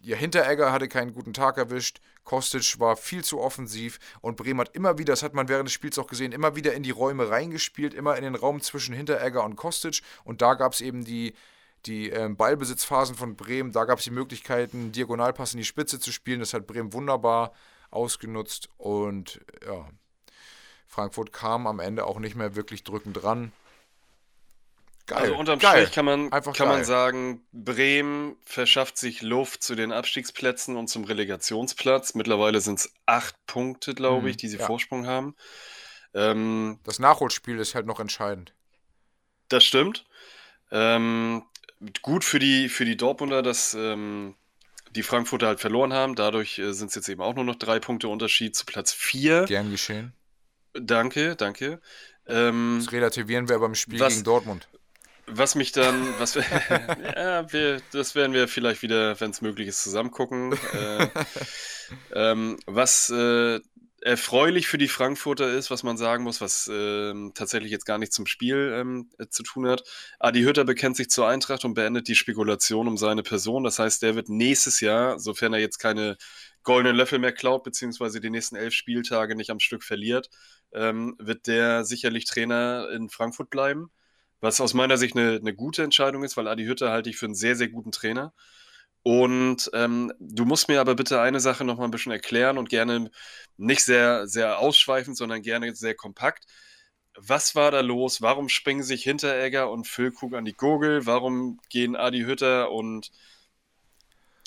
ja, 0.00 0.16
Hinteregger 0.16 0.70
hatte 0.70 0.86
keinen 0.86 1.12
guten 1.12 1.32
Tag 1.32 1.58
erwischt. 1.58 2.00
Kostic 2.22 2.78
war 2.78 2.96
viel 2.96 3.24
zu 3.24 3.40
offensiv 3.40 3.98
und 4.20 4.36
Bremen 4.36 4.60
hat 4.60 4.74
immer 4.74 4.98
wieder, 4.98 5.12
das 5.12 5.22
hat 5.24 5.34
man 5.34 5.48
während 5.48 5.66
des 5.66 5.72
Spiels 5.72 5.98
auch 5.98 6.06
gesehen, 6.06 6.32
immer 6.32 6.54
wieder 6.54 6.74
in 6.74 6.82
die 6.82 6.90
Räume 6.90 7.28
reingespielt, 7.28 7.92
immer 7.92 8.16
in 8.16 8.22
den 8.22 8.36
Raum 8.36 8.60
zwischen 8.60 8.94
Hinteregger 8.94 9.44
und 9.44 9.56
Kostic. 9.56 10.02
Und 10.22 10.42
da 10.42 10.54
gab 10.54 10.72
es 10.74 10.80
eben 10.80 11.04
die, 11.04 11.34
die 11.86 12.10
ähm, 12.10 12.36
Ballbesitzphasen 12.36 13.16
von 13.16 13.36
Bremen. 13.36 13.72
Da 13.72 13.84
gab 13.84 13.98
es 13.98 14.04
die 14.04 14.10
Möglichkeiten, 14.10 14.92
Diagonalpass 14.92 15.54
in 15.54 15.58
die 15.58 15.64
Spitze 15.64 16.00
zu 16.00 16.12
spielen. 16.12 16.40
Das 16.40 16.54
hat 16.54 16.66
Bremen 16.66 16.92
wunderbar 16.92 17.52
ausgenutzt. 17.90 18.68
Und 18.76 19.40
ja, 19.66 19.88
Frankfurt 20.86 21.32
kam 21.32 21.66
am 21.66 21.80
Ende 21.80 22.04
auch 22.04 22.18
nicht 22.18 22.36
mehr 22.36 22.54
wirklich 22.56 22.84
drückend 22.84 23.22
dran. 23.22 23.52
Geil. 25.06 25.18
Also 25.18 25.36
unterm 25.36 25.60
geil. 25.60 25.82
Strich 25.82 25.94
kann 25.94 26.04
man, 26.04 26.32
Einfach 26.32 26.52
kann 26.52 26.66
man 26.66 26.84
sagen, 26.84 27.46
Bremen 27.52 28.36
verschafft 28.44 28.98
sich 28.98 29.22
Luft 29.22 29.62
zu 29.62 29.76
den 29.76 29.92
Abstiegsplätzen 29.92 30.76
und 30.76 30.88
zum 30.88 31.04
Relegationsplatz. 31.04 32.14
Mittlerweile 32.14 32.60
sind 32.60 32.80
es 32.80 32.92
acht 33.06 33.36
Punkte, 33.46 33.94
glaube 33.94 34.22
mhm, 34.22 34.28
ich, 34.28 34.36
die 34.36 34.48
sie 34.48 34.58
ja. 34.58 34.66
Vorsprung 34.66 35.06
haben. 35.06 35.36
Ähm, 36.12 36.80
das 36.82 36.98
Nachholspiel 36.98 37.58
ist 37.58 37.76
halt 37.76 37.86
noch 37.86 38.00
entscheidend. 38.00 38.52
Das 39.48 39.62
stimmt. 39.62 40.04
Ähm, 40.72 41.44
gut 42.02 42.24
für 42.24 42.38
die, 42.38 42.68
für 42.68 42.84
die 42.84 42.96
Dortmunder, 42.96 43.42
dass 43.42 43.74
ähm, 43.74 44.34
die 44.90 45.02
Frankfurter 45.02 45.48
halt 45.48 45.60
verloren 45.60 45.92
haben. 45.92 46.14
Dadurch 46.14 46.58
äh, 46.58 46.72
sind 46.72 46.88
es 46.88 46.94
jetzt 46.94 47.08
eben 47.08 47.20
auch 47.20 47.34
nur 47.34 47.44
noch 47.44 47.56
drei 47.56 47.78
Punkte 47.78 48.08
Unterschied 48.08 48.56
zu 48.56 48.64
Platz 48.66 48.92
vier. 48.92 49.44
Gern 49.44 49.70
geschehen. 49.70 50.12
Danke, 50.72 51.36
danke. 51.36 51.80
Ähm, 52.26 52.78
das 52.80 52.92
relativieren 52.92 53.48
wir 53.48 53.58
beim 53.58 53.74
Spiel 53.74 54.00
was, 54.00 54.14
gegen 54.14 54.24
Dortmund. 54.24 54.68
Was 55.26 55.54
mich 55.54 55.72
dann, 55.72 56.06
was 56.18 56.34
wir, 56.34 56.44
ja, 57.16 57.52
wir, 57.52 57.80
das 57.92 58.14
werden 58.14 58.32
wir 58.32 58.48
vielleicht 58.48 58.82
wieder, 58.82 59.18
wenn 59.20 59.30
es 59.30 59.40
möglich 59.40 59.68
ist, 59.68 59.82
zusammen 59.82 60.10
gucken. 60.10 60.52
äh, 60.72 61.08
ähm, 62.14 62.58
was 62.66 63.10
äh, 63.10 63.60
erfreulich 64.02 64.68
für 64.68 64.78
die 64.78 64.88
Frankfurter 64.88 65.52
ist, 65.52 65.70
was 65.70 65.82
man 65.82 65.96
sagen 65.96 66.24
muss, 66.24 66.40
was 66.40 66.68
äh, 66.68 67.12
tatsächlich 67.34 67.70
jetzt 67.72 67.86
gar 67.86 67.98
nicht 67.98 68.12
zum 68.12 68.26
Spiel 68.26 68.72
ähm, 68.74 69.10
äh, 69.18 69.26
zu 69.28 69.42
tun 69.42 69.66
hat. 69.66 69.84
Adi 70.18 70.42
Hütter 70.42 70.64
bekennt 70.64 70.96
sich 70.96 71.08
zur 71.08 71.28
Eintracht 71.28 71.64
und 71.64 71.74
beendet 71.74 72.08
die 72.08 72.14
Spekulation 72.14 72.88
um 72.88 72.96
seine 72.96 73.22
Person. 73.22 73.64
Das 73.64 73.78
heißt, 73.78 74.02
der 74.02 74.14
wird 74.14 74.28
nächstes 74.28 74.80
Jahr, 74.80 75.18
sofern 75.18 75.54
er 75.54 75.60
jetzt 75.60 75.78
keine 75.78 76.16
goldenen 76.62 76.96
Löffel 76.96 77.18
mehr 77.18 77.32
klaut, 77.32 77.64
beziehungsweise 77.64 78.20
die 78.20 78.30
nächsten 78.30 78.56
elf 78.56 78.74
Spieltage 78.74 79.36
nicht 79.36 79.50
am 79.50 79.60
Stück 79.60 79.82
verliert, 79.82 80.28
ähm, 80.72 81.16
wird 81.18 81.46
der 81.46 81.84
sicherlich 81.84 82.26
Trainer 82.26 82.90
in 82.90 83.08
Frankfurt 83.08 83.50
bleiben. 83.50 83.90
Was 84.40 84.60
aus 84.60 84.74
meiner 84.74 84.98
Sicht 84.98 85.16
eine, 85.16 85.36
eine 85.36 85.54
gute 85.54 85.82
Entscheidung 85.82 86.22
ist, 86.22 86.36
weil 86.36 86.48
Adi 86.48 86.66
Hütter 86.66 86.90
halte 86.90 87.08
ich 87.08 87.16
für 87.16 87.26
einen 87.26 87.34
sehr, 87.34 87.56
sehr 87.56 87.68
guten 87.68 87.92
Trainer. 87.92 88.34
Und 89.06 89.70
ähm, 89.72 90.12
du 90.18 90.44
musst 90.44 90.66
mir 90.66 90.80
aber 90.80 90.96
bitte 90.96 91.20
eine 91.20 91.38
Sache 91.38 91.64
noch 91.64 91.78
mal 91.78 91.84
ein 91.84 91.92
bisschen 91.92 92.10
erklären 92.10 92.58
und 92.58 92.68
gerne 92.68 93.12
nicht 93.56 93.84
sehr, 93.84 94.26
sehr 94.26 94.58
ausschweifend, 94.58 95.16
sondern 95.16 95.42
gerne 95.42 95.76
sehr 95.76 95.94
kompakt. 95.94 96.44
Was 97.16 97.54
war 97.54 97.70
da 97.70 97.82
los? 97.82 98.20
Warum 98.20 98.48
springen 98.48 98.82
sich 98.82 99.04
Hinteregger 99.04 99.70
und 99.70 99.86
Füllkrug 99.86 100.34
an 100.34 100.44
die 100.44 100.54
Gurgel? 100.54 101.06
Warum 101.06 101.60
gehen 101.70 101.94
Adi 101.94 102.22
Hütter 102.22 102.72
und 102.72 103.12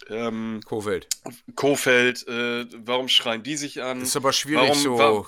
ähm, 0.10 0.60
Kofeld. 0.66 1.07
Kofeld, 1.55 2.28
äh, 2.28 2.66
warum 2.86 3.07
schreien 3.07 3.43
die 3.43 3.55
sich 3.55 3.82
an? 3.82 4.01
Das 4.01 4.10
ist 4.10 4.16
aber 4.18 4.34
schwierig 4.34 4.70
warum, 4.72 4.82
so. 4.82 4.97
Warum, 4.97 5.26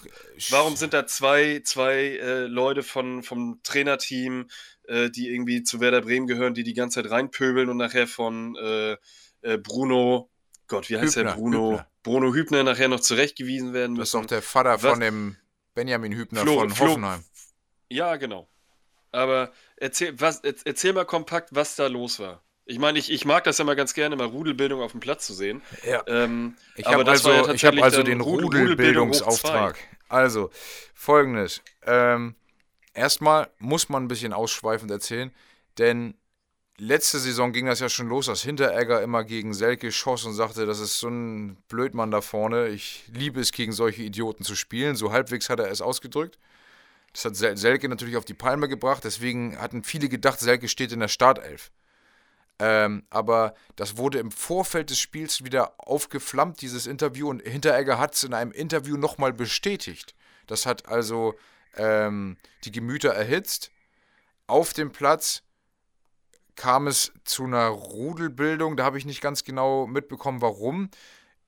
warum, 0.49 0.75
sind 0.75 0.93
da 0.93 1.07
zwei, 1.07 1.61
zwei 1.63 2.17
äh, 2.17 2.47
Leute 2.47 2.83
von, 2.83 3.23
vom 3.23 3.61
Trainerteam, 3.63 4.49
äh, 4.87 5.09
die 5.09 5.29
irgendwie 5.29 5.63
zu 5.63 5.79
Werder 5.79 6.01
Bremen 6.01 6.27
gehören, 6.27 6.53
die 6.53 6.63
die 6.63 6.73
ganze 6.73 7.01
Zeit 7.01 7.11
reinpöbeln 7.11 7.69
und 7.69 7.77
nachher 7.77 8.07
von 8.07 8.57
äh, 9.41 9.57
Bruno, 9.57 10.29
Gott, 10.67 10.89
wie 10.89 10.97
heißt 10.97 11.15
Hübner, 11.15 11.31
der 11.31 11.37
Bruno? 11.37 11.71
Hübner. 11.71 11.87
Bruno 12.03 12.33
Hübner 12.33 12.63
nachher 12.63 12.87
noch 12.87 12.99
zurechtgewiesen 12.99 13.73
werden 13.73 13.93
müssen. 13.93 13.99
Das 13.99 14.09
ist 14.09 14.13
doch 14.15 14.25
der 14.25 14.41
Vater 14.41 14.81
Was? 14.81 14.91
von 14.91 14.99
dem 14.99 15.37
Benjamin 15.73 16.13
Hübner 16.13 16.41
Flo, 16.41 16.59
von 16.59 16.79
Hoffenheim. 16.79 17.23
Flo, 17.33 17.51
ja, 17.89 18.15
genau. 18.15 18.47
Aber 19.11 19.51
erzähl, 19.75 20.19
was, 20.19 20.39
erzähl 20.39 20.93
mal 20.93 21.05
kompakt, 21.05 21.49
was 21.51 21.75
da 21.75 21.87
los 21.87 22.19
war. 22.19 22.43
Ich 22.65 22.79
meine, 22.79 22.97
ich, 22.99 23.11
ich 23.11 23.25
mag 23.25 23.43
das 23.43 23.57
ja 23.57 23.65
mal 23.65 23.75
ganz 23.75 23.93
gerne, 23.93 24.15
mal 24.15 24.27
Rudelbildung 24.27 24.81
auf 24.81 24.91
dem 24.91 25.01
Platz 25.01 25.27
zu 25.27 25.33
sehen. 25.33 25.61
Ja. 25.85 26.03
Ähm, 26.07 26.55
ich 26.75 26.85
habe 26.85 27.05
also, 27.05 27.31
ja 27.31 27.47
hab 27.47 27.81
also 27.81 28.03
den 28.03 28.21
Rudelbildungsauftrag. 28.21 29.77
Also, 30.07 30.51
folgendes. 30.93 31.61
Ähm, 31.85 32.35
erstmal 32.93 33.49
muss 33.59 33.89
man 33.89 34.05
ein 34.05 34.07
bisschen 34.07 34.31
ausschweifend 34.31 34.91
erzählen, 34.91 35.31
denn 35.77 36.15
letzte 36.81 37.19
Saison 37.19 37.53
ging 37.53 37.67
das 37.67 37.79
ja 37.79 37.89
schon 37.89 38.09
los, 38.09 38.25
dass 38.25 38.41
Hinteregger 38.41 39.03
immer 39.03 39.23
gegen 39.23 39.53
Selke 39.53 39.91
schoss 39.91 40.25
und 40.25 40.33
sagte, 40.33 40.65
das 40.65 40.79
ist 40.79 40.99
so 40.99 41.09
ein 41.09 41.55
Blödmann 41.67 42.09
da 42.09 42.21
vorne. 42.21 42.69
Ich 42.69 43.03
liebe 43.13 43.39
es, 43.39 43.51
gegen 43.51 43.71
solche 43.71 44.01
Idioten 44.01 44.43
zu 44.43 44.55
spielen. 44.55 44.95
So 44.95 45.11
halbwegs 45.11 45.49
hat 45.49 45.59
er 45.59 45.69
es 45.69 45.81
ausgedrückt. 45.81 46.39
Das 47.13 47.25
hat 47.25 47.35
Selke 47.35 47.87
natürlich 47.87 48.17
auf 48.17 48.25
die 48.25 48.33
Palme 48.33 48.67
gebracht. 48.67 49.03
Deswegen 49.03 49.59
hatten 49.59 49.83
viele 49.83 50.09
gedacht, 50.09 50.39
Selke 50.39 50.67
steht 50.67 50.91
in 50.91 51.01
der 51.01 51.07
Startelf. 51.07 51.71
Ähm, 52.57 53.03
aber 53.11 53.53
das 53.75 53.97
wurde 53.97 54.17
im 54.17 54.31
Vorfeld 54.31 54.89
des 54.89 54.99
Spiels 54.99 55.43
wieder 55.43 55.75
aufgeflammt, 55.77 56.61
dieses 56.61 56.87
Interview. 56.87 57.29
Und 57.29 57.43
Hinteregger 57.43 57.99
hat 57.99 58.15
es 58.15 58.23
in 58.23 58.33
einem 58.33 58.51
Interview 58.51 58.97
nochmal 58.97 59.33
bestätigt. 59.33 60.15
Das 60.47 60.65
hat 60.65 60.87
also 60.87 61.35
ähm, 61.77 62.37
die 62.63 62.71
Gemüter 62.71 63.09
erhitzt. 63.09 63.71
Auf 64.47 64.73
dem 64.73 64.91
Platz 64.91 65.43
kam 66.55 66.87
es 66.87 67.11
zu 67.23 67.43
einer 67.45 67.67
Rudelbildung. 67.67 68.77
Da 68.77 68.83
habe 68.83 68.97
ich 68.97 69.05
nicht 69.05 69.21
ganz 69.21 69.43
genau 69.43 69.87
mitbekommen, 69.87 70.41
warum 70.41 70.89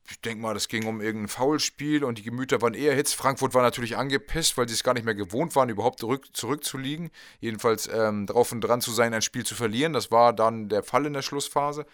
ich 0.10 0.20
denke 0.20 0.42
mal, 0.42 0.54
das 0.54 0.68
ging 0.68 0.86
um 0.86 1.02
irgendein 1.02 1.30
Foulspiel 1.30 2.04
und 2.04 2.18
die 2.18 2.24
Gemüter 2.24 2.62
waren 2.62 2.74
eher 2.74 2.94
Hits. 2.94 3.14
Frankfurt 3.14 3.54
war 3.54 3.62
natürlich 3.62 3.96
angepisst, 3.96 4.58
weil 4.58 4.68
sie 4.68 4.74
es 4.74 4.84
gar 4.84 4.94
nicht 4.94 5.06
mehr 5.06 5.16
gewohnt 5.16 5.56
waren, 5.56 5.70
überhaupt 5.70 6.00
zurück, 6.00 6.28
zurückzuliegen. 6.34 7.10
Jedenfalls 7.40 7.90
ähm, 7.92 8.26
drauf 8.26 8.52
und 8.52 8.62
dran 8.62 8.82
zu 8.82 8.92
sein, 8.92 9.14
ein 9.14 9.22
Spiel 9.22 9.46
zu 9.46 9.56
verlieren. 9.56 9.94
Das 9.94 10.12
war 10.12 10.34
dann 10.34 10.68
der 10.68 10.84
Fall 10.84 11.06
in 11.06 11.14
der 11.14 11.22
Schlussphase. 11.22 11.86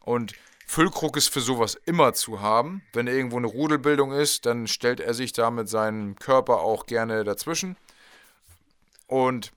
Und 0.00 0.34
Füllkrug 0.66 1.16
ist 1.16 1.28
für 1.28 1.40
sowas 1.40 1.74
immer 1.86 2.12
zu 2.12 2.40
haben. 2.40 2.82
Wenn 2.92 3.08
irgendwo 3.08 3.38
eine 3.38 3.48
Rudelbildung 3.48 4.12
ist, 4.12 4.46
dann 4.46 4.68
stellt 4.68 5.00
er 5.00 5.14
sich 5.14 5.32
da 5.32 5.50
mit 5.50 5.68
seinem 5.68 6.14
Körper 6.16 6.60
auch 6.60 6.86
gerne 6.86 7.24
dazwischen. 7.24 7.76
Und 9.08 9.52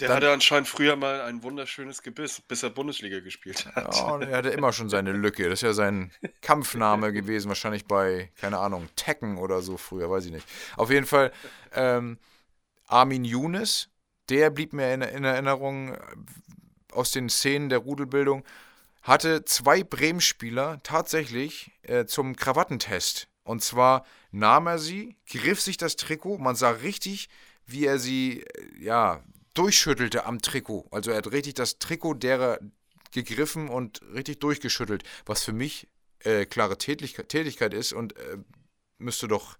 der 0.00 0.08
dann, 0.08 0.16
hatte 0.18 0.32
anscheinend 0.32 0.68
früher 0.68 0.96
mal 0.96 1.22
ein 1.22 1.42
wunderschönes 1.42 2.02
Gebiss, 2.02 2.40
bis 2.40 2.62
er 2.62 2.70
Bundesliga 2.70 3.20
gespielt 3.20 3.66
hat. 3.66 3.94
Ja, 3.94 4.20
er 4.20 4.36
hatte 4.36 4.50
immer 4.50 4.72
schon 4.72 4.88
seine 4.88 5.12
Lücke. 5.12 5.44
Das 5.44 5.54
ist 5.54 5.62
ja 5.62 5.72
sein 5.72 6.12
Kampfname 6.40 7.12
gewesen, 7.12 7.48
wahrscheinlich 7.48 7.86
bei, 7.86 8.30
keine 8.36 8.58
Ahnung, 8.58 8.88
Tekken 8.96 9.38
oder 9.38 9.60
so 9.60 9.76
früher, 9.76 10.10
weiß 10.10 10.26
ich 10.26 10.32
nicht. 10.32 10.46
Auf 10.76 10.90
jeden 10.90 11.06
Fall, 11.06 11.32
ähm, 11.72 12.18
Armin 12.86 13.24
Younes, 13.24 13.88
der 14.28 14.50
blieb 14.50 14.72
mir 14.72 14.92
in, 14.94 15.02
in 15.02 15.24
Erinnerung 15.24 15.94
äh, 15.94 15.98
aus 16.92 17.10
den 17.10 17.28
Szenen 17.28 17.68
der 17.68 17.78
Rudelbildung, 17.78 18.44
hatte 19.02 19.44
zwei 19.44 19.82
Bremen-Spieler 19.82 20.80
tatsächlich 20.82 21.72
äh, 21.82 22.04
zum 22.04 22.36
Krawattentest. 22.36 23.28
Und 23.42 23.62
zwar 23.62 24.04
nahm 24.30 24.66
er 24.66 24.78
sie, 24.78 25.16
griff 25.28 25.60
sich 25.60 25.76
das 25.76 25.96
Trikot, 25.96 26.38
man 26.38 26.54
sah 26.54 26.70
richtig, 26.70 27.28
wie 27.66 27.86
er 27.86 27.98
sie, 27.98 28.42
äh, 28.42 28.44
ja, 28.78 29.22
durchschüttelte 29.58 30.24
am 30.24 30.40
Trikot. 30.40 30.86
Also 30.90 31.10
er 31.10 31.18
hat 31.18 31.32
richtig 31.32 31.54
das 31.54 31.78
Trikot 31.78 32.14
derer 32.14 32.58
gegriffen 33.12 33.68
und 33.68 34.00
richtig 34.14 34.40
durchgeschüttelt, 34.40 35.02
was 35.26 35.42
für 35.42 35.52
mich 35.52 35.88
äh, 36.20 36.44
klare 36.44 36.78
Tätigkeit, 36.78 37.28
Tätigkeit 37.28 37.74
ist 37.74 37.92
und 37.92 38.16
äh, 38.16 38.38
müsste 38.98 39.28
doch 39.28 39.58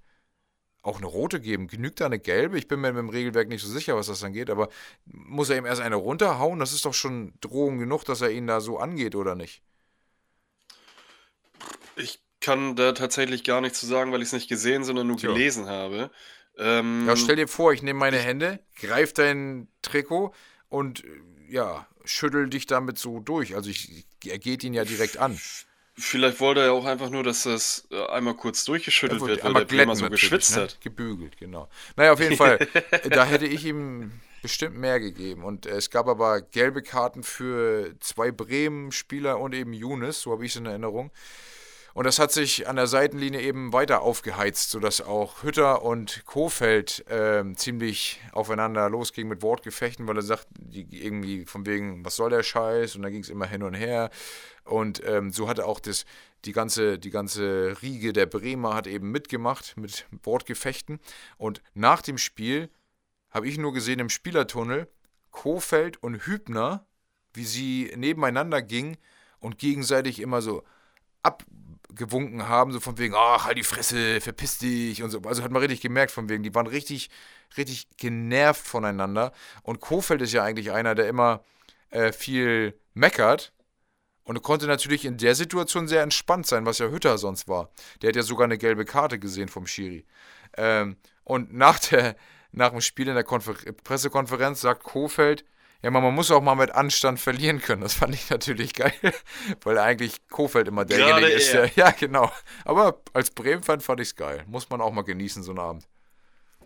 auch 0.83 0.99
eine 0.99 1.07
rote 1.07 1.41
geben. 1.41 1.67
Genügt 1.67 2.01
da 2.01 2.07
eine 2.07 2.19
gelbe? 2.19 2.59
Ich 2.59 2.69
bin 2.69 2.81
mir 2.81 2.93
mit 2.93 3.01
dem 3.01 3.09
Regelwerk 3.09 3.49
nicht 3.49 3.63
so 3.63 3.69
sicher, 3.69 3.97
was 3.97 4.07
das 4.07 4.23
angeht, 4.23 4.51
aber 4.51 4.69
muss 5.05 5.51
er 5.51 5.59
ihm 5.59 5.67
erst 5.67 5.81
eine 5.81 5.97
runterhauen? 5.97 6.61
Das 6.61 6.73
ist 6.73 6.85
doch 6.85 6.95
schon 6.95 7.35
Drohung 7.41 7.79
genug, 7.79 8.05
dass 8.05 8.21
er 8.21 8.31
ihn 8.31 8.47
da 8.47 8.61
so 8.61 8.79
angeht, 8.79 9.15
oder 9.15 9.35
nicht? 9.35 9.63
Ich 11.97 12.21
kann 12.41 12.77
da 12.77 12.93
tatsächlich 12.93 13.43
gar 13.43 13.61
nichts 13.61 13.81
zu 13.81 13.87
sagen, 13.87 14.13
weil 14.13 14.23
ich 14.23 14.29
es 14.29 14.33
nicht 14.33 14.49
gesehen, 14.49 14.85
sondern 14.85 15.09
nur 15.09 15.17
Tja. 15.17 15.33
gelesen 15.33 15.67
habe. 15.67 16.11
Ähm, 16.59 17.07
ja, 17.07 17.17
stell 17.17 17.37
dir 17.37 17.49
vor, 17.49 17.73
ich 17.73 17.83
nehme 17.83 17.99
meine 17.99 18.19
Hände, 18.19 18.59
greif 18.81 19.13
dein 19.13 19.69
Trikot 19.83 20.35
und 20.69 21.05
ja, 21.49 21.87
schüttel 22.05 22.49
dich 22.51 22.67
damit 22.67 22.99
so 22.99 23.21
durch. 23.21 23.55
Also 23.55 23.71
ich, 23.71 24.05
er 24.27 24.39
geht 24.39 24.65
ihn 24.65 24.75
ja 24.75 24.85
direkt 24.85 25.19
an. 25.19 25.39
Vielleicht 26.01 26.39
wollte 26.39 26.61
er 26.61 26.73
auch 26.73 26.85
einfach 26.85 27.11
nur, 27.11 27.25
dass 27.25 27.43
das 27.43 27.89
äh, 27.91 28.07
einmal 28.07 28.35
kurz 28.35 28.65
durchgeschüttelt 28.65 29.21
wird, 29.21 29.43
weil 29.43 29.55
der 29.55 29.65
Bremer 29.65 29.97
so 29.97 30.03
natürlich, 30.03 30.23
geschwitzt 30.23 30.57
ne? 30.57 30.63
hat. 30.63 30.81
Gebügelt, 30.81 31.37
genau. 31.39 31.69
Naja, 31.97 32.13
auf 32.13 32.21
jeden 32.21 32.37
Fall, 32.37 32.59
da 33.11 33.25
hätte 33.25 33.47
ich 33.47 33.65
ihm 33.65 34.13
bestimmt 34.41 34.77
mehr 34.77 35.01
gegeben. 35.01 35.43
Und 35.43 35.67
äh, 35.67 35.71
es 35.71 35.91
gab 35.91 36.07
aber 36.07 36.41
gelbe 36.41 36.83
Karten 36.83 37.25
für 37.25 37.95
zwei 37.99 38.31
Bremen-Spieler 38.31 39.41
und 39.41 39.55
eben 39.55 39.73
Younes, 39.73 40.21
so 40.21 40.31
habe 40.31 40.45
ich 40.45 40.53
es 40.53 40.57
in 40.57 40.67
Erinnerung. 40.67 41.11
Und 41.95 42.05
das 42.05 42.19
hat 42.19 42.31
sich 42.31 42.69
an 42.69 42.77
der 42.77 42.87
Seitenlinie 42.87 43.41
eben 43.41 43.73
weiter 43.73 44.03
aufgeheizt, 44.03 44.71
sodass 44.71 45.01
auch 45.01 45.43
Hütter 45.43 45.83
und 45.83 46.25
Kofeld 46.27 47.05
ähm, 47.09 47.57
ziemlich 47.57 48.21
aufeinander 48.33 48.89
losgingen 48.89 49.29
mit 49.29 49.43
Wortgefechten, 49.43 50.07
weil 50.07 50.17
er 50.17 50.23
sagt, 50.23 50.47
die 50.59 51.03
irgendwie 51.05 51.45
von 51.45 51.67
wegen, 51.67 52.05
was 52.05 52.17
soll 52.17 52.31
der 52.31 52.43
Scheiß? 52.43 52.95
Und 52.95 53.03
dann 53.03 53.13
ging 53.13 53.23
es 53.23 53.31
immer 53.31 53.47
hin 53.47 53.63
und 53.63 53.75
her. 53.75 54.11
Und 54.65 55.03
ähm, 55.05 55.33
so 55.33 55.49
hatte 55.49 55.67
auch 55.67 55.81
das, 55.81 56.05
die, 56.45 56.53
ganze, 56.53 56.99
die 56.99 57.11
ganze 57.11 57.77
Riege 57.83 58.13
der 58.13 58.27
Bremer 58.27 58.75
hat 58.75 58.87
eben 58.87 59.11
mitgemacht 59.11 59.77
mit 59.77 60.07
Wortgefechten. 60.23 61.01
Und 61.37 61.63
nach 61.75 62.03
dem 62.03 62.19
Spiel 62.19 62.71
habe 63.31 63.49
ich 63.49 63.59
nur 63.59 63.73
gesehen 63.73 63.99
im 63.99 64.11
Spielertunnel 64.11 64.89
Kofeld 65.31 66.03
und 66.03 66.27
Hübner, 66.27 66.87
wie 67.35 67.45
sie 67.45 67.93
nebeneinander 67.97 68.63
gingen 68.63 68.97
und 69.41 69.59
gegenseitig 69.59 70.21
immer 70.21 70.43
so 70.43 70.63
abgewunken 71.99 72.49
haben, 72.49 72.73
so 72.73 72.81
von 72.81 72.97
wegen, 72.99 73.15
ach, 73.17 73.45
halt 73.45 73.59
die 73.59 73.65
Fresse, 73.65 74.21
verpiss 74.21 74.59
dich 74.59 75.03
und 75.03 75.11
so. 75.11 75.21
Also 75.25 75.43
hat 75.43 75.51
man 75.51 75.61
richtig 75.61 75.81
gemerkt 75.81 76.13
von 76.13 76.29
wegen, 76.29 76.43
die 76.43 76.55
waren 76.55 76.67
richtig, 76.67 77.11
richtig 77.57 77.89
genervt 77.97 78.67
voneinander. 78.67 79.33
Und 79.63 79.81
Kofeld 79.81 80.23
ist 80.23 80.33
ja 80.33 80.45
eigentlich 80.45 80.71
einer, 80.71 80.95
der 80.95 81.09
immer 81.09 81.43
äh, 81.91 82.13
viel 82.13 82.79
meckert 82.95 83.53
und 84.25 84.43
konnte 84.43 84.67
natürlich 84.67 85.05
in 85.05 85.17
der 85.17 85.35
Situation 85.35 85.89
sehr 85.89 86.03
entspannt 86.03 86.47
sein, 86.47 86.67
was 86.67 86.79
ja 86.79 86.89
Hütter 86.89 87.19
sonst 87.19 87.49
war. 87.49 87.71
Der 88.01 88.09
hat 88.09 88.17
ja 88.17 88.23
sogar 88.23 88.45
eine 88.45 88.59
gelbe 88.59 88.85
Karte 88.85 89.19
gesehen 89.19 89.49
vom 89.49 89.67
Schiri. 89.67 90.07
Ähm, 90.57 90.97
und 91.25 91.53
nach, 91.53 91.79
der, 91.81 92.17
nach 92.53 92.71
dem 92.71 92.81
Spiel 92.81 93.09
in 93.09 93.15
der 93.15 93.25
Konfer 93.25 93.55
Pressekonferenz 93.85 94.61
sagt 94.61 94.85
Kofeld, 94.85 95.45
ja, 95.83 95.91
man 95.91 96.15
muss 96.15 96.31
auch 96.31 96.43
mal 96.43 96.57
mit 96.57 96.73
Anstand 96.73 97.21
verlieren 97.21 97.61
können. 97.61 97.83
Das 97.83 97.95
fand 97.95 98.15
ich 98.15 98.31
natürlich 98.31 98.75
geil, 98.75 98.93
weil 99.63 99.79
eigentlich 99.79 100.27
Kofeld 100.29 100.69
immer 100.69 100.85
derjenige 100.85 101.21
Gerade 101.21 101.33
ist, 101.33 101.55
er. 101.55 101.69
der. 101.69 101.73
Ja, 101.77 101.91
genau. 101.93 102.33
Aber 102.65 103.01
als 103.13 103.31
Bremen-Fan 103.31 103.81
fand 103.81 104.01
ich 104.01 104.09
es 104.09 104.17
geil. 104.17 104.45
Muss 104.49 104.71
man 104.71 104.81
auch 104.81 104.93
mal 104.93 105.03
genießen, 105.03 105.43
so 105.43 105.53
einen 105.53 105.61
Abend. 105.61 105.85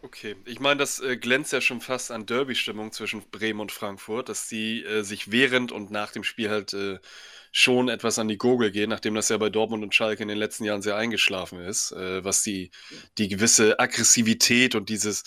Okay, 0.05 0.35
ich 0.47 0.59
meine, 0.59 0.79
das 0.79 0.99
äh, 0.99 1.17
glänzt 1.17 1.53
ja 1.53 1.61
schon 1.61 1.81
fast 1.81 2.11
an 2.11 2.27
Derby-Stimmung 2.27 2.91
zwischen 2.91 3.23
Bremen 3.31 3.61
und 3.61 3.71
Frankfurt, 3.71 4.29
dass 4.29 4.49
die 4.49 4.83
äh, 4.83 5.03
sich 5.03 5.31
während 5.31 5.71
und 5.71 5.93
nach 5.93 6.11
dem 6.11 6.25
Spiel 6.25 6.51
halt 6.51 6.73
äh, 6.73 6.99
schon 7.53 7.89
etwas 7.89 8.19
an 8.19 8.27
die 8.27 8.39
Gurgel 8.39 8.73
gehen, 8.73 8.91
nachdem 8.91 9.15
das 9.15 9.29
ja 9.29 9.37
bei 9.37 9.49
Dortmund 9.51 9.85
und 9.85 9.95
Schalke 9.95 10.23
in 10.23 10.29
den 10.29 10.39
letzten 10.39 10.65
Jahren 10.65 10.83
sehr 10.83 10.97
eingeschlafen 10.97 11.61
ist, 11.61 11.93
äh, 11.93 12.25
was 12.25 12.43
die, 12.43 12.73
die 13.19 13.29
gewisse 13.29 13.79
Aggressivität 13.79 14.75
und 14.75 14.89
dieses, 14.89 15.23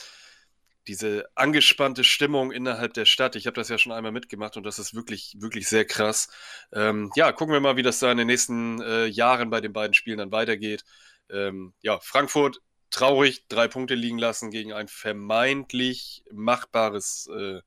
diese 0.87 1.25
angespannte 1.35 2.03
Stimmung 2.03 2.51
innerhalb 2.51 2.93
der 2.93 3.05
Stadt, 3.05 3.35
ich 3.35 3.47
habe 3.47 3.55
das 3.55 3.69
ja 3.69 3.77
schon 3.77 3.91
einmal 3.91 4.11
mitgemacht 4.11 4.57
und 4.57 4.63
das 4.63 4.79
ist 4.79 4.93
wirklich, 4.93 5.35
wirklich 5.39 5.67
sehr 5.67 5.85
krass. 5.85 6.29
Ähm, 6.71 7.11
ja, 7.15 7.31
gucken 7.31 7.53
wir 7.53 7.59
mal, 7.59 7.77
wie 7.77 7.83
das 7.83 7.99
da 7.99 8.11
in 8.11 8.17
den 8.17 8.27
nächsten 8.27 8.81
äh, 8.81 9.05
Jahren 9.05 9.49
bei 9.49 9.61
den 9.61 9.73
beiden 9.73 9.93
Spielen 9.93 10.19
dann 10.19 10.31
weitergeht. 10.31 10.83
Ähm, 11.29 11.73
ja, 11.81 11.99
Frankfurt 11.99 12.61
traurig 12.91 13.47
drei 13.47 13.67
Punkte 13.67 13.95
liegen 13.95 14.19
lassen 14.19 14.51
gegen 14.51 14.73
ein 14.73 14.87
vermeintlich 14.87 16.23
machbares 16.31 17.27
äh, 17.35 17.61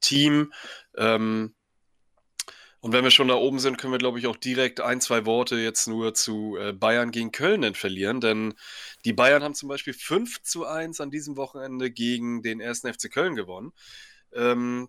Team. 0.00 0.52
Ähm, 0.96 1.54
und 2.80 2.92
wenn 2.92 3.04
wir 3.04 3.10
schon 3.10 3.28
da 3.28 3.34
oben 3.34 3.58
sind, 3.58 3.76
können 3.76 3.92
wir, 3.92 3.98
glaube 3.98 4.18
ich, 4.18 4.26
auch 4.26 4.36
direkt 4.36 4.80
ein, 4.80 5.02
zwei 5.02 5.26
Worte 5.26 5.56
jetzt 5.56 5.86
nur 5.86 6.14
zu 6.14 6.56
äh, 6.56 6.72
Bayern 6.72 7.10
gegen 7.10 7.30
Köln 7.30 7.74
verlieren. 7.74 8.20
Denn 8.20 8.54
die 9.04 9.12
Bayern 9.12 9.42
haben 9.42 9.54
zum 9.54 9.68
Beispiel 9.68 9.92
5 9.92 10.42
zu 10.42 10.64
1 10.66 11.00
an 11.00 11.10
diesem 11.10 11.36
Wochenende 11.36 11.90
gegen 11.90 12.42
den 12.42 12.58
ersten 12.58 12.92
FC 12.92 13.10
Köln 13.12 13.34
gewonnen. 13.34 13.72
Ähm, 14.32 14.88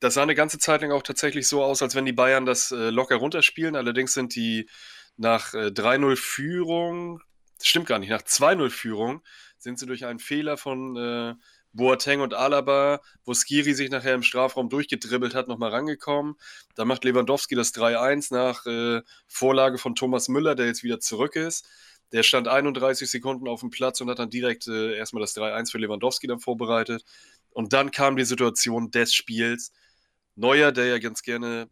das 0.00 0.14
sah 0.14 0.22
eine 0.22 0.34
ganze 0.34 0.58
Zeit 0.58 0.82
lang 0.82 0.92
auch 0.92 1.02
tatsächlich 1.02 1.48
so 1.48 1.64
aus, 1.64 1.80
als 1.80 1.94
wenn 1.94 2.04
die 2.04 2.12
Bayern 2.12 2.44
das 2.44 2.72
äh, 2.72 2.90
locker 2.90 3.16
runterspielen. 3.16 3.74
Allerdings 3.74 4.12
sind 4.12 4.34
die 4.34 4.68
nach 5.16 5.54
äh, 5.54 5.68
3-0 5.68 6.16
Führung, 6.16 7.22
stimmt 7.62 7.86
gar 7.86 8.00
nicht, 8.00 8.10
nach 8.10 8.22
2-0 8.22 8.68
Führung 8.68 9.22
sind 9.56 9.78
sie 9.78 9.86
durch 9.86 10.04
einen 10.04 10.18
Fehler 10.18 10.58
von 10.58 10.96
äh, 10.96 11.34
Boateng 11.74 12.20
und 12.20 12.34
Alaba, 12.34 13.00
wo 13.24 13.34
Skiri 13.34 13.74
sich 13.74 13.90
nachher 13.90 14.14
im 14.14 14.22
Strafraum 14.22 14.68
durchgedribbelt 14.68 15.34
hat, 15.34 15.48
nochmal 15.48 15.70
rangekommen. 15.70 16.36
Da 16.76 16.84
macht 16.84 17.04
Lewandowski 17.04 17.54
das 17.56 17.74
3-1 17.74 18.32
nach 18.32 18.64
äh, 18.66 19.02
Vorlage 19.26 19.78
von 19.78 19.94
Thomas 19.94 20.28
Müller, 20.28 20.54
der 20.54 20.66
jetzt 20.66 20.84
wieder 20.84 21.00
zurück 21.00 21.36
ist. 21.36 21.66
Der 22.12 22.22
stand 22.22 22.46
31 22.46 23.10
Sekunden 23.10 23.48
auf 23.48 23.60
dem 23.60 23.70
Platz 23.70 24.00
und 24.00 24.08
hat 24.08 24.20
dann 24.20 24.30
direkt 24.30 24.68
äh, 24.68 24.96
erstmal 24.96 25.20
das 25.20 25.36
3-1 25.36 25.72
für 25.72 25.78
Lewandowski 25.78 26.28
dann 26.28 26.38
vorbereitet. 26.38 27.04
Und 27.50 27.72
dann 27.72 27.90
kam 27.90 28.16
die 28.16 28.24
Situation 28.24 28.90
des 28.92 29.12
Spiels. 29.12 29.72
Neuer, 30.36 30.70
der 30.70 30.86
ja 30.86 30.98
ganz 30.98 31.22
gerne 31.22 31.68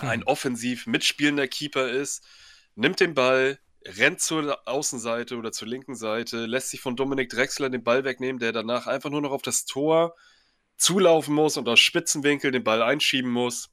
ein 0.00 0.24
offensiv 0.24 0.86
mitspielender 0.86 1.48
Keeper 1.48 1.88
ist, 1.88 2.24
nimmt 2.74 3.00
den 3.00 3.14
Ball, 3.14 3.58
rennt 3.86 4.20
zur 4.20 4.58
Außenseite 4.68 5.36
oder 5.36 5.52
zur 5.52 5.68
linken 5.68 5.94
Seite, 5.94 6.46
lässt 6.46 6.70
sich 6.70 6.80
von 6.80 6.96
Dominik 6.96 7.30
Drexler 7.30 7.70
den 7.70 7.82
Ball 7.84 8.04
wegnehmen, 8.04 8.38
der 8.38 8.52
danach 8.52 8.86
einfach 8.86 9.10
nur 9.10 9.20
noch 9.22 9.32
auf 9.32 9.42
das 9.42 9.64
Tor 9.64 10.14
zulaufen 10.76 11.34
muss 11.34 11.56
und 11.56 11.68
aus 11.68 11.80
Spitzenwinkel 11.80 12.50
den 12.50 12.64
Ball 12.64 12.82
einschieben 12.82 13.30
muss. 13.30 13.70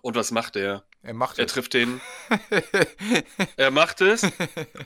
Und 0.00 0.14
was 0.14 0.30
macht 0.30 0.56
er? 0.56 0.84
Er 1.02 1.14
macht 1.14 1.38
Er 1.38 1.46
es. 1.46 1.52
trifft 1.52 1.74
den. 1.74 2.00
er 3.56 3.70
macht 3.70 4.00
es 4.00 4.22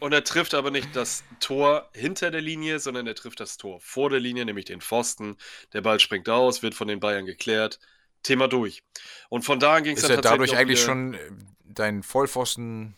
und 0.00 0.12
er 0.12 0.24
trifft 0.24 0.54
aber 0.54 0.70
nicht 0.70 0.94
das 0.96 1.22
Tor 1.40 1.90
hinter 1.94 2.30
der 2.30 2.40
Linie, 2.40 2.78
sondern 2.78 3.06
er 3.06 3.14
trifft 3.14 3.40
das 3.40 3.56
Tor 3.56 3.80
vor 3.80 4.10
der 4.10 4.20
Linie, 4.20 4.44
nämlich 4.44 4.64
den 4.66 4.80
Pfosten. 4.80 5.36
Der 5.72 5.80
Ball 5.80 6.00
springt 6.00 6.28
aus, 6.28 6.62
wird 6.62 6.74
von 6.74 6.88
den 6.88 7.00
Bayern 7.00 7.26
geklärt. 7.26 7.78
Thema 8.22 8.46
durch. 8.48 8.82
Und 9.30 9.42
von 9.44 9.58
da 9.58 9.74
an 9.74 9.84
ging 9.84 9.96
es 9.96 10.02
Ist 10.02 10.08
dann 10.10 10.18
er 10.18 10.22
tatsächlich 10.22 10.50
dadurch 10.50 10.60
eigentlich 10.60 10.78
wieder- 10.78 10.86
schon 10.86 11.14
äh, 11.14 11.30
dein 11.64 12.02
Vollpfosten 12.02 12.96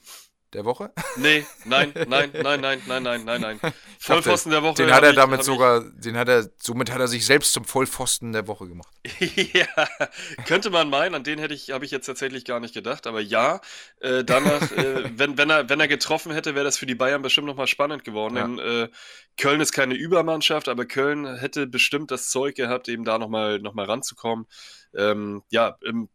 der 0.54 0.64
Woche? 0.64 0.92
Nee, 1.16 1.44
nein, 1.64 1.92
nein, 2.08 2.30
nein, 2.32 2.60
nein, 2.60 2.80
nein, 2.86 3.02
nein, 3.02 3.24
nein, 3.24 3.40
nein. 3.40 3.60
Vollpfosten 3.98 4.52
der 4.52 4.62
Woche. 4.62 4.74
Den 4.74 4.92
hat 4.92 5.02
er 5.02 5.12
damit 5.12 5.40
ich- 5.40 5.46
sogar, 5.46 5.80
den 5.90 6.16
hat 6.16 6.28
er, 6.28 6.48
somit 6.58 6.92
hat 6.92 7.00
er 7.00 7.08
sich 7.08 7.26
selbst 7.26 7.52
zum 7.52 7.64
Vollpfosten 7.64 8.32
der 8.32 8.46
Woche 8.46 8.68
gemacht. 8.68 8.88
ja, 9.52 9.66
könnte 10.46 10.70
man 10.70 10.88
meinen, 10.90 11.14
an 11.14 11.24
den 11.24 11.38
hätte 11.38 11.54
ich, 11.54 11.70
habe 11.70 11.84
ich 11.84 11.90
jetzt 11.90 12.06
tatsächlich 12.06 12.44
gar 12.44 12.60
nicht 12.60 12.74
gedacht, 12.74 13.06
aber 13.06 13.20
ja, 13.20 13.60
äh, 14.00 14.24
danach, 14.24 14.70
äh, 14.72 15.10
wenn, 15.18 15.36
wenn, 15.36 15.50
er, 15.50 15.68
wenn 15.68 15.80
er 15.80 15.88
getroffen 15.88 16.32
hätte, 16.32 16.54
wäre 16.54 16.64
das 16.64 16.78
für 16.78 16.86
die 16.86 16.94
Bayern 16.94 17.22
bestimmt 17.22 17.46
nochmal 17.46 17.66
spannend 17.66 18.04
geworden. 18.04 18.36
Ja. 18.36 18.42
Denn 18.46 18.58
äh, 18.58 18.88
Köln 19.36 19.60
ist 19.60 19.72
keine 19.72 19.94
Übermannschaft, 19.94 20.68
aber 20.68 20.84
Köln 20.84 21.36
hätte 21.36 21.66
bestimmt 21.66 22.10
das 22.10 22.30
Zeug 22.30 22.54
gehabt, 22.54 22.88
eben 22.88 23.04
da 23.04 23.18
nochmal 23.18 23.58
noch 23.58 23.74
mal 23.74 23.86
ranzukommen. 23.86 24.46
Ähm, 24.96 25.42
ja, 25.50 25.76
im 25.82 26.08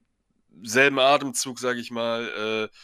selben 0.64 1.00
Atemzug, 1.00 1.60
sage 1.60 1.80
ich 1.80 1.92
mal, 1.92 2.70
äh, 2.70 2.76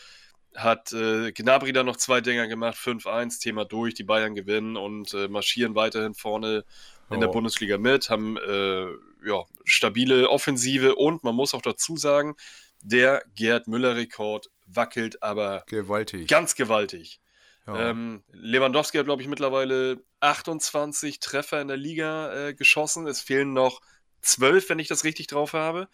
hat 0.56 0.94
äh, 0.94 1.32
Gnabry 1.32 1.74
da 1.74 1.84
noch 1.84 1.98
zwei 1.98 2.22
Dinger 2.22 2.48
gemacht, 2.48 2.78
5-1, 2.78 3.42
Thema 3.42 3.66
durch, 3.66 3.94
die 3.94 4.04
Bayern 4.04 4.36
gewinnen 4.36 4.78
und 4.78 5.14
äh, 5.14 5.28
marschieren 5.28 5.76
weiterhin 5.76 6.14
vorne 6.14 6.64
in 7.12 7.20
der 7.20 7.30
Oh. 7.30 7.34
Bundesliga 7.34 7.78
mit, 7.78 8.10
haben 8.10 8.38
äh, 8.38 8.88
ja, 9.26 9.44
stabile 9.64 10.30
Offensive 10.30 10.96
und 10.96 11.24
man 11.24 11.36
muss 11.36 11.54
auch 11.54 11.62
dazu 11.62 11.98
sagen, 11.98 12.36
der 12.82 13.24
Gerd 13.36 13.68
Müller-Rekord 13.68 14.50
wackelt 14.68 15.22
aber 15.22 15.64
Gewaltig. 15.68 16.28
ganz 16.28 16.56
gewaltig. 16.56 17.20
ja. 17.68 17.90
Ähm, 17.92 18.24
Lewandowski 18.32 18.98
hat, 18.98 19.06
glaube 19.06 19.22
ich, 19.22 19.28
mittlerweile 19.28 20.04
28 20.20 21.20
Treffer 21.20 21.62
in 21.62 21.68
der 21.68 21.78
Liga 21.78 22.48
äh, 22.48 22.54
geschossen. 22.54 23.08
Es 23.08 23.22
fehlen 23.22 23.54
noch 23.54 23.82
12, 24.22 24.70
wenn 24.70 24.80
ich 24.80 24.88
das 24.88 25.04
richtig 25.04 25.28
drauf 25.28 25.54
habe, 25.54 25.88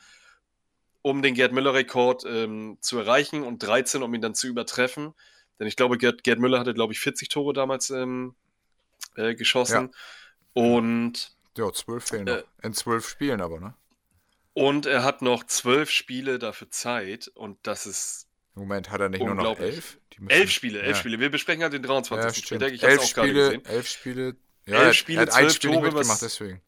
um 1.02 1.22
den 1.22 1.34
Gerd 1.34 1.52
Müller-Rekord 1.54 2.26
ähm, 2.26 2.78
zu 2.82 3.00
erreichen 3.00 3.44
und 3.44 3.64
13, 3.64 4.04
um 4.04 4.14
ihn 4.14 4.22
dann 4.22 4.36
zu 4.36 4.48
übertreffen. 4.48 5.14
Denn 5.60 5.68
ich 5.68 5.76
glaube, 5.76 5.98
Gerd, 5.98 6.24
Gerd 6.24 6.40
Müller 6.40 6.60
hatte, 6.60 6.74
glaube 6.74 6.94
ich, 6.94 7.00
40 7.00 7.30
Tore 7.30 7.54
damals 7.54 7.90
ähm, 7.90 8.36
äh, 9.16 9.36
geschossen. 9.36 9.94
Und, 10.54 11.36
ja, 11.58 11.72
zwölf 11.72 12.06
fehlen 12.06 12.28
äh, 12.28 12.38
noch. 12.38 12.44
In 12.64 12.74
zwölf 12.74 13.08
Spielen 13.08 13.42
aber, 13.42 13.60
ne? 13.60 13.74
und 14.54 14.86
er 14.86 15.04
hat 15.04 15.22
noch 15.22 15.46
zwölf 15.46 15.90
Spiele 15.90 16.40
dafür 16.40 16.70
Zeit. 16.70 17.30
Und 17.34 17.58
das 17.64 17.86
ist 17.86 18.28
Im 18.56 18.64
Moment 18.64 18.90
hat 18.92 19.02
er 19.02 19.10
nicht 19.10 19.24
nur 19.24 19.36
noch 19.36 19.60
elf? 19.60 19.98
Elf 20.28 20.52
Spiele, 20.52 20.82
elf 20.82 20.90
ja. 20.90 20.96
Spiele. 20.96 21.20
Wir 21.20 21.32
besprechen 21.32 21.64
halt 21.64 21.74
den 21.74 21.84
23. 21.84 22.26
Ja, 22.26 22.46
Spieltag. 22.46 22.68
stimmt. 22.70 22.76
Ich 22.76 22.84
elf, 22.84 23.00
auch 23.02 23.14
gerade 23.14 23.28
Spiele, 23.30 23.62
elf 23.64 23.88
Spiele. 23.88 24.36
Ja, 24.66 24.74
Elf 24.76 24.82
er 24.84 24.88
hat- 24.88 24.96
Spiele, 24.96 25.20
er 25.20 25.22
hat 25.22 25.34
ein 25.34 25.50
Spiel 25.50 25.70
nicht 25.70 25.80
Tore, 25.80 25.92
mitgemacht, 25.92 26.10
was- 26.10 26.20
deswegen. 26.20 26.62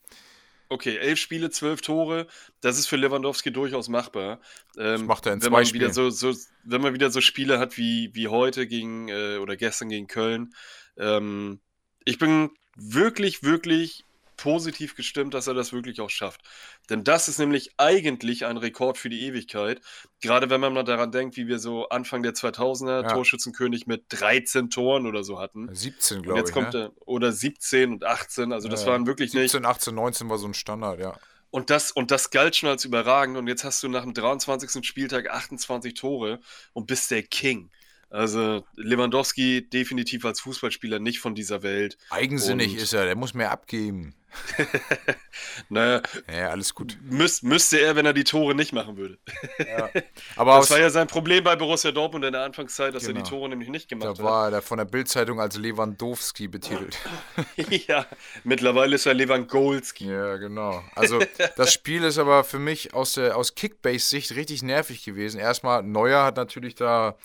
Okay, 0.74 0.98
elf 0.98 1.20
Spiele, 1.20 1.52
zwölf 1.52 1.82
Tore, 1.82 2.26
das 2.62 2.80
ist 2.80 2.88
für 2.88 2.96
Lewandowski 2.96 3.54
durchaus 3.54 3.90
machbar. 3.90 4.42
Ähm, 4.76 5.06
macht 5.06 5.28
er 5.28 5.34
in 5.34 5.42
wenn 5.42 5.50
zwei 5.50 5.62
man 5.62 5.74
wieder 5.74 5.94
Spielen. 5.94 6.12
so, 6.12 6.32
so, 6.32 6.40
wenn 6.64 6.82
man 6.82 6.96
wieder 6.96 7.12
so 7.12 7.22
Spiele 7.22 7.60
hat 7.60 7.78
wie, 7.78 8.10
wie 8.14 8.28
heute 8.28 8.66
gegen 8.66 9.08
äh, 9.08 9.38
oder 9.38 9.56
gestern 9.56 9.90
gegen 9.90 10.08
Köln. 10.08 10.56
Ähm, 10.98 11.62
ich 12.06 12.18
bin 12.18 12.50
wirklich, 12.76 13.44
wirklich 13.44 14.04
positiv 14.44 14.96
gestimmt, 14.96 15.34
dass 15.34 15.48
er 15.48 15.54
das 15.54 15.72
wirklich 15.72 16.02
auch 16.02 16.10
schafft. 16.10 16.42
Denn 16.90 17.06
das 17.06 17.30
ist 17.30 17.40
nämlich 17.40 17.72
eigentlich 17.78 18.46
ein 18.46 18.58
Rekord 18.58 18.98
für 18.98 19.10
die 19.10 19.22
Ewigkeit. 19.22 19.80
Gerade 20.22 20.50
wenn 20.50 20.60
man 20.60 20.74
mal 20.74 20.84
daran 20.84 21.12
denkt, 21.14 21.38
wie 21.38 21.48
wir 21.48 21.60
so 21.60 21.88
Anfang 21.88 22.24
der 22.24 22.34
2000er 22.34 23.04
Ja. 23.04 23.08
Torschützenkönig 23.14 23.88
mit 23.88 24.04
13 24.10 24.70
Toren 24.70 25.06
oder 25.08 25.24
so 25.24 25.40
hatten. 25.40 25.74
17, 25.74 26.18
Und 26.18 26.24
glaube 26.24 26.40
jetzt 26.40 26.50
ich. 26.50 26.54
kommt 26.54 26.74
ne? 26.74 26.92
er, 26.96 27.08
oder 27.08 27.32
17 27.32 27.94
und 27.94 28.04
18, 28.04 28.52
also 28.52 28.68
das 28.68 28.82
Ja, 28.84 28.88
waren 28.92 29.08
wirklich 29.08 29.34
nicht. 29.34 29.52
17, 29.52 29.66
18, 29.66 29.96
19 29.96 30.30
war 30.30 30.38
so 30.38 30.48
ein 30.48 30.54
Standard, 30.54 31.00
ja. 31.00 31.18
Und 31.50 31.70
das, 31.70 31.92
und 31.92 32.12
das 32.12 32.30
galt 32.30 32.56
schon 32.58 32.68
als 32.70 32.84
überragend. 32.84 33.38
Und 33.38 33.48
jetzt 33.48 33.64
hast 33.64 33.82
du 33.84 33.88
nach 33.88 34.04
dem 34.04 34.14
23. 34.14 34.86
Spieltag 34.86 35.30
28 35.30 35.94
Tore 35.94 36.40
und 36.74 36.88
bist 36.88 37.12
der 37.12 37.24
King. 37.24 37.70
Also 38.10 38.64
Lewandowski 38.76 39.68
definitiv 39.70 40.26
als 40.26 40.40
Fußballspieler 40.42 41.00
nicht 41.00 41.20
von 41.20 41.34
dieser 41.34 41.64
Welt. 41.64 41.98
Eigensinnig 42.10 42.74
Und- 42.74 42.78
ist 42.80 42.94
er, 42.94 43.06
der 43.06 43.16
muss 43.16 43.34
mehr 43.34 43.52
abgeben. 43.52 44.14
Naja, 45.70 46.02
Ja, 46.32 46.50
alles 46.50 46.74
gut. 46.74 46.98
müß, 47.04 47.44
müsste 47.44 47.80
er, 47.80 47.96
wenn 47.96 48.06
er 48.06 48.14
die 48.14 48.24
Tore 48.24 48.56
nicht 48.56 48.74
machen 48.74 48.98
würde. 48.98 49.18
Aber 50.36 50.58
Das 50.58 50.70
war 50.72 50.80
ja 50.80 50.90
sein 50.90 51.08
Problem 51.08 51.44
bei 51.44 51.56
Borussia 51.56 51.92
Dortmund 51.92 52.26
in 52.26 52.34
der 52.34 52.44
Anfangszeit, 52.44 52.94
dass 52.94 53.04
er 53.04 53.14
Genau. 53.14 53.24
die 53.24 53.30
Tore 53.30 53.50
nämlich 53.50 53.70
nicht 53.70 53.88
gemacht 53.90 54.18
da 54.20 54.24
war 54.24 54.52
er 54.52 54.62
von 54.62 54.78
der 54.78 54.86
Bildzeitung 54.86 55.40
als 55.40 55.58
Lewandowski 55.58 56.48
betitelt. 56.48 56.98
hat. 57.38 57.72
ja, 57.88 58.06
mittlerweile 58.44 58.96
ist 58.96 59.06
er 59.06 59.14
Lewandowski. 59.14 60.06
Ja, 60.10 60.38
genau. 60.38 60.84
Also 60.96 61.20
das 61.56 61.74
Spiel 61.74 62.04
ist 62.04 62.18
aber 62.18 62.44
für 62.44 62.60
mich 62.60 62.94
aus 62.94 63.14
der 63.14 63.38
aus 63.38 63.56
Kickbase-Sicht 63.56 64.36
richtig 64.36 64.64
nervig 64.64 65.04
gewesen. 65.04 65.40
Erstmal, 65.40 65.84
Neuer 65.84 66.24
hat 66.24 66.38
natürlich 66.38 66.76
da 66.76 67.18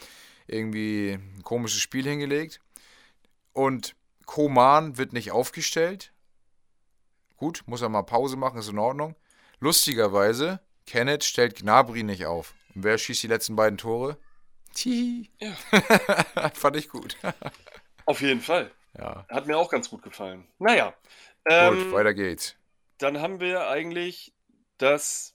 irgendwie 0.47 1.13
ein 1.13 1.43
komisches 1.43 1.81
Spiel 1.81 2.05
hingelegt. 2.07 2.61
Und 3.53 3.95
Koman 4.27 4.99
wird 4.99 5.13
nicht 5.13 5.31
aufgestellt. 5.33 6.13
Gut, 7.39 7.63
muss 7.67 7.81
er 7.83 7.89
mal 7.89 8.03
Pause 8.03 8.37
machen, 8.37 8.59
ist 8.59 8.69
in 8.69 8.79
Ordnung. 8.79 9.15
Lustigerweise, 9.61 10.61
Kenneth 10.87 11.25
stellt 11.25 11.57
Gnabry 11.57 12.03
nicht 12.03 12.27
auf. 12.27 12.55
Und 12.75 12.85
wer 12.85 12.99
schießt 12.99 13.23
die 13.23 13.27
letzten 13.29 13.57
beiden 13.57 13.79
Tore? 13.79 14.19
Tihi. 14.75 15.31
Ja. 15.39 15.53
Fand 16.55 16.77
ich 16.77 16.89
gut. 16.89 17.17
Auf 18.07 18.21
jeden 18.21 18.41
Fall. 18.41 18.71
ja. 18.99 19.25
Hat 19.29 19.47
mir 19.47 19.57
auch 19.57 19.71
ganz 19.71 19.89
gut 19.91 20.03
gefallen. 20.03 20.47
Naja. 20.59 20.95
Gut, 21.45 21.53
Ähm, 21.53 21.93
weiter 21.93 22.13
geht's. 22.15 22.55
dann 22.99 23.21
haben 23.21 23.41
wir 23.41 23.69
eigentlich 23.69 24.35
das 24.79 25.35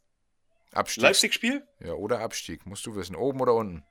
Abstieg. 0.73 1.03
Leipzig-Spiel. 1.03 1.67
Ja, 1.79 1.93
oder 1.93 2.19
Abstieg, 2.19 2.65
musst 2.65 2.85
du 2.85 2.95
wissen. 2.95 3.15
Oben 3.15 3.41
oder 3.41 3.53
unten? 3.53 3.83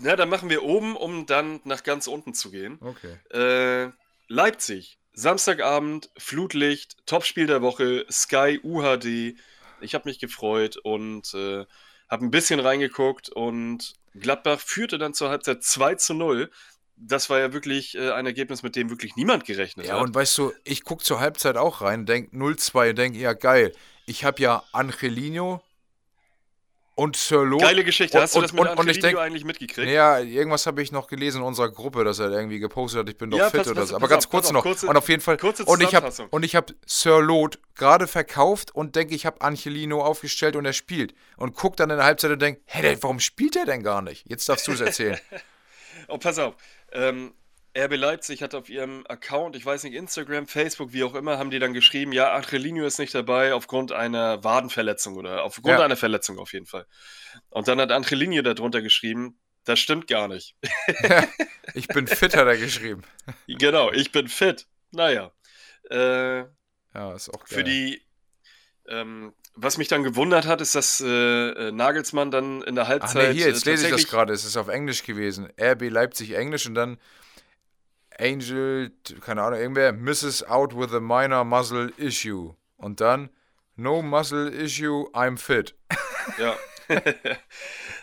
Na, 0.00 0.16
dann 0.16 0.28
machen 0.28 0.48
wir 0.50 0.62
oben, 0.62 0.96
um 0.96 1.26
dann 1.26 1.60
nach 1.64 1.82
ganz 1.82 2.06
unten 2.06 2.34
zu 2.34 2.50
gehen. 2.50 2.78
Okay. 2.80 3.18
Äh, 3.30 3.90
Leipzig, 4.28 4.98
Samstagabend, 5.16 6.10
Flutlicht, 6.18 6.98
Topspiel 7.06 7.46
der 7.46 7.62
Woche, 7.62 8.04
Sky 8.12 8.60
UHD. 8.62 9.34
Ich 9.80 9.94
habe 9.94 10.08
mich 10.08 10.18
gefreut 10.18 10.76
und 10.76 11.32
äh, 11.32 11.64
habe 12.08 12.24
ein 12.26 12.30
bisschen 12.30 12.60
reingeguckt 12.60 13.30
und 13.30 13.94
Gladbach 14.14 14.60
führte 14.60 14.98
dann 14.98 15.14
zur 15.14 15.30
Halbzeit 15.30 15.64
2 15.64 15.94
zu 15.94 16.12
0. 16.14 16.50
Das 16.96 17.30
war 17.30 17.38
ja 17.38 17.54
wirklich 17.54 17.94
äh, 17.96 18.10
ein 18.12 18.26
Ergebnis, 18.26 18.62
mit 18.62 18.76
dem 18.76 18.90
wirklich 18.90 19.16
niemand 19.16 19.46
gerechnet 19.46 19.86
Ja, 19.86 19.94
hat. 19.94 20.02
und 20.02 20.14
weißt 20.14 20.36
du, 20.36 20.52
ich 20.64 20.84
gucke 20.84 21.02
zur 21.02 21.18
Halbzeit 21.18 21.56
auch 21.56 21.80
rein, 21.80 22.04
denk 22.04 22.34
0-2 22.34 22.90
und 22.90 22.98
denke, 22.98 23.18
ja 23.18 23.32
geil. 23.32 23.72
Ich 24.04 24.24
habe 24.24 24.40
ja 24.42 24.64
Angelino 24.72 25.62
und 26.96 27.14
Sir 27.14 27.44
Lo. 27.44 27.58
Geile 27.58 27.84
Geschichte. 27.84 28.16
Und- 28.16 28.22
Hast 28.24 28.34
du 28.34 28.40
das 28.40 28.50
und- 28.50 28.58
mit 28.60 28.70
und- 28.70 28.78
und 28.80 28.88
ich 28.88 28.98
denk- 28.98 29.16
eigentlich 29.18 29.44
mitgekriegt? 29.44 29.88
Ja, 29.88 30.18
irgendwas 30.18 30.66
habe 30.66 30.82
ich 30.82 30.90
noch 30.90 31.06
gelesen 31.06 31.42
in 31.42 31.46
unserer 31.46 31.70
Gruppe, 31.70 32.02
dass 32.02 32.18
er 32.18 32.30
irgendwie 32.30 32.58
gepostet 32.58 33.00
hat, 33.00 33.08
ich 33.08 33.16
bin 33.16 33.30
doch 33.30 33.38
Ja, 33.38 33.50
fit 33.50 33.60
pass- 33.60 33.68
oder 33.68 33.80
pass- 33.82 33.90
so. 33.90 33.96
Aber 33.96 34.08
ganz 34.08 34.24
auf, 34.24 34.30
kurz 34.30 34.50
noch. 34.50 34.62
kurze- 34.62 34.88
und 34.88 34.96
auf 34.96 35.08
jeden 35.08 35.22
Fall. 35.22 35.36
kurze 35.36 35.64
und 35.64 35.82
ich 35.82 35.94
habe 35.94 36.10
und 36.30 36.54
habe 36.54 36.74
Sir 36.86 37.20
Lot 37.22 37.58
gerade 37.76 38.06
verkauft 38.08 38.74
und 38.74 38.96
denke, 38.96 39.14
ich 39.14 39.26
habe 39.26 39.40
Angelino 39.42 40.02
aufgestellt 40.02 40.56
und 40.56 40.64
er 40.64 40.72
spielt. 40.72 41.14
Und 41.36 41.54
guck 41.54 41.76
dann 41.76 41.90
in 41.90 41.96
der 41.98 42.06
Halbzeit 42.06 42.30
und 42.32 42.40
denke, 42.42 42.62
hä, 42.64 42.96
warum 43.02 43.20
spielt 43.20 43.54
er 43.56 43.66
denn 43.66 43.82
gar 43.82 44.02
nicht? 44.02 44.24
Jetzt 44.28 44.48
darfst 44.48 44.66
du 44.66 44.72
es 44.72 44.80
erzählen. 44.80 45.18
Oh, 46.08 46.18
pass 46.18 46.38
auf. 46.38 46.54
Ähm, 46.92 47.32
RB 47.76 47.96
Leipzig 47.96 48.42
hat 48.42 48.54
auf 48.54 48.68
ihrem 48.70 49.04
Account, 49.08 49.54
ich 49.54 49.66
weiß 49.66 49.84
nicht, 49.84 49.94
Instagram, 49.94 50.46
Facebook, 50.46 50.92
wie 50.92 51.04
auch 51.04 51.14
immer, 51.14 51.38
haben 51.38 51.50
die 51.50 51.58
dann 51.58 51.74
geschrieben, 51.74 52.12
ja, 52.12 52.32
Angelino 52.32 52.86
ist 52.86 52.98
nicht 52.98 53.14
dabei 53.14 53.52
aufgrund 53.52 53.92
einer 53.92 54.42
Wadenverletzung 54.42 55.16
oder 55.16 55.42
aufgrund 55.44 55.78
Ja. 55.78 55.84
einer 55.84 55.96
Verletzung 55.96 56.38
auf 56.38 56.52
jeden 56.52 56.66
Fall. 56.66 56.86
Und 57.50 57.68
dann 57.68 57.80
hat 57.80 57.92
Angelino 57.92 58.40
darunter 58.42 58.80
geschrieben, 58.80 59.38
das 59.64 59.78
stimmt 59.78 60.06
gar 60.06 60.28
nicht. 60.28 60.54
ich 61.74 61.88
bin 61.88 62.06
fit, 62.06 62.34
hat 62.36 62.46
er 62.46 62.56
geschrieben. 62.56 63.02
genau, 63.46 63.92
ich 63.92 64.10
bin 64.12 64.28
fit. 64.28 64.66
Naja. 64.92 65.32
Äh, 65.90 66.38
Ja, 66.94 67.14
ist 67.14 67.28
auch 67.28 67.44
geil. 67.44 67.58
für 67.58 67.64
die, 67.64 68.02
ähm, 68.88 69.34
was 69.54 69.76
mich 69.76 69.88
dann 69.88 70.02
gewundert 70.02 70.46
hat, 70.46 70.60
ist, 70.60 70.74
dass 70.74 71.00
äh, 71.00 71.06
äh, 71.08 71.72
Nagelsmann 71.72 72.30
dann 72.30 72.62
in 72.62 72.74
der 72.74 72.84
Ach 72.84 72.88
Halbzeit 72.88 73.28
nee, 73.30 73.34
hier, 73.38 73.48
jetzt 73.48 73.66
äh, 73.66 73.70
lese 73.70 73.86
ich 73.86 73.92
das 73.92 74.06
gerade. 74.06 74.32
Es 74.32 74.44
ist 74.44 74.56
auf 74.56 74.68
Englisch 74.68 75.02
gewesen. 75.02 75.48
RB 75.60 75.90
Leipzig 75.90 76.32
Englisch 76.32 76.66
und 76.66 76.74
dann 76.74 76.98
Angel, 78.18 78.92
keine 79.20 79.42
Ahnung, 79.42 79.60
irgendwer, 79.60 79.92
Mrs. 79.92 80.44
Out 80.44 80.76
with 80.76 80.92
a 80.92 81.00
minor 81.00 81.44
muscle 81.44 81.92
issue. 81.98 82.54
Und 82.76 83.00
dann 83.00 83.30
No 83.76 84.00
muscle 84.00 84.48
issue, 84.48 85.08
I'm 85.12 85.38
fit. 85.38 85.74
Ja. 86.38 86.56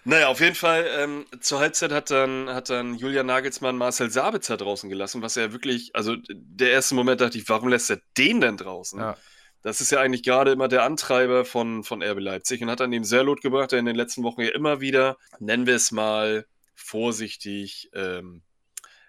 naja, 0.06 0.30
auf 0.30 0.40
jeden 0.40 0.56
Fall, 0.56 0.88
ähm, 0.98 1.26
zur 1.42 1.60
Halbzeit 1.60 1.92
hat 1.92 2.10
dann, 2.10 2.50
hat 2.50 2.70
dann 2.70 2.96
Julian 2.96 3.26
Nagelsmann 3.26 3.78
Marcel 3.78 4.10
Sabitzer 4.10 4.56
draußen 4.56 4.90
gelassen, 4.90 5.22
was 5.22 5.36
er 5.36 5.52
wirklich, 5.52 5.94
also 5.94 6.16
der 6.30 6.72
erste 6.72 6.96
Moment 6.96 7.20
dachte 7.20 7.38
ich, 7.38 7.50
warum 7.50 7.68
lässt 7.68 7.90
er 7.90 8.00
den 8.18 8.40
denn 8.40 8.56
draußen? 8.56 9.02
Ja. 9.02 9.18
Das 9.62 9.82
ist 9.82 9.92
ja 9.92 10.00
eigentlich 10.00 10.24
gerade 10.24 10.52
immer 10.52 10.70
der 10.70 10.84
Antreiber 10.84 11.44
von, 11.44 11.84
von 11.84 12.02
RB 12.02 12.20
Leipzig 12.20 12.62
und 12.62 12.70
hat 12.70 12.80
dann 12.80 12.92
den 12.92 13.04
Serlot 13.04 13.42
gebracht, 13.42 13.74
der 13.74 13.80
in 13.80 13.86
den 13.86 13.96
letzten 13.96 14.24
Wochen 14.24 14.42
ja 14.42 14.50
immer 14.50 14.80
wieder, 14.80 15.18
nennen 15.40 15.66
wir 15.66 15.76
es 15.76 15.92
mal 15.92 16.46
vorsichtig, 16.74 17.90
ähm, 17.94 18.42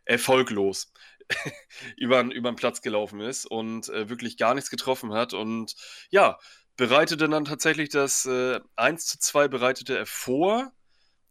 erfolglos 0.05 0.93
über, 1.97 2.21
über 2.23 2.51
den 2.53 2.57
Platz 2.57 2.83
gelaufen 2.83 3.21
ist 3.21 3.47
und 3.47 3.89
äh, 3.89 4.09
wirklich 4.09 4.37
gar 4.37 4.55
nichts 4.55 4.71
getroffen 4.71 5.13
hat. 5.13 5.33
Und 5.33 5.75
ja, 6.11 6.39
bereitete 6.77 7.29
dann 7.29 7.45
tatsächlich 7.45 7.89
das 7.89 8.27
äh, 8.27 8.61
1 8.77 9.07
zu 9.07 9.19
2 9.19 9.49
bereitete 9.49 9.97
er 9.97 10.07
vor 10.07 10.73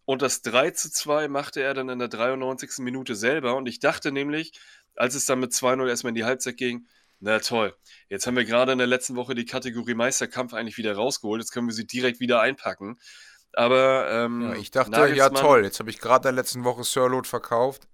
und 0.06 0.22
das 0.22 0.42
3 0.42 0.72
zu 0.72 0.92
2 0.92 1.28
machte 1.28 1.62
er 1.62 1.74
dann 1.74 1.90
in 1.90 2.00
der 2.00 2.08
93. 2.08 2.80
Minute 2.80 3.16
selber. 3.16 3.56
Und 3.56 3.68
ich 3.68 3.80
dachte 3.80 4.12
nämlich, 4.12 4.54
als 4.96 5.16
es 5.16 5.26
dann 5.26 5.40
mit 5.40 5.52
2-0 5.52 5.88
erstmal 5.88 6.10
in 6.10 6.16
die 6.16 6.26
Halbzeit 6.26 6.58
ging, 6.58 6.88
na 7.20 7.40
toll, 7.40 7.74
jetzt 8.10 8.28
haben 8.28 8.36
wir 8.36 8.44
gerade 8.44 8.74
in 8.74 8.78
der 8.80 8.88
letzten 8.88 9.16
Woche 9.16 9.34
die 9.34 9.46
Kategorie 9.46 9.94
Meisterkampf 9.94 10.54
eigentlich 10.54 10.78
wieder 10.78 10.96
rausgeholt, 10.96 11.42
jetzt 11.42 11.52
können 11.52 11.68
wir 11.68 11.74
sie 11.74 11.88
direkt 11.88 12.20
wieder 12.20 12.42
einpacken. 12.42 13.00
Aber 13.54 14.10
ähm, 14.12 14.42
Ja, 14.42 14.56
ich 14.56 14.72
dachte, 14.72 14.92
ja 14.92 15.08
Nagelsmann- 15.08 15.40
toll, 15.42 15.64
jetzt 15.64 15.80
habe 15.80 15.90
ich 15.90 16.00
gerade 16.00 16.28
in 16.28 16.36
der 16.36 16.44
letzten 16.44 16.64
Woche 16.66 16.84
Sir 16.84 17.08
Lot 17.08 17.28
verkauft. 17.28 17.88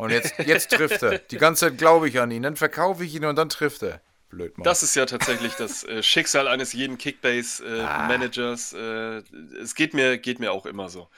Und 0.00 0.10
jetzt, 0.10 0.38
jetzt 0.38 0.70
trifft 0.70 1.02
er. 1.02 1.18
Die 1.18 1.36
ganze 1.38 1.66
Zeit 1.66 1.78
glaube 1.78 2.08
ich 2.08 2.18
an 2.20 2.30
ihn. 2.30 2.42
Dann 2.42 2.56
verkaufe 2.56 3.04
ich 3.04 3.14
ihn 3.14 3.24
und 3.24 3.36
dann 3.36 3.48
trifft 3.48 3.82
er. 3.82 4.00
Blöd, 4.28 4.56
Mann. 4.56 4.64
Das 4.64 4.82
ist 4.82 4.94
ja 4.94 5.06
tatsächlich 5.06 5.54
das 5.54 5.82
äh, 5.84 6.02
Schicksal 6.02 6.46
eines 6.48 6.72
jeden 6.72 6.94
Ah. 6.94 6.98
Kickbase-Managers. 6.98 8.72
Äh, 8.74 9.22
es 9.60 9.74
geht 9.74 9.92
mir, 9.94 10.18
geht 10.18 10.38
mir 10.38 10.52
auch 10.52 10.66
immer 10.66 10.88
so. 10.88 11.08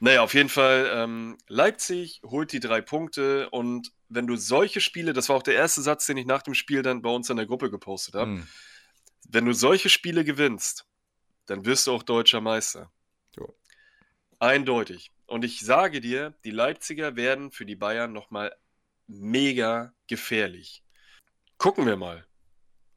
Naja, 0.00 0.22
auf 0.22 0.34
jeden 0.34 0.48
Fall, 0.48 0.90
ähm, 0.92 1.36
Leipzig 1.48 2.20
holt 2.24 2.52
die 2.52 2.60
drei 2.60 2.80
Punkte 2.80 3.48
und 3.50 3.92
wenn 4.08 4.26
du 4.26 4.36
solche 4.36 4.80
Spiele, 4.80 5.12
das 5.12 5.28
war 5.28 5.36
auch 5.36 5.42
der 5.42 5.54
erste 5.54 5.82
Satz, 5.82 6.06
den 6.06 6.16
ich 6.16 6.26
nach 6.26 6.42
dem 6.42 6.54
Spiel 6.54 6.82
dann 6.82 7.00
bei 7.02 7.10
uns 7.10 7.30
in 7.30 7.36
der 7.36 7.46
Gruppe 7.46 7.70
gepostet 7.70 8.14
habe, 8.14 8.30
Hm. 8.32 8.48
wenn 9.28 9.44
du 9.46 9.52
solche 9.52 9.88
Spiele 9.88 10.24
gewinnst, 10.24 10.84
dann 11.46 11.64
wirst 11.64 11.86
du 11.86 11.92
auch 11.92 12.02
deutscher 12.02 12.40
Meister. 12.40 12.90
Jo. 13.36 13.54
Eindeutig. 14.38 15.10
Und 15.26 15.44
ich 15.44 15.60
sage 15.60 16.00
dir, 16.00 16.34
die 16.44 16.50
Leipziger 16.50 17.16
werden 17.16 17.50
für 17.50 17.66
die 17.66 17.76
Bayern 17.76 18.12
nochmal 18.12 18.54
mega 19.06 19.92
gefährlich. 20.06 20.82
Gucken 21.58 21.86
wir 21.86 21.96
mal. 21.96 22.26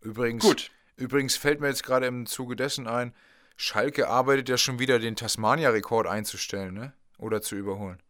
Übrigens, 0.01 0.43
Gut. 0.43 0.71
übrigens 0.95 1.37
fällt 1.37 1.61
mir 1.61 1.67
jetzt 1.67 1.83
gerade 1.83 2.05
im 2.05 2.25
Zuge 2.25 2.55
dessen 2.55 2.87
ein, 2.87 3.13
Schalke 3.55 4.07
arbeitet 4.07 4.49
ja 4.49 4.57
schon 4.57 4.79
wieder 4.79 4.99
den 4.99 5.15
Tasmania-Rekord 5.15 6.05
einzustellen, 6.05 6.73
ne? 6.73 6.93
Oder 7.17 7.41
zu 7.41 7.55
überholen. 7.55 8.01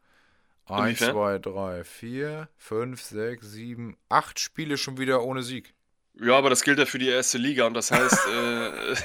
Eins, 0.66 1.00
Inwiefern? 1.00 1.14
zwei, 1.14 1.40
drei, 1.40 1.84
vier, 1.86 2.50
fünf, 2.58 3.02
sechs, 3.02 3.52
sieben, 3.52 3.98
acht 4.10 4.40
Spiele 4.40 4.78
schon 4.78 4.98
wieder 4.98 5.24
ohne 5.24 5.44
Sieg. 5.44 5.74
Ja, 6.20 6.38
aber 6.38 6.50
das 6.50 6.64
gilt 6.64 6.80
ja 6.80 6.86
für 6.86 6.98
die 6.98 7.10
erste 7.10 7.38
Liga 7.38 7.68
und 7.68 7.76
das 7.76 7.92
heißt, 7.92 8.28
äh, 8.28 8.96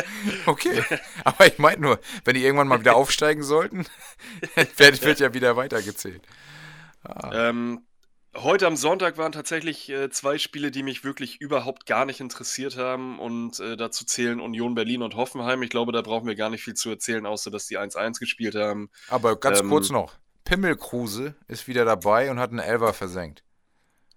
Okay, 0.46 0.82
aber 1.24 1.46
ich 1.46 1.58
meine 1.58 1.80
nur, 1.80 2.00
wenn 2.24 2.34
die 2.34 2.44
irgendwann 2.44 2.68
mal 2.68 2.80
wieder 2.80 2.94
aufsteigen 2.94 3.42
sollten, 3.42 3.86
wird, 4.76 5.20
ja 5.20 5.34
wieder 5.34 5.56
weitergezählt. 5.56 6.22
ähm, 7.32 7.80
heute 8.36 8.66
am 8.66 8.76
Sonntag 8.76 9.18
waren 9.18 9.32
tatsächlich 9.32 9.88
äh, 9.88 10.10
zwei 10.10 10.38
Spiele, 10.38 10.70
die 10.70 10.82
mich 10.82 11.02
wirklich 11.02 11.40
überhaupt 11.40 11.86
gar 11.86 12.04
nicht 12.04 12.20
interessiert 12.20 12.76
haben 12.76 13.18
und 13.18 13.58
äh, 13.58 13.76
dazu 13.76 14.04
zählen 14.04 14.40
Union 14.40 14.74
Berlin 14.74 15.02
und 15.02 15.16
Hoffenheim. 15.16 15.62
Ich 15.62 15.70
glaube, 15.70 15.92
da 15.92 16.02
brauchen 16.02 16.28
wir 16.28 16.36
gar 16.36 16.50
nicht 16.50 16.62
viel 16.62 16.74
zu 16.74 16.90
erzählen, 16.90 17.26
außer 17.26 17.50
dass 17.50 17.66
die 17.66 17.78
1-1 17.78 18.20
gespielt 18.20 18.54
haben. 18.54 18.90
Aber 19.08 19.38
ganz 19.38 19.60
Ähm, 19.60 19.70
kurz 19.70 19.90
noch, 19.90 20.14
Pimmelkruse 20.44 21.34
ist 21.48 21.66
wieder 21.66 21.84
dabei 21.84 22.30
und 22.30 22.38
hat 22.38 22.50
einen 22.50 22.60
Elfer 22.60 22.92
versenkt. 22.92 23.42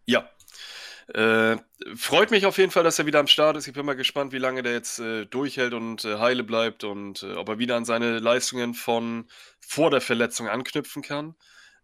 Ja. 0.05 0.29
Äh, 1.13 1.57
freut 1.95 2.31
mich 2.31 2.47
auf 2.47 2.57
jeden 2.57 2.71
Fall, 2.71 2.83
dass 2.83 2.97
er 2.97 3.05
wieder 3.05 3.19
am 3.19 3.27
Start 3.27 3.55
ist. 3.55 3.67
Ich 3.67 3.73
bin 3.73 3.85
mal 3.85 3.95
gespannt, 3.95 4.33
wie 4.33 4.39
lange 4.39 4.63
der 4.63 4.73
jetzt 4.73 4.99
äh, 4.99 5.25
durchhält 5.25 5.73
und 5.73 6.03
äh, 6.05 6.17
heile 6.17 6.43
bleibt 6.43 6.83
und 6.83 7.21
äh, 7.21 7.33
ob 7.33 7.49
er 7.49 7.59
wieder 7.59 7.75
an 7.75 7.85
seine 7.85 8.17
Leistungen 8.17 8.73
von 8.73 9.27
vor 9.59 9.91
der 9.91 10.01
Verletzung 10.01 10.49
anknüpfen 10.49 11.03
kann. 11.03 11.35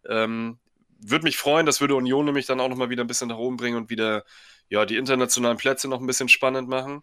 Ähm, 0.08 0.58
würde 0.98 1.24
mich 1.24 1.36
freuen, 1.36 1.64
das 1.64 1.80
würde 1.80 1.94
Union 1.94 2.24
nämlich 2.26 2.46
dann 2.46 2.60
auch 2.60 2.68
nochmal 2.68 2.90
wieder 2.90 3.04
ein 3.04 3.06
bisschen 3.06 3.28
nach 3.28 3.36
oben 3.38 3.56
bringen 3.56 3.76
und 3.76 3.88
wieder 3.88 4.24
ja, 4.68 4.84
die 4.84 4.96
internationalen 4.96 5.58
Plätze 5.58 5.88
noch 5.88 6.00
ein 6.00 6.06
bisschen 6.06 6.28
spannend 6.28 6.68
machen. 6.68 7.02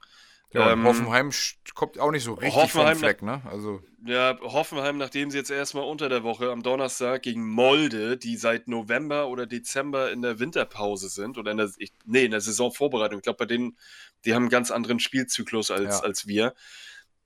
Ja, 0.53 0.71
ähm, 0.71 0.85
Hoffenheim 0.85 1.31
kommt 1.75 1.99
auch 1.99 2.11
nicht 2.11 2.23
so 2.23 2.33
richtig 2.33 2.55
Hoffenheim 2.55 2.95
vom 2.95 2.99
Fleck, 2.99 3.21
ne? 3.21 3.41
Also 3.45 3.81
ja, 4.05 4.37
Hoffenheim, 4.41 4.97
nachdem 4.97 5.29
sie 5.29 5.37
jetzt 5.37 5.51
erstmal 5.51 5.83
unter 5.83 6.07
der 6.07 6.23
Woche 6.23 6.51
am 6.51 6.63
Donnerstag 6.63 7.23
gegen 7.23 7.45
Molde, 7.49 8.17
die 8.17 8.37
seit 8.37 8.69
November 8.69 9.27
oder 9.27 9.45
Dezember 9.45 10.11
in 10.11 10.21
der 10.21 10.39
Winterpause 10.39 11.09
sind 11.09 11.37
oder 11.37 11.51
in 11.51 11.57
der, 11.57 11.69
ich, 11.77 11.91
nee, 12.05 12.23
in 12.23 12.31
der 12.31 12.39
Saisonvorbereitung. 12.39 13.19
Ich 13.19 13.23
glaube, 13.23 13.37
bei 13.37 13.45
denen, 13.45 13.77
die 14.23 14.33
haben 14.33 14.43
einen 14.43 14.49
ganz 14.49 14.71
anderen 14.71 14.99
Spielzyklus 14.99 15.71
als, 15.71 15.99
ja. 15.99 16.03
als 16.03 16.27
wir. 16.27 16.53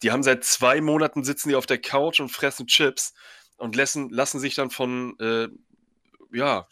Die 0.01 0.11
haben 0.11 0.23
seit 0.23 0.43
zwei 0.43 0.81
Monaten 0.81 1.23
sitzen 1.23 1.49
die 1.49 1.55
auf 1.55 1.67
der 1.67 1.77
Couch 1.77 2.19
und 2.19 2.29
fressen 2.29 2.65
Chips 2.65 3.13
und 3.57 3.75
lassen, 3.75 4.09
lassen 4.09 4.39
sich 4.39 4.55
dann 4.55 4.71
von, 4.71 5.19
äh, 5.19 5.47
ja, 6.33 6.67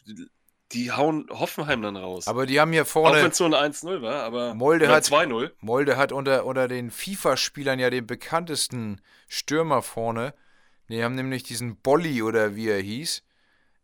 die 0.71 0.91
hauen 0.91 1.27
Hoffenheim 1.31 1.81
dann 1.81 1.97
raus. 1.97 2.27
Aber 2.27 2.45
die 2.45 2.59
haben 2.59 2.71
hier 2.71 2.85
vorne. 2.85 3.17
Auch 3.17 3.23
wenn 3.23 3.31
es 3.31 3.39
nur 3.39 3.59
ein 3.59 3.73
1-0 3.73 4.01
war, 4.01 4.23
aber. 4.23 4.53
Molde 4.53 4.89
hat 4.89 5.03
2-0. 5.03 5.51
Molde 5.61 5.97
hat 5.97 6.11
unter, 6.11 6.45
unter 6.45 6.67
den 6.67 6.91
FIFA-Spielern 6.91 7.79
ja 7.79 7.89
den 7.89 8.05
bekanntesten 8.05 9.01
Stürmer 9.27 9.81
vorne. 9.81 10.33
Die 10.89 11.03
haben 11.03 11.15
nämlich 11.15 11.43
diesen 11.43 11.77
Bolli 11.77 12.21
oder 12.21 12.55
wie 12.55 12.69
er 12.69 12.79
hieß. 12.79 13.23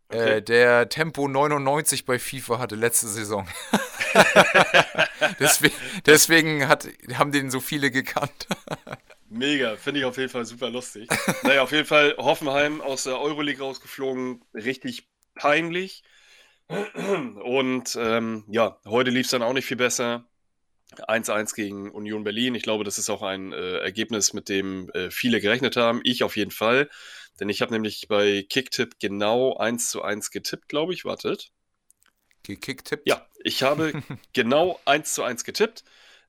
Äh, 0.09 0.15
okay. 0.15 0.37
Äh, 0.37 0.41
der 0.41 0.89
Tempo 0.89 1.27
99 1.27 2.05
bei 2.05 2.19
FIFA 2.19 2.59
hatte 2.59 2.75
letzte 2.75 3.07
Saison. 3.07 3.47
deswegen, 5.39 5.75
deswegen 6.05 6.67
hat, 6.67 6.87
haben 7.13 7.31
den 7.31 7.51
so 7.51 7.59
viele 7.59 7.91
gekannt. 7.91 8.47
Mega, 9.29 9.75
finde 9.75 9.99
ich 9.99 10.05
auf 10.05 10.17
jeden 10.17 10.29
Fall 10.29 10.45
super 10.45 10.69
lustig. 10.69 11.09
naja, 11.43 11.63
auf 11.63 11.71
jeden 11.71 11.87
Fall 11.87 12.15
Hoffenheim 12.17 12.79
aus 12.79 13.03
der 13.03 13.19
Euroleague 13.19 13.61
rausgeflogen, 13.61 14.43
richtig 14.53 15.09
peinlich. 15.35 16.03
Und 16.67 17.95
ähm, 17.99 18.43
ja, 18.47 18.79
heute 18.85 19.11
lief 19.11 19.25
es 19.25 19.31
dann 19.31 19.43
auch 19.43 19.53
nicht 19.53 19.65
viel 19.65 19.77
besser. 19.77 20.25
1-1 20.93 21.55
gegen 21.55 21.91
Union 21.91 22.23
Berlin. 22.23 22.55
Ich 22.55 22.63
glaube, 22.63 22.83
das 22.83 22.97
ist 22.97 23.09
auch 23.09 23.21
ein 23.21 23.51
äh, 23.51 23.77
Ergebnis, 23.79 24.33
mit 24.33 24.49
dem 24.49 24.89
äh, 24.91 25.11
viele 25.11 25.41
gerechnet 25.41 25.75
haben. 25.75 26.01
Ich 26.03 26.23
auf 26.23 26.37
jeden 26.37 26.51
Fall. 26.51 26.89
Denn 27.39 27.49
ich 27.49 27.61
habe 27.61 27.73
nämlich 27.73 28.07
bei 28.07 28.45
Kicktipp 28.47 28.99
genau 28.99 29.57
1 29.57 29.89
zu 29.89 30.01
1 30.01 30.31
getippt, 30.31 30.69
glaube 30.69 30.93
ich. 30.93 31.05
Wartet. 31.05 31.51
Gekicktippt? 32.43 33.07
Ja, 33.07 33.27
ich 33.43 33.63
habe 33.63 33.93
genau 34.33 34.79
1 34.85 35.13
zu 35.13 35.23
1 35.23 35.43
getippt. 35.43 35.83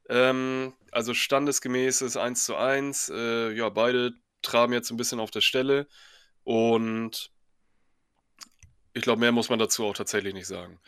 Ähm, 0.08 0.72
also 0.90 1.14
standesgemäßes 1.14 2.16
1 2.16 2.44
zu 2.44 2.56
1. 2.56 3.10
Äh, 3.10 3.52
ja, 3.52 3.68
beide 3.68 4.14
traben 4.42 4.72
jetzt 4.72 4.90
ein 4.90 4.96
bisschen 4.96 5.20
auf 5.20 5.30
der 5.30 5.42
Stelle. 5.42 5.86
Und 6.42 7.30
ich 8.96 9.02
glaube, 9.02 9.20
mehr 9.20 9.30
muss 9.30 9.50
man 9.50 9.58
dazu 9.58 9.84
auch 9.84 9.94
tatsächlich 9.94 10.32
nicht 10.32 10.46
sagen. 10.46 10.80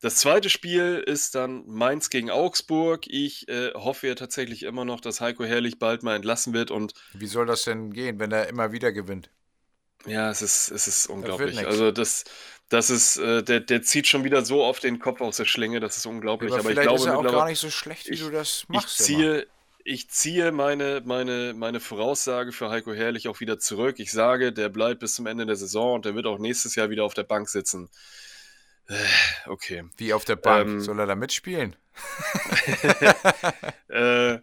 Das 0.00 0.16
zweite 0.16 0.50
Spiel 0.50 1.02
ist 1.04 1.34
dann 1.34 1.66
Mainz 1.66 2.10
gegen 2.10 2.30
Augsburg. 2.30 3.06
Ich 3.08 3.48
äh, 3.48 3.72
hoffe 3.74 4.06
ja 4.06 4.14
tatsächlich 4.14 4.62
immer 4.62 4.84
noch, 4.84 5.00
dass 5.00 5.20
Heiko 5.20 5.44
Herrlich 5.44 5.80
bald 5.80 6.04
mal 6.04 6.14
entlassen 6.14 6.54
wird. 6.54 6.70
Und 6.70 6.94
Wie 7.12 7.26
soll 7.26 7.44
das 7.46 7.64
denn 7.64 7.92
gehen, 7.92 8.20
wenn 8.20 8.30
er 8.30 8.48
immer 8.48 8.70
wieder 8.70 8.92
gewinnt? 8.92 9.30
Ja, 10.06 10.30
es 10.30 10.42
ist, 10.42 10.70
es 10.70 10.86
ist 10.86 11.06
unglaublich. 11.08 11.56
Das 11.56 11.66
also 11.66 11.90
das, 11.90 12.24
das 12.68 12.88
ist, 12.88 13.16
äh, 13.16 13.42
der, 13.42 13.58
der 13.58 13.82
zieht 13.82 14.06
schon 14.06 14.22
wieder 14.22 14.44
so 14.44 14.62
auf 14.62 14.78
den 14.78 15.00
Kopf 15.00 15.20
aus 15.20 15.38
der 15.38 15.46
Schlinge, 15.46 15.80
das 15.80 15.96
ist 15.96 16.06
unglaublich. 16.06 16.52
Aber, 16.52 16.60
Aber 16.60 16.70
ich 16.70 16.80
glaube, 16.80 17.00
ist 17.00 17.06
er 17.06 17.18
auch 17.18 17.24
gar 17.24 17.48
nicht 17.48 17.58
so 17.58 17.70
schlecht, 17.70 18.08
wie 18.08 18.14
ich, 18.14 18.20
du 18.20 18.30
das 18.30 18.64
machst. 18.68 19.00
Ich 19.00 19.06
ziehe, 19.06 19.48
ich 19.86 20.10
ziehe 20.10 20.50
meine, 20.50 21.00
meine, 21.04 21.54
meine 21.54 21.78
Voraussage 21.78 22.50
für 22.50 22.70
Heiko 22.70 22.92
Herrlich 22.92 23.28
auch 23.28 23.38
wieder 23.38 23.60
zurück. 23.60 24.00
Ich 24.00 24.10
sage, 24.10 24.52
der 24.52 24.68
bleibt 24.68 24.98
bis 24.98 25.14
zum 25.14 25.26
Ende 25.26 25.46
der 25.46 25.54
Saison 25.54 25.94
und 25.94 26.04
der 26.04 26.16
wird 26.16 26.26
auch 26.26 26.38
nächstes 26.38 26.74
Jahr 26.74 26.90
wieder 26.90 27.04
auf 27.04 27.14
der 27.14 27.22
Bank 27.22 27.48
sitzen. 27.48 27.88
Äh, 28.88 28.94
okay. 29.46 29.84
Wie 29.96 30.12
auf 30.12 30.24
der 30.24 30.34
Bank? 30.34 30.68
Ähm, 30.68 30.80
Soll 30.80 30.98
er 30.98 31.06
da 31.06 31.14
mitspielen? 31.14 31.76
äh, 33.88 34.34
äh, 34.34 34.40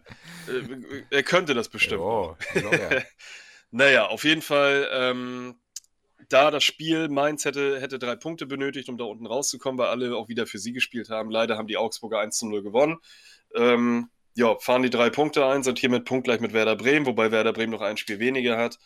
er 1.10 1.22
könnte 1.22 1.52
das 1.52 1.68
bestimmt. 1.68 2.00
Oh, 2.00 2.36
naja, 3.70 4.06
auf 4.06 4.24
jeden 4.24 4.42
Fall, 4.42 4.88
ähm, 4.92 5.56
da 6.30 6.50
das 6.50 6.64
Spiel 6.64 7.10
Mainz 7.10 7.44
hätte, 7.44 7.82
hätte 7.82 7.98
drei 7.98 8.16
Punkte 8.16 8.46
benötigt, 8.46 8.88
um 8.88 8.96
da 8.96 9.04
unten 9.04 9.26
rauszukommen, 9.26 9.78
weil 9.78 9.88
alle 9.88 10.16
auch 10.16 10.28
wieder 10.28 10.46
für 10.46 10.58
sie 10.58 10.72
gespielt 10.72 11.10
haben. 11.10 11.30
Leider 11.30 11.58
haben 11.58 11.68
die 11.68 11.76
Augsburger 11.76 12.20
1 12.20 12.38
zu 12.38 12.46
0 12.46 12.62
gewonnen. 12.62 12.96
Ähm, 13.54 14.08
ja, 14.34 14.56
fahren 14.58 14.82
die 14.82 14.90
drei 14.90 15.10
Punkte 15.10 15.46
ein, 15.46 15.62
sind 15.62 15.78
hiermit 15.78 16.04
punktgleich 16.04 16.40
mit 16.40 16.52
Werder 16.52 16.76
Bremen, 16.76 17.06
wobei 17.06 17.30
Werder 17.30 17.52
Bremen 17.52 17.72
noch 17.72 17.80
ein 17.80 17.96
Spiel 17.96 18.18
weniger 18.18 18.56
hat. 18.56 18.78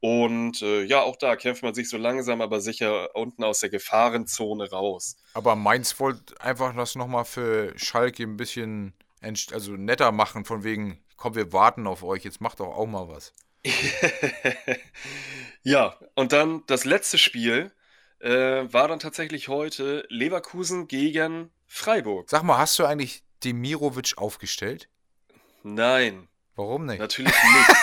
Und 0.00 0.62
äh, 0.62 0.82
ja, 0.82 1.00
auch 1.00 1.16
da 1.16 1.36
kämpft 1.36 1.62
man 1.62 1.74
sich 1.74 1.88
so 1.88 1.96
langsam, 1.96 2.40
aber 2.40 2.60
sicher 2.60 3.14
unten 3.14 3.44
aus 3.44 3.60
der 3.60 3.70
Gefahrenzone 3.70 4.70
raus. 4.70 5.16
Aber 5.34 5.54
Mainz 5.54 5.98
wollte 6.00 6.40
einfach 6.40 6.74
das 6.74 6.96
nochmal 6.96 7.24
für 7.24 7.72
Schalke 7.76 8.24
ein 8.24 8.36
bisschen 8.36 8.94
also 9.52 9.76
netter 9.76 10.10
machen, 10.10 10.44
von 10.44 10.64
wegen, 10.64 10.98
komm, 11.16 11.36
wir 11.36 11.52
warten 11.52 11.86
auf 11.86 12.02
euch, 12.02 12.24
jetzt 12.24 12.40
macht 12.40 12.58
doch 12.58 12.74
auch 12.76 12.86
mal 12.86 13.08
was. 13.08 13.32
ja, 15.62 15.96
und 16.16 16.32
dann 16.32 16.64
das 16.66 16.84
letzte 16.84 17.18
Spiel 17.18 17.70
äh, 18.18 18.72
war 18.72 18.88
dann 18.88 18.98
tatsächlich 18.98 19.46
heute 19.46 20.04
Leverkusen 20.08 20.88
gegen 20.88 21.50
Freiburg. 21.66 22.28
Sag 22.28 22.42
mal, 22.42 22.58
hast 22.58 22.76
du 22.80 22.84
eigentlich 22.84 23.22
Demirovic 23.44 24.14
aufgestellt? 24.16 24.88
Nein. 25.62 26.28
Warum 26.54 26.86
nicht? 26.86 26.98
Natürlich 26.98 27.32
nicht. 27.32 27.76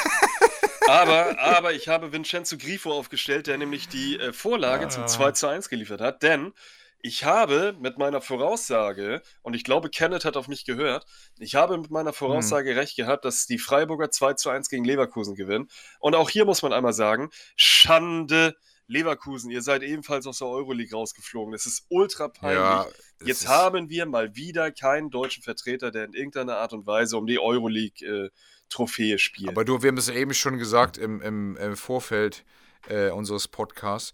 aber, 0.88 1.40
aber 1.40 1.74
ich 1.74 1.88
habe 1.88 2.12
Vincenzo 2.12 2.58
Grifo 2.58 2.92
aufgestellt, 2.92 3.48
der 3.48 3.58
nämlich 3.58 3.88
die 3.88 4.20
äh, 4.20 4.34
Vorlage 4.34 4.86
ah. 4.86 4.90
zum 4.90 5.08
2 5.08 5.32
zu 5.32 5.48
1 5.48 5.70
geliefert 5.70 6.02
hat. 6.02 6.22
Denn 6.24 6.54
ich 7.02 7.24
habe 7.24 7.76
mit 7.80 7.98
meiner 7.98 8.22
Voraussage, 8.22 9.22
und 9.42 9.56
ich 9.56 9.64
glaube, 9.64 9.90
Kenneth 9.90 10.26
hat 10.26 10.36
auf 10.36 10.48
mich 10.48 10.66
gehört, 10.66 11.06
ich 11.40 11.56
habe 11.56 11.78
mit 11.78 11.92
meiner 11.92 12.12
Voraussage 12.12 12.72
hm. 12.72 12.78
recht 12.78 12.98
gehabt, 12.98 13.24
dass 13.26 13.46
die 13.46 13.58
Freiburger 13.58 14.12
2 14.12 14.34
zu 14.34 14.50
1 14.50 14.70
gegen 14.70 14.84
Leverkusen 14.84 15.36
gewinnen. 15.36 15.70
Und 16.00 16.16
auch 16.16 16.30
hier 16.30 16.46
muss 16.46 16.62
man 16.62 16.74
einmal 16.74 16.94
sagen, 16.94 17.30
Schande 17.56 18.56
Leverkusen, 18.90 19.52
ihr 19.52 19.62
seid 19.62 19.84
ebenfalls 19.84 20.26
aus 20.26 20.40
der 20.40 20.48
Euroleague 20.48 20.98
rausgeflogen. 20.98 21.54
Es 21.54 21.68
ist 21.68 21.86
ultra 21.90 22.28
peinlich. 22.28 22.60
Ja, 22.60 22.88
Jetzt 23.24 23.48
haben 23.48 23.90
wir 23.90 24.08
mal 24.08 24.36
wieder 24.36 24.72
keinen 24.72 25.12
deutschen 25.12 25.44
Vertreter, 25.44 25.92
der 25.92 26.06
in 26.06 26.14
irgendeiner 26.14 26.58
Art 26.58 26.74
und 26.74 26.88
Weise 26.88 27.16
um 27.18 27.28
die 27.28 27.40
Euroleague-Trophäe 27.40 29.14
äh, 29.14 29.18
spielt. 29.20 29.50
Aber 29.50 29.64
du, 29.64 29.84
wir 29.84 29.90
haben 29.90 29.98
es 29.98 30.10
eben 30.10 30.34
schon 30.34 30.58
gesagt 30.58 30.98
im, 30.98 31.22
im, 31.22 31.56
im 31.58 31.78
Vorfeld 31.78 32.44
äh, 32.88 33.12
unseres 33.12 33.48
Podcasts. 33.48 34.14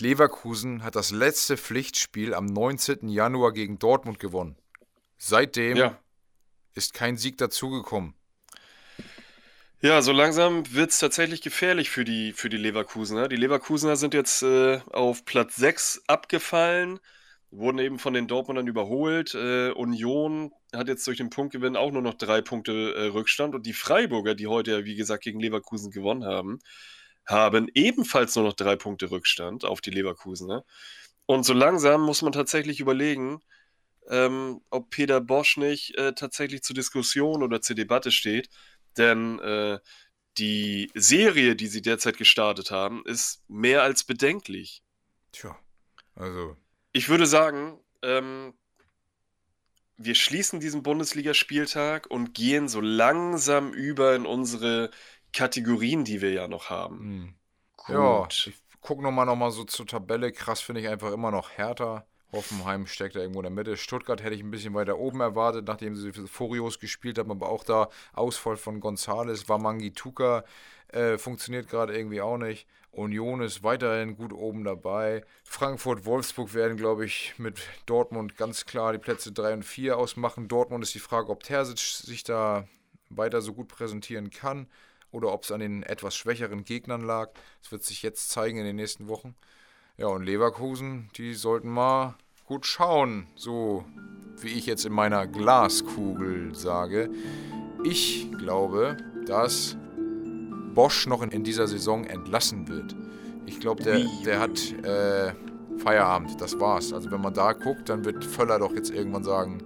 Leverkusen 0.00 0.82
hat 0.82 0.96
das 0.96 1.10
letzte 1.10 1.58
Pflichtspiel 1.58 2.32
am 2.32 2.46
19. 2.46 3.08
Januar 3.08 3.52
gegen 3.52 3.78
Dortmund 3.78 4.18
gewonnen. 4.18 4.56
Seitdem 5.18 5.76
ja. 5.76 5.98
ist 6.74 6.94
kein 6.94 7.18
Sieg 7.18 7.36
dazugekommen. 7.36 8.14
Ja, 9.84 10.00
so 10.00 10.12
langsam 10.12 10.62
wird 10.72 10.90
es 10.90 11.00
tatsächlich 11.00 11.40
gefährlich 11.42 11.90
für 11.90 12.04
die, 12.04 12.32
für 12.32 12.48
die 12.48 12.56
Leverkusener. 12.56 13.26
Die 13.26 13.34
Leverkusener 13.34 13.96
sind 13.96 14.14
jetzt 14.14 14.44
äh, 14.44 14.78
auf 14.92 15.24
Platz 15.24 15.56
6 15.56 16.04
abgefallen, 16.06 17.00
wurden 17.50 17.80
eben 17.80 17.98
von 17.98 18.14
den 18.14 18.28
Dortmundern 18.28 18.68
überholt. 18.68 19.34
Äh, 19.34 19.72
Union 19.72 20.52
hat 20.72 20.86
jetzt 20.86 21.04
durch 21.08 21.16
den 21.16 21.30
Punktgewinn 21.30 21.74
auch 21.76 21.90
nur 21.90 22.00
noch 22.00 22.14
drei 22.14 22.42
Punkte 22.42 22.94
äh, 22.94 23.06
Rückstand. 23.06 23.56
Und 23.56 23.66
die 23.66 23.72
Freiburger, 23.72 24.36
die 24.36 24.46
heute 24.46 24.70
ja, 24.70 24.84
wie 24.84 24.94
gesagt, 24.94 25.24
gegen 25.24 25.40
Leverkusen 25.40 25.90
gewonnen 25.90 26.24
haben, 26.24 26.60
haben 27.26 27.66
ebenfalls 27.74 28.36
nur 28.36 28.44
noch 28.44 28.54
drei 28.54 28.76
Punkte 28.76 29.10
Rückstand 29.10 29.64
auf 29.64 29.80
die 29.80 29.90
Leverkusener. 29.90 30.64
Und 31.26 31.44
so 31.44 31.54
langsam 31.54 32.02
muss 32.02 32.22
man 32.22 32.30
tatsächlich 32.30 32.78
überlegen, 32.78 33.40
ähm, 34.08 34.60
ob 34.70 34.90
Peter 34.90 35.20
Bosch 35.20 35.56
nicht 35.56 35.96
äh, 35.96 36.12
tatsächlich 36.14 36.62
zur 36.62 36.74
Diskussion 36.74 37.42
oder 37.42 37.60
zur 37.60 37.74
Debatte 37.74 38.12
steht 38.12 38.48
denn 38.98 39.38
äh, 39.40 39.78
die 40.38 40.90
Serie, 40.94 41.56
die 41.56 41.66
sie 41.66 41.82
derzeit 41.82 42.16
gestartet 42.16 42.70
haben, 42.70 43.02
ist 43.04 43.42
mehr 43.48 43.82
als 43.82 44.04
bedenklich. 44.04 44.82
Tja, 45.32 45.58
also. 46.14 46.56
Ich 46.92 47.08
würde 47.08 47.26
sagen, 47.26 47.78
ähm, 48.02 48.54
wir 49.96 50.14
schließen 50.14 50.60
diesen 50.60 50.82
Bundesligaspieltag 50.82 52.06
und 52.10 52.34
gehen 52.34 52.68
so 52.68 52.80
langsam 52.80 53.72
über 53.72 54.14
in 54.14 54.26
unsere 54.26 54.90
Kategorien, 55.32 56.04
die 56.04 56.20
wir 56.20 56.32
ja 56.32 56.48
noch 56.48 56.70
haben. 56.70 56.98
Hm. 56.98 57.34
Ja, 57.88 58.26
ich 58.28 58.54
gucke 58.80 59.02
nochmal 59.02 59.26
noch 59.26 59.36
mal 59.36 59.50
so 59.50 59.64
zur 59.64 59.86
Tabelle. 59.86 60.32
Krass 60.32 60.60
finde 60.60 60.80
ich 60.80 60.88
einfach 60.88 61.12
immer 61.12 61.30
noch 61.30 61.50
Hertha. 61.50 62.06
Hoffenheim 62.32 62.86
steckt 62.86 63.14
da 63.14 63.20
irgendwo 63.20 63.40
in 63.40 63.44
der 63.44 63.52
Mitte. 63.52 63.76
Stuttgart 63.76 64.22
hätte 64.22 64.34
ich 64.34 64.42
ein 64.42 64.50
bisschen 64.50 64.74
weiter 64.74 64.98
oben 64.98 65.20
erwartet, 65.20 65.66
nachdem 65.66 65.94
sie 65.94 66.12
Furios 66.12 66.80
gespielt 66.80 67.18
haben, 67.18 67.30
aber 67.30 67.48
auch 67.48 67.64
da 67.64 67.88
Ausfall 68.14 68.56
von 68.56 68.80
Gonzales, 68.80 69.48
Wamangi 69.48 69.92
Tuka 69.92 70.44
äh, 70.88 71.18
funktioniert 71.18 71.68
gerade 71.68 71.96
irgendwie 71.96 72.20
auch 72.20 72.38
nicht. 72.38 72.66
Union 72.92 73.40
ist 73.40 73.62
weiterhin 73.62 74.16
gut 74.16 74.34
oben 74.34 74.64
dabei. 74.64 75.24
Frankfurt, 75.44 76.04
Wolfsburg 76.04 76.52
werden, 76.52 76.76
glaube 76.76 77.06
ich, 77.06 77.34
mit 77.38 77.60
Dortmund 77.86 78.36
ganz 78.36 78.66
klar 78.66 78.92
die 78.92 78.98
Plätze 78.98 79.32
3 79.32 79.54
und 79.54 79.62
4 79.64 79.96
ausmachen. 79.96 80.48
Dortmund 80.48 80.84
ist 80.84 80.94
die 80.94 80.98
Frage, 80.98 81.30
ob 81.30 81.42
Terzic 81.42 81.78
sich 81.78 82.22
da 82.22 82.68
weiter 83.08 83.40
so 83.40 83.54
gut 83.54 83.68
präsentieren 83.68 84.30
kann 84.30 84.66
oder 85.10 85.32
ob 85.32 85.44
es 85.44 85.52
an 85.52 85.60
den 85.60 85.82
etwas 85.82 86.14
schwächeren 86.14 86.64
Gegnern 86.64 87.00
lag. 87.00 87.30
Das 87.62 87.72
wird 87.72 87.82
sich 87.82 88.02
jetzt 88.02 88.28
zeigen 88.30 88.58
in 88.58 88.64
den 88.64 88.76
nächsten 88.76 89.08
Wochen. 89.08 89.34
Ja, 89.98 90.06
und 90.06 90.24
Leverkusen, 90.24 91.10
die 91.16 91.34
sollten 91.34 91.68
mal 91.68 92.14
gut 92.46 92.64
schauen, 92.64 93.26
so 93.36 93.84
wie 94.40 94.48
ich 94.48 94.66
jetzt 94.66 94.86
in 94.86 94.92
meiner 94.92 95.26
Glaskugel 95.26 96.54
sage. 96.54 97.10
Ich 97.84 98.30
glaube, 98.38 98.96
dass 99.26 99.76
Bosch 100.74 101.06
noch 101.06 101.22
in, 101.22 101.44
dieser 101.44 101.66
Saison 101.68 102.04
entlassen 102.04 102.68
wird. 102.68 102.96
Ich 103.44 103.60
glaube, 103.60 103.82
der, 103.82 104.00
der 104.24 104.40
hat 104.40 104.72
äh, 104.82 105.32
Feierabend, 105.78 106.40
das 106.40 106.58
war's. 106.58 106.92
Also 106.92 107.10
wenn 107.10 107.20
man 107.20 107.34
da 107.34 107.52
guckt, 107.52 107.88
dann 107.90 108.04
wird 108.04 108.24
Völler 108.24 108.58
doch 108.58 108.74
jetzt 108.74 108.90
irgendwann 108.90 109.24
sagen, 109.24 109.58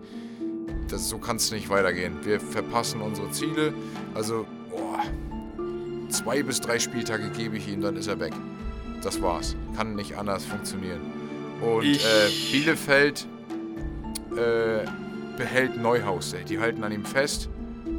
das, 0.88 1.08
so 1.08 1.18
kann 1.18 1.36
es 1.36 1.52
nicht 1.52 1.68
weitergehen. 1.68 2.16
Wir 2.24 2.40
verpassen 2.40 3.00
unsere 3.00 3.30
Ziele. 3.30 3.72
Also, 4.14 4.44
boah, 4.70 5.02
zwei 6.08 6.42
bis 6.42 6.60
drei 6.60 6.78
Spieltage 6.78 7.30
gebe 7.30 7.56
ich 7.56 7.68
ihm, 7.68 7.80
dann 7.80 7.96
ist 7.96 8.08
er 8.08 8.18
weg. 8.18 8.32
Das 9.03 9.20
war's. 9.22 9.57
Kann 9.76 9.94
nicht 9.94 10.16
anders 10.16 10.44
funktionieren. 10.44 11.01
Und 11.61 11.84
äh, 11.84 11.99
Bielefeld 12.51 13.26
äh, 14.32 14.86
behält 15.36 15.80
Neuhaus. 15.80 16.34
Die 16.49 16.59
halten 16.59 16.84
an 16.84 16.92
ihm 16.92 17.05
fest 17.05 17.49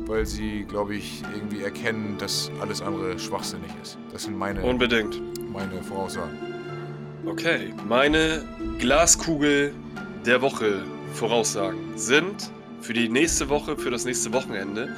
weil 0.08 0.26
sie, 0.26 0.66
glaube 0.68 0.96
ich, 0.96 1.22
irgendwie 1.34 1.64
erkennen, 1.64 2.16
dass 2.18 2.52
alles 2.62 2.82
andere 2.82 3.20
schwachsinnig 3.20 3.70
ist. 3.82 3.98
Das 4.12 4.24
sind 4.24 4.38
meine, 4.38 4.64
Unbedingt. 4.64 5.22
meine 5.52 5.82
Voraussagen. 5.84 6.38
Okay, 7.26 7.74
meine 7.88 8.44
Glaskugel 8.80 9.74
der 10.26 10.42
Woche 10.42 10.84
Voraussagen 11.14 11.80
sind 11.96 12.52
für 12.80 12.94
die 12.94 13.10
nächste 13.10 13.50
Woche, 13.50 13.76
für 13.76 13.92
das 13.92 14.06
nächste 14.06 14.32
Wochenende. 14.34 14.96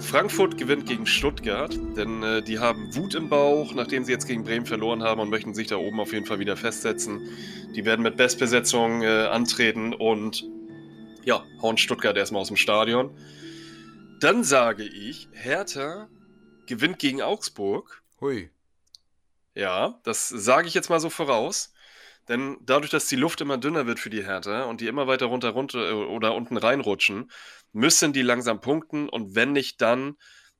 Frankfurt 0.00 0.58
gewinnt 0.58 0.86
gegen 0.86 1.06
Stuttgart, 1.06 1.78
denn 1.96 2.22
äh, 2.22 2.42
die 2.42 2.58
haben 2.58 2.94
Wut 2.94 3.14
im 3.14 3.28
Bauch, 3.28 3.74
nachdem 3.74 4.04
sie 4.04 4.12
jetzt 4.12 4.26
gegen 4.26 4.44
Bremen 4.44 4.66
verloren 4.66 5.02
haben 5.02 5.20
und 5.20 5.30
möchten 5.30 5.54
sich 5.54 5.68
da 5.68 5.76
oben 5.76 6.00
auf 6.00 6.12
jeden 6.12 6.26
Fall 6.26 6.38
wieder 6.38 6.56
festsetzen. 6.56 7.28
Die 7.74 7.84
werden 7.84 8.02
mit 8.02 8.16
Bestbesetzung 8.16 9.02
äh, 9.02 9.26
antreten 9.26 9.94
und 9.94 10.44
ja, 11.24 11.44
hauen 11.62 11.78
Stuttgart 11.78 12.16
erstmal 12.16 12.42
aus 12.42 12.48
dem 12.48 12.56
Stadion. 12.56 13.16
Dann 14.20 14.44
sage 14.44 14.84
ich, 14.84 15.28
Hertha 15.32 16.08
gewinnt 16.66 16.98
gegen 16.98 17.22
Augsburg. 17.22 18.02
Hui. 18.20 18.50
Ja, 19.54 20.00
das 20.04 20.28
sage 20.28 20.68
ich 20.68 20.74
jetzt 20.74 20.90
mal 20.90 21.00
so 21.00 21.10
voraus. 21.10 21.72
Denn 22.28 22.56
dadurch, 22.62 22.90
dass 22.90 23.06
die 23.06 23.16
Luft 23.16 23.40
immer 23.40 23.58
dünner 23.58 23.86
wird 23.86 23.98
für 23.98 24.10
die 24.10 24.24
Hertha 24.24 24.64
und 24.64 24.80
die 24.80 24.86
immer 24.86 25.06
weiter 25.06 25.26
runter, 25.26 25.50
runter 25.50 25.90
äh, 25.90 25.92
oder 25.92 26.34
unten 26.34 26.56
reinrutschen, 26.56 27.30
müssen 27.74 28.12
die 28.12 28.22
langsam 28.22 28.60
punkten. 28.60 29.08
Und 29.08 29.34
wenn 29.34 29.52
nicht 29.52 29.82
dann, 29.82 30.16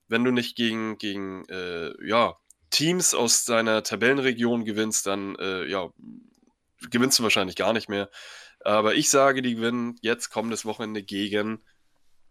wenn 0.08 0.24
du 0.24 0.30
nicht 0.30 0.56
gegen, 0.56 0.98
gegen 0.98 1.44
äh, 1.48 1.92
ja, 2.06 2.36
Teams 2.70 3.14
aus 3.14 3.44
deiner 3.44 3.82
Tabellenregion 3.82 4.64
gewinnst, 4.64 5.06
dann 5.06 5.36
äh, 5.36 5.64
ja, 5.64 5.90
gewinnst 6.90 7.18
du 7.18 7.22
wahrscheinlich 7.22 7.56
gar 7.56 7.72
nicht 7.72 7.88
mehr. 7.88 8.10
Aber 8.60 8.94
ich 8.94 9.10
sage, 9.10 9.42
die 9.42 9.54
gewinnen 9.54 9.96
jetzt 10.02 10.30
kommendes 10.30 10.64
Wochenende 10.64 11.02
gegen 11.02 11.64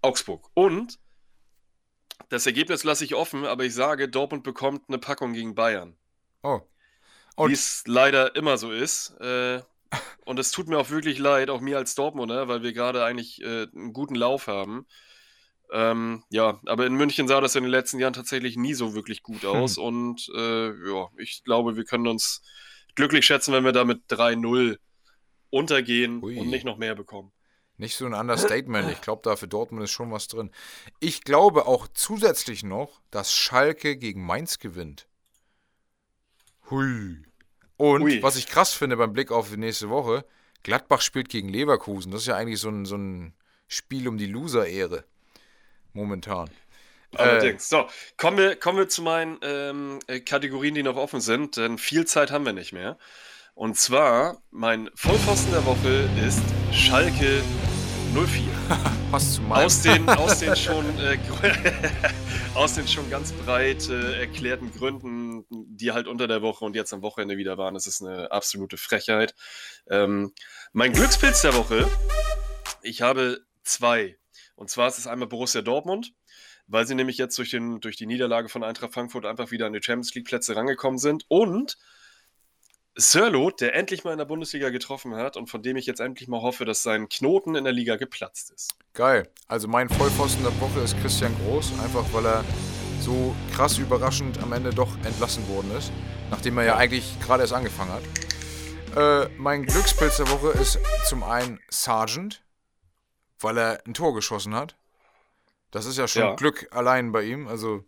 Augsburg. 0.01 0.49
Und 0.53 0.99
das 2.29 2.45
Ergebnis 2.45 2.83
lasse 2.83 3.05
ich 3.05 3.15
offen, 3.15 3.45
aber 3.45 3.63
ich 3.63 3.73
sage, 3.73 4.09
Dortmund 4.09 4.43
bekommt 4.43 4.83
eine 4.87 4.97
Packung 4.97 5.33
gegen 5.33 5.55
Bayern. 5.55 5.97
Oh. 6.41 7.47
Wie 7.47 7.53
es 7.53 7.83
leider 7.87 8.35
immer 8.35 8.57
so 8.57 8.71
ist. 8.71 9.11
Äh, 9.21 9.61
und 10.25 10.39
es 10.39 10.51
tut 10.51 10.67
mir 10.67 10.77
auch 10.77 10.89
wirklich 10.89 11.19
leid, 11.19 11.49
auch 11.49 11.61
mir 11.61 11.77
als 11.77 11.95
Dortmunder, 11.95 12.47
weil 12.47 12.63
wir 12.63 12.73
gerade 12.73 13.03
eigentlich 13.03 13.41
äh, 13.41 13.67
einen 13.73 13.93
guten 13.93 14.15
Lauf 14.15 14.47
haben. 14.47 14.85
Ähm, 15.71 16.23
ja, 16.29 16.59
aber 16.65 16.85
in 16.85 16.93
München 16.93 17.27
sah 17.27 17.41
das 17.41 17.55
in 17.55 17.63
den 17.63 17.71
letzten 17.71 17.99
Jahren 17.99 18.13
tatsächlich 18.13 18.57
nie 18.57 18.73
so 18.73 18.93
wirklich 18.93 19.23
gut 19.23 19.41
hm. 19.41 19.49
aus. 19.49 19.77
Hm. 19.77 19.83
Und 19.83 20.29
äh, 20.35 20.67
ja, 20.67 21.09
ich 21.17 21.43
glaube, 21.43 21.75
wir 21.75 21.83
können 21.83 22.07
uns 22.07 22.41
glücklich 22.95 23.25
schätzen, 23.25 23.53
wenn 23.53 23.65
wir 23.65 23.71
da 23.71 23.83
mit 23.83 24.03
3-0 24.09 24.77
untergehen 25.49 26.23
Ui. 26.23 26.37
und 26.37 26.49
nicht 26.49 26.65
noch 26.65 26.77
mehr 26.77 26.95
bekommen. 26.95 27.31
Nicht 27.77 27.95
so 27.95 28.05
ein 28.05 28.13
Understatement. 28.13 28.91
Ich 28.91 29.01
glaube, 29.01 29.23
da 29.23 29.35
für 29.35 29.47
Dortmund 29.47 29.83
ist 29.83 29.91
schon 29.91 30.11
was 30.11 30.27
drin. 30.27 30.51
Ich 30.99 31.23
glaube 31.23 31.65
auch 31.65 31.87
zusätzlich 31.93 32.63
noch, 32.63 33.01
dass 33.09 33.33
Schalke 33.33 33.97
gegen 33.97 34.23
Mainz 34.23 34.59
gewinnt. 34.59 35.07
Hui. 36.69 37.23
Und 37.77 38.03
Hui. 38.03 38.21
was 38.21 38.35
ich 38.35 38.47
krass 38.47 38.73
finde 38.73 38.97
beim 38.97 39.13
Blick 39.13 39.31
auf 39.31 39.49
die 39.49 39.57
nächste 39.57 39.89
Woche, 39.89 40.25
Gladbach 40.63 41.01
spielt 41.01 41.29
gegen 41.29 41.49
Leverkusen. 41.49 42.11
Das 42.11 42.21
ist 42.21 42.27
ja 42.27 42.35
eigentlich 42.35 42.59
so 42.59 42.69
ein, 42.69 42.85
so 42.85 42.95
ein 42.95 43.33
Spiel 43.67 44.07
um 44.07 44.17
die 44.17 44.27
Loser-Ehre. 44.27 45.03
Momentan. 45.93 46.49
Allerdings. 47.15 47.71
Äh, 47.71 47.75
so, 47.75 47.87
kommen 48.17 48.37
wir, 48.37 48.55
kommen 48.55 48.77
wir 48.77 48.89
zu 48.89 49.01
meinen 49.01 49.37
ähm, 49.43 49.99
äh, 50.07 50.19
Kategorien, 50.19 50.75
die 50.75 50.83
noch 50.83 50.95
offen 50.95 51.21
sind, 51.21 51.57
denn 51.57 51.77
viel 51.77 52.05
Zeit 52.05 52.31
haben 52.31 52.45
wir 52.45 52.53
nicht 52.53 52.73
mehr. 52.73 52.97
Und 53.55 53.77
zwar, 53.77 54.41
mein 54.49 54.89
Vollpfosten 54.95 55.51
der 55.51 55.65
Woche 55.65 56.09
ist 56.25 56.41
Schalke 56.71 57.43
04. 58.13 58.52
Passt 59.11 59.35
zu. 59.35 59.43
Aus 59.43 59.81
den, 59.81 60.09
aus 60.09 60.39
den, 60.39 60.55
schon, 60.55 60.85
äh, 60.99 61.17
aus 62.55 62.75
den 62.75 62.87
schon 62.87 63.09
ganz 63.09 63.31
breit 63.31 63.89
äh, 63.89 64.19
erklärten 64.19 64.71
Gründen, 64.71 65.45
die 65.49 65.91
halt 65.91 66.07
unter 66.07 66.27
der 66.27 66.41
Woche 66.41 66.65
und 66.65 66.75
jetzt 66.75 66.93
am 66.93 67.01
Wochenende 67.01 67.37
wieder 67.37 67.57
waren. 67.57 67.73
Das 67.73 67.87
ist 67.87 68.01
eine 68.01 68.31
absolute 68.31 68.77
Frechheit. 68.77 69.35
Ähm, 69.89 70.33
mein 70.71 70.93
Glückspilz 70.93 71.41
der 71.41 71.53
Woche, 71.55 71.89
ich 72.81 73.01
habe 73.01 73.41
zwei. 73.63 74.17
Und 74.55 74.69
zwar 74.69 74.87
ist 74.87 74.97
es 74.97 75.07
einmal 75.07 75.27
Borussia 75.27 75.61
Dortmund 75.61 76.13
weil 76.67 76.87
sie 76.87 76.95
nämlich 76.95 77.17
jetzt 77.17 77.37
durch, 77.37 77.51
den, 77.51 77.79
durch 77.81 77.97
die 77.97 78.05
Niederlage 78.05 78.49
von 78.49 78.63
Eintracht 78.63 78.93
Frankfurt 78.93 79.25
einfach 79.25 79.51
wieder 79.51 79.65
an 79.65 79.73
die 79.73 79.83
Champions 79.83 80.13
League 80.15 80.25
Plätze 80.25 80.55
rangekommen 80.55 80.97
sind. 80.97 81.25
Und 81.27 81.77
Sirlot, 82.95 83.61
der 83.61 83.75
endlich 83.75 84.03
mal 84.03 84.11
in 84.11 84.19
der 84.19 84.25
Bundesliga 84.25 84.69
getroffen 84.69 85.15
hat 85.15 85.35
und 85.35 85.47
von 85.47 85.63
dem 85.63 85.77
ich 85.77 85.85
jetzt 85.85 85.99
endlich 85.99 86.27
mal 86.27 86.41
hoffe, 86.41 86.63
dass 86.63 86.83
sein 86.83 87.09
Knoten 87.09 87.55
in 87.55 87.63
der 87.63 87.73
Liga 87.73 87.95
geplatzt 87.95 88.51
ist. 88.51 88.75
Geil. 88.93 89.29
Also 89.47 89.67
mein 89.67 89.89
Vollpfosten 89.89 90.43
der 90.43 90.59
Woche 90.61 90.81
ist 90.81 90.99
Christian 91.01 91.35
Groß, 91.39 91.79
einfach 91.79 92.05
weil 92.13 92.25
er 92.25 92.43
so 92.99 93.35
krass 93.55 93.79
überraschend 93.79 94.41
am 94.43 94.53
Ende 94.53 94.69
doch 94.69 94.95
entlassen 95.03 95.47
worden 95.47 95.75
ist, 95.75 95.91
nachdem 96.29 96.57
er 96.59 96.65
ja 96.65 96.77
eigentlich 96.77 97.19
gerade 97.19 97.41
erst 97.41 97.53
angefangen 97.53 97.91
hat. 97.91 98.03
Äh, 98.95 99.29
mein 99.37 99.65
Glückspilz 99.65 100.17
der 100.17 100.29
Woche 100.29 100.49
ist 100.49 100.79
zum 101.07 101.23
einen 101.23 101.59
Sargent, 101.69 102.43
weil 103.39 103.57
er 103.57 103.83
ein 103.87 103.95
Tor 103.95 104.13
geschossen 104.13 104.53
hat. 104.53 104.75
Das 105.71 105.85
ist 105.85 105.97
ja 105.97 106.07
schon 106.07 106.21
ja. 106.21 106.35
Glück 106.35 106.67
allein 106.71 107.11
bei 107.11 107.23
ihm, 107.23 107.47
also 107.47 107.83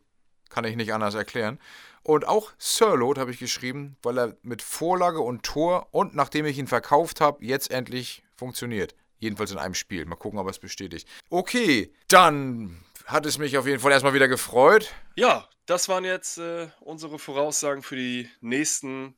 kann 0.49 0.65
ich 0.65 0.75
nicht 0.75 0.93
anders 0.93 1.13
erklären. 1.13 1.59
Und 2.05 2.27
auch 2.27 2.51
Sirlot 2.59 3.17
habe 3.17 3.31
ich 3.31 3.39
geschrieben, 3.39 3.97
weil 4.03 4.19
er 4.19 4.37
mit 4.43 4.61
Vorlage 4.61 5.21
und 5.21 5.41
Tor 5.41 5.87
und 5.89 6.13
nachdem 6.13 6.45
ich 6.45 6.59
ihn 6.59 6.67
verkauft 6.67 7.19
habe, 7.19 7.43
jetzt 7.43 7.71
endlich 7.71 8.21
funktioniert. 8.35 8.93
Jedenfalls 9.17 9.49
in 9.49 9.57
einem 9.57 9.73
Spiel. 9.73 10.05
Mal 10.05 10.15
gucken, 10.15 10.37
ob 10.37 10.45
er 10.45 10.51
es 10.51 10.59
bestätigt. 10.59 11.07
Okay, 11.31 11.91
dann 12.07 12.83
hat 13.05 13.25
es 13.25 13.39
mich 13.39 13.57
auf 13.57 13.65
jeden 13.65 13.79
Fall 13.79 13.91
erstmal 13.91 14.13
wieder 14.13 14.27
gefreut. 14.27 14.93
Ja, 15.15 15.49
das 15.65 15.89
waren 15.89 16.05
jetzt 16.05 16.37
äh, 16.37 16.67
unsere 16.79 17.17
Voraussagen 17.17 17.81
für 17.81 17.95
die 17.95 18.29
nächsten 18.39 19.15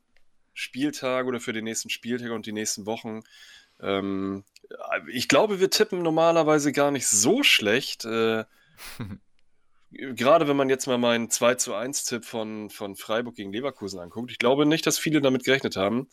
Spieltage 0.54 1.28
oder 1.28 1.42
für 1.42 1.52
den 1.52 1.66
nächsten 1.66 1.90
Spieltag 1.90 2.32
und 2.32 2.46
die 2.46 2.54
nächsten 2.54 2.86
Wochen. 2.86 3.20
Ähm, 3.82 4.46
ich 5.12 5.28
glaube, 5.28 5.60
wir 5.60 5.70
tippen 5.70 6.04
normalerweise 6.04 6.72
gar 6.72 6.92
nicht 6.92 7.08
so 7.08 7.44
schlecht. 7.44 8.06
Äh, 8.06 8.46
gerade 9.92 10.48
wenn 10.48 10.58
man 10.58 10.70
jetzt 10.70 10.88
mal 10.88 10.98
meinen 10.98 11.30
2 11.30 11.56
zu 11.56 11.74
1 11.74 12.06
Tipp 12.06 12.26
von, 12.26 12.70
von 12.70 12.96
Freiburg 12.96 13.36
gegen 13.36 13.52
Leverkusen 13.52 14.00
anguckt, 14.00 14.32
ich 14.32 14.38
glaube 14.38 14.66
nicht, 14.66 14.86
dass 14.86 15.00
viele 15.00 15.22
damit 15.22 15.44
gerechnet 15.44 15.76
haben. 15.76 16.10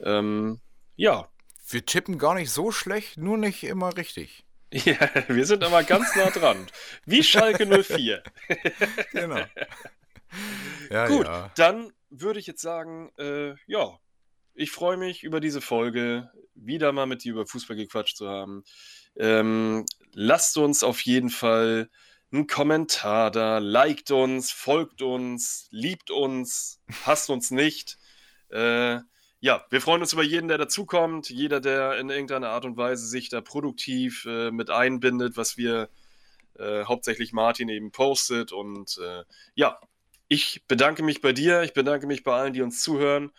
Ähm, 0.00 0.60
ja. 0.96 1.28
Wir 1.68 1.86
tippen 1.86 2.18
gar 2.18 2.34
nicht 2.34 2.50
so 2.50 2.72
schlecht, 2.72 3.16
nur 3.16 3.38
nicht 3.38 3.64
immer 3.64 3.96
richtig. 3.96 4.44
Ja, 4.72 4.96
wir 5.28 5.44
sind 5.44 5.62
aber 5.64 5.82
ganz 5.84 6.16
nah 6.16 6.30
dran. 6.30 6.66
Wie 7.04 7.22
Schalke 7.22 7.66
04. 7.66 8.22
genau. 9.12 9.40
Ja, 10.90 11.08
Gut, 11.08 11.26
ja. 11.26 11.50
dann 11.56 11.92
würde 12.08 12.40
ich 12.40 12.46
jetzt 12.46 12.62
sagen, 12.62 13.12
äh, 13.18 13.54
ja, 13.66 13.98
ich 14.54 14.70
freue 14.70 14.96
mich 14.96 15.24
über 15.24 15.40
diese 15.40 15.60
Folge, 15.60 16.30
wieder 16.54 16.92
mal 16.92 17.04
mit 17.04 17.22
dir 17.22 17.32
über 17.32 17.46
Fußball 17.46 17.76
gequatscht 17.76 18.16
zu 18.16 18.28
haben. 18.30 18.64
Ähm, 19.14 19.84
lasst 20.14 20.56
uns 20.56 20.82
auf 20.82 21.02
jeden 21.02 21.28
Fall 21.28 21.90
einen 22.32 22.46
Kommentar 22.46 23.30
da, 23.30 23.58
liked 23.58 24.10
uns, 24.10 24.50
folgt 24.50 25.02
uns, 25.02 25.68
liebt 25.70 26.10
uns, 26.10 26.80
hasst 27.04 27.30
uns 27.30 27.50
nicht. 27.50 27.98
Äh, 28.50 29.00
ja, 29.40 29.66
wir 29.70 29.80
freuen 29.80 30.02
uns 30.02 30.12
über 30.12 30.22
jeden, 30.22 30.48
der 30.48 30.58
dazukommt, 30.58 31.28
jeder, 31.28 31.60
der 31.60 31.98
in 31.98 32.10
irgendeiner 32.10 32.50
Art 32.50 32.64
und 32.64 32.76
Weise 32.76 33.06
sich 33.06 33.28
da 33.28 33.40
produktiv 33.40 34.24
äh, 34.24 34.50
mit 34.50 34.70
einbindet, 34.70 35.36
was 35.36 35.56
wir 35.56 35.88
äh, 36.58 36.84
hauptsächlich 36.84 37.32
Martin 37.32 37.68
eben 37.68 37.90
postet. 37.90 38.52
Und 38.52 38.98
äh, 39.02 39.24
ja, 39.54 39.80
ich 40.28 40.62
bedanke 40.68 41.02
mich 41.02 41.20
bei 41.20 41.32
dir, 41.32 41.62
ich 41.62 41.72
bedanke 41.72 42.06
mich 42.06 42.22
bei 42.22 42.34
allen, 42.34 42.52
die 42.52 42.62
uns 42.62 42.82
zuhören. 42.82 43.32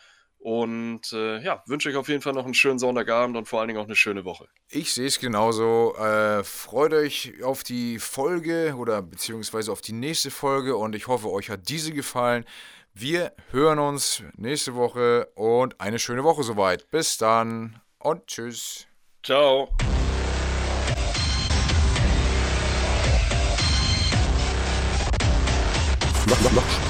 Und 0.43 1.13
äh, 1.13 1.41
ja, 1.41 1.63
wünsche 1.67 1.87
euch 1.87 1.95
auf 1.95 2.09
jeden 2.09 2.21
Fall 2.21 2.33
noch 2.33 2.43
einen 2.43 2.53
schönen 2.53 2.77
Sonntagabend 2.77 3.37
und 3.37 3.47
vor 3.47 3.61
allen 3.61 3.69
Dingen 3.69 3.79
auch 3.79 3.85
eine 3.85 3.95
schöne 3.95 4.25
Woche. 4.25 4.49
Ich 4.67 4.93
sehe 4.93 5.07
es 5.07 5.17
genauso. 5.17 5.95
Äh, 5.95 6.43
freut 6.43 6.91
euch 6.91 7.41
auf 7.43 7.63
die 7.63 7.97
Folge 7.97 8.75
oder 8.77 9.01
beziehungsweise 9.01 9.71
auf 9.71 9.79
die 9.79 9.93
nächste 9.93 10.31
Folge 10.31 10.75
und 10.75 10.95
ich 10.95 11.07
hoffe, 11.07 11.31
euch 11.31 11.49
hat 11.49 11.69
diese 11.69 11.93
gefallen. 11.93 12.43
Wir 12.93 13.31
hören 13.51 13.79
uns 13.79 14.21
nächste 14.35 14.75
Woche 14.75 15.29
und 15.35 15.79
eine 15.79 15.97
schöne 15.97 16.25
Woche 16.25 16.43
soweit. 16.43 16.91
Bis 16.91 17.17
dann 17.17 17.79
und 17.99 18.27
tschüss. 18.27 18.85
Ciao. 19.23 19.69
Flach, 26.25 26.37
Flachspiel 26.37 26.51
hochgewinnen. 26.51 26.82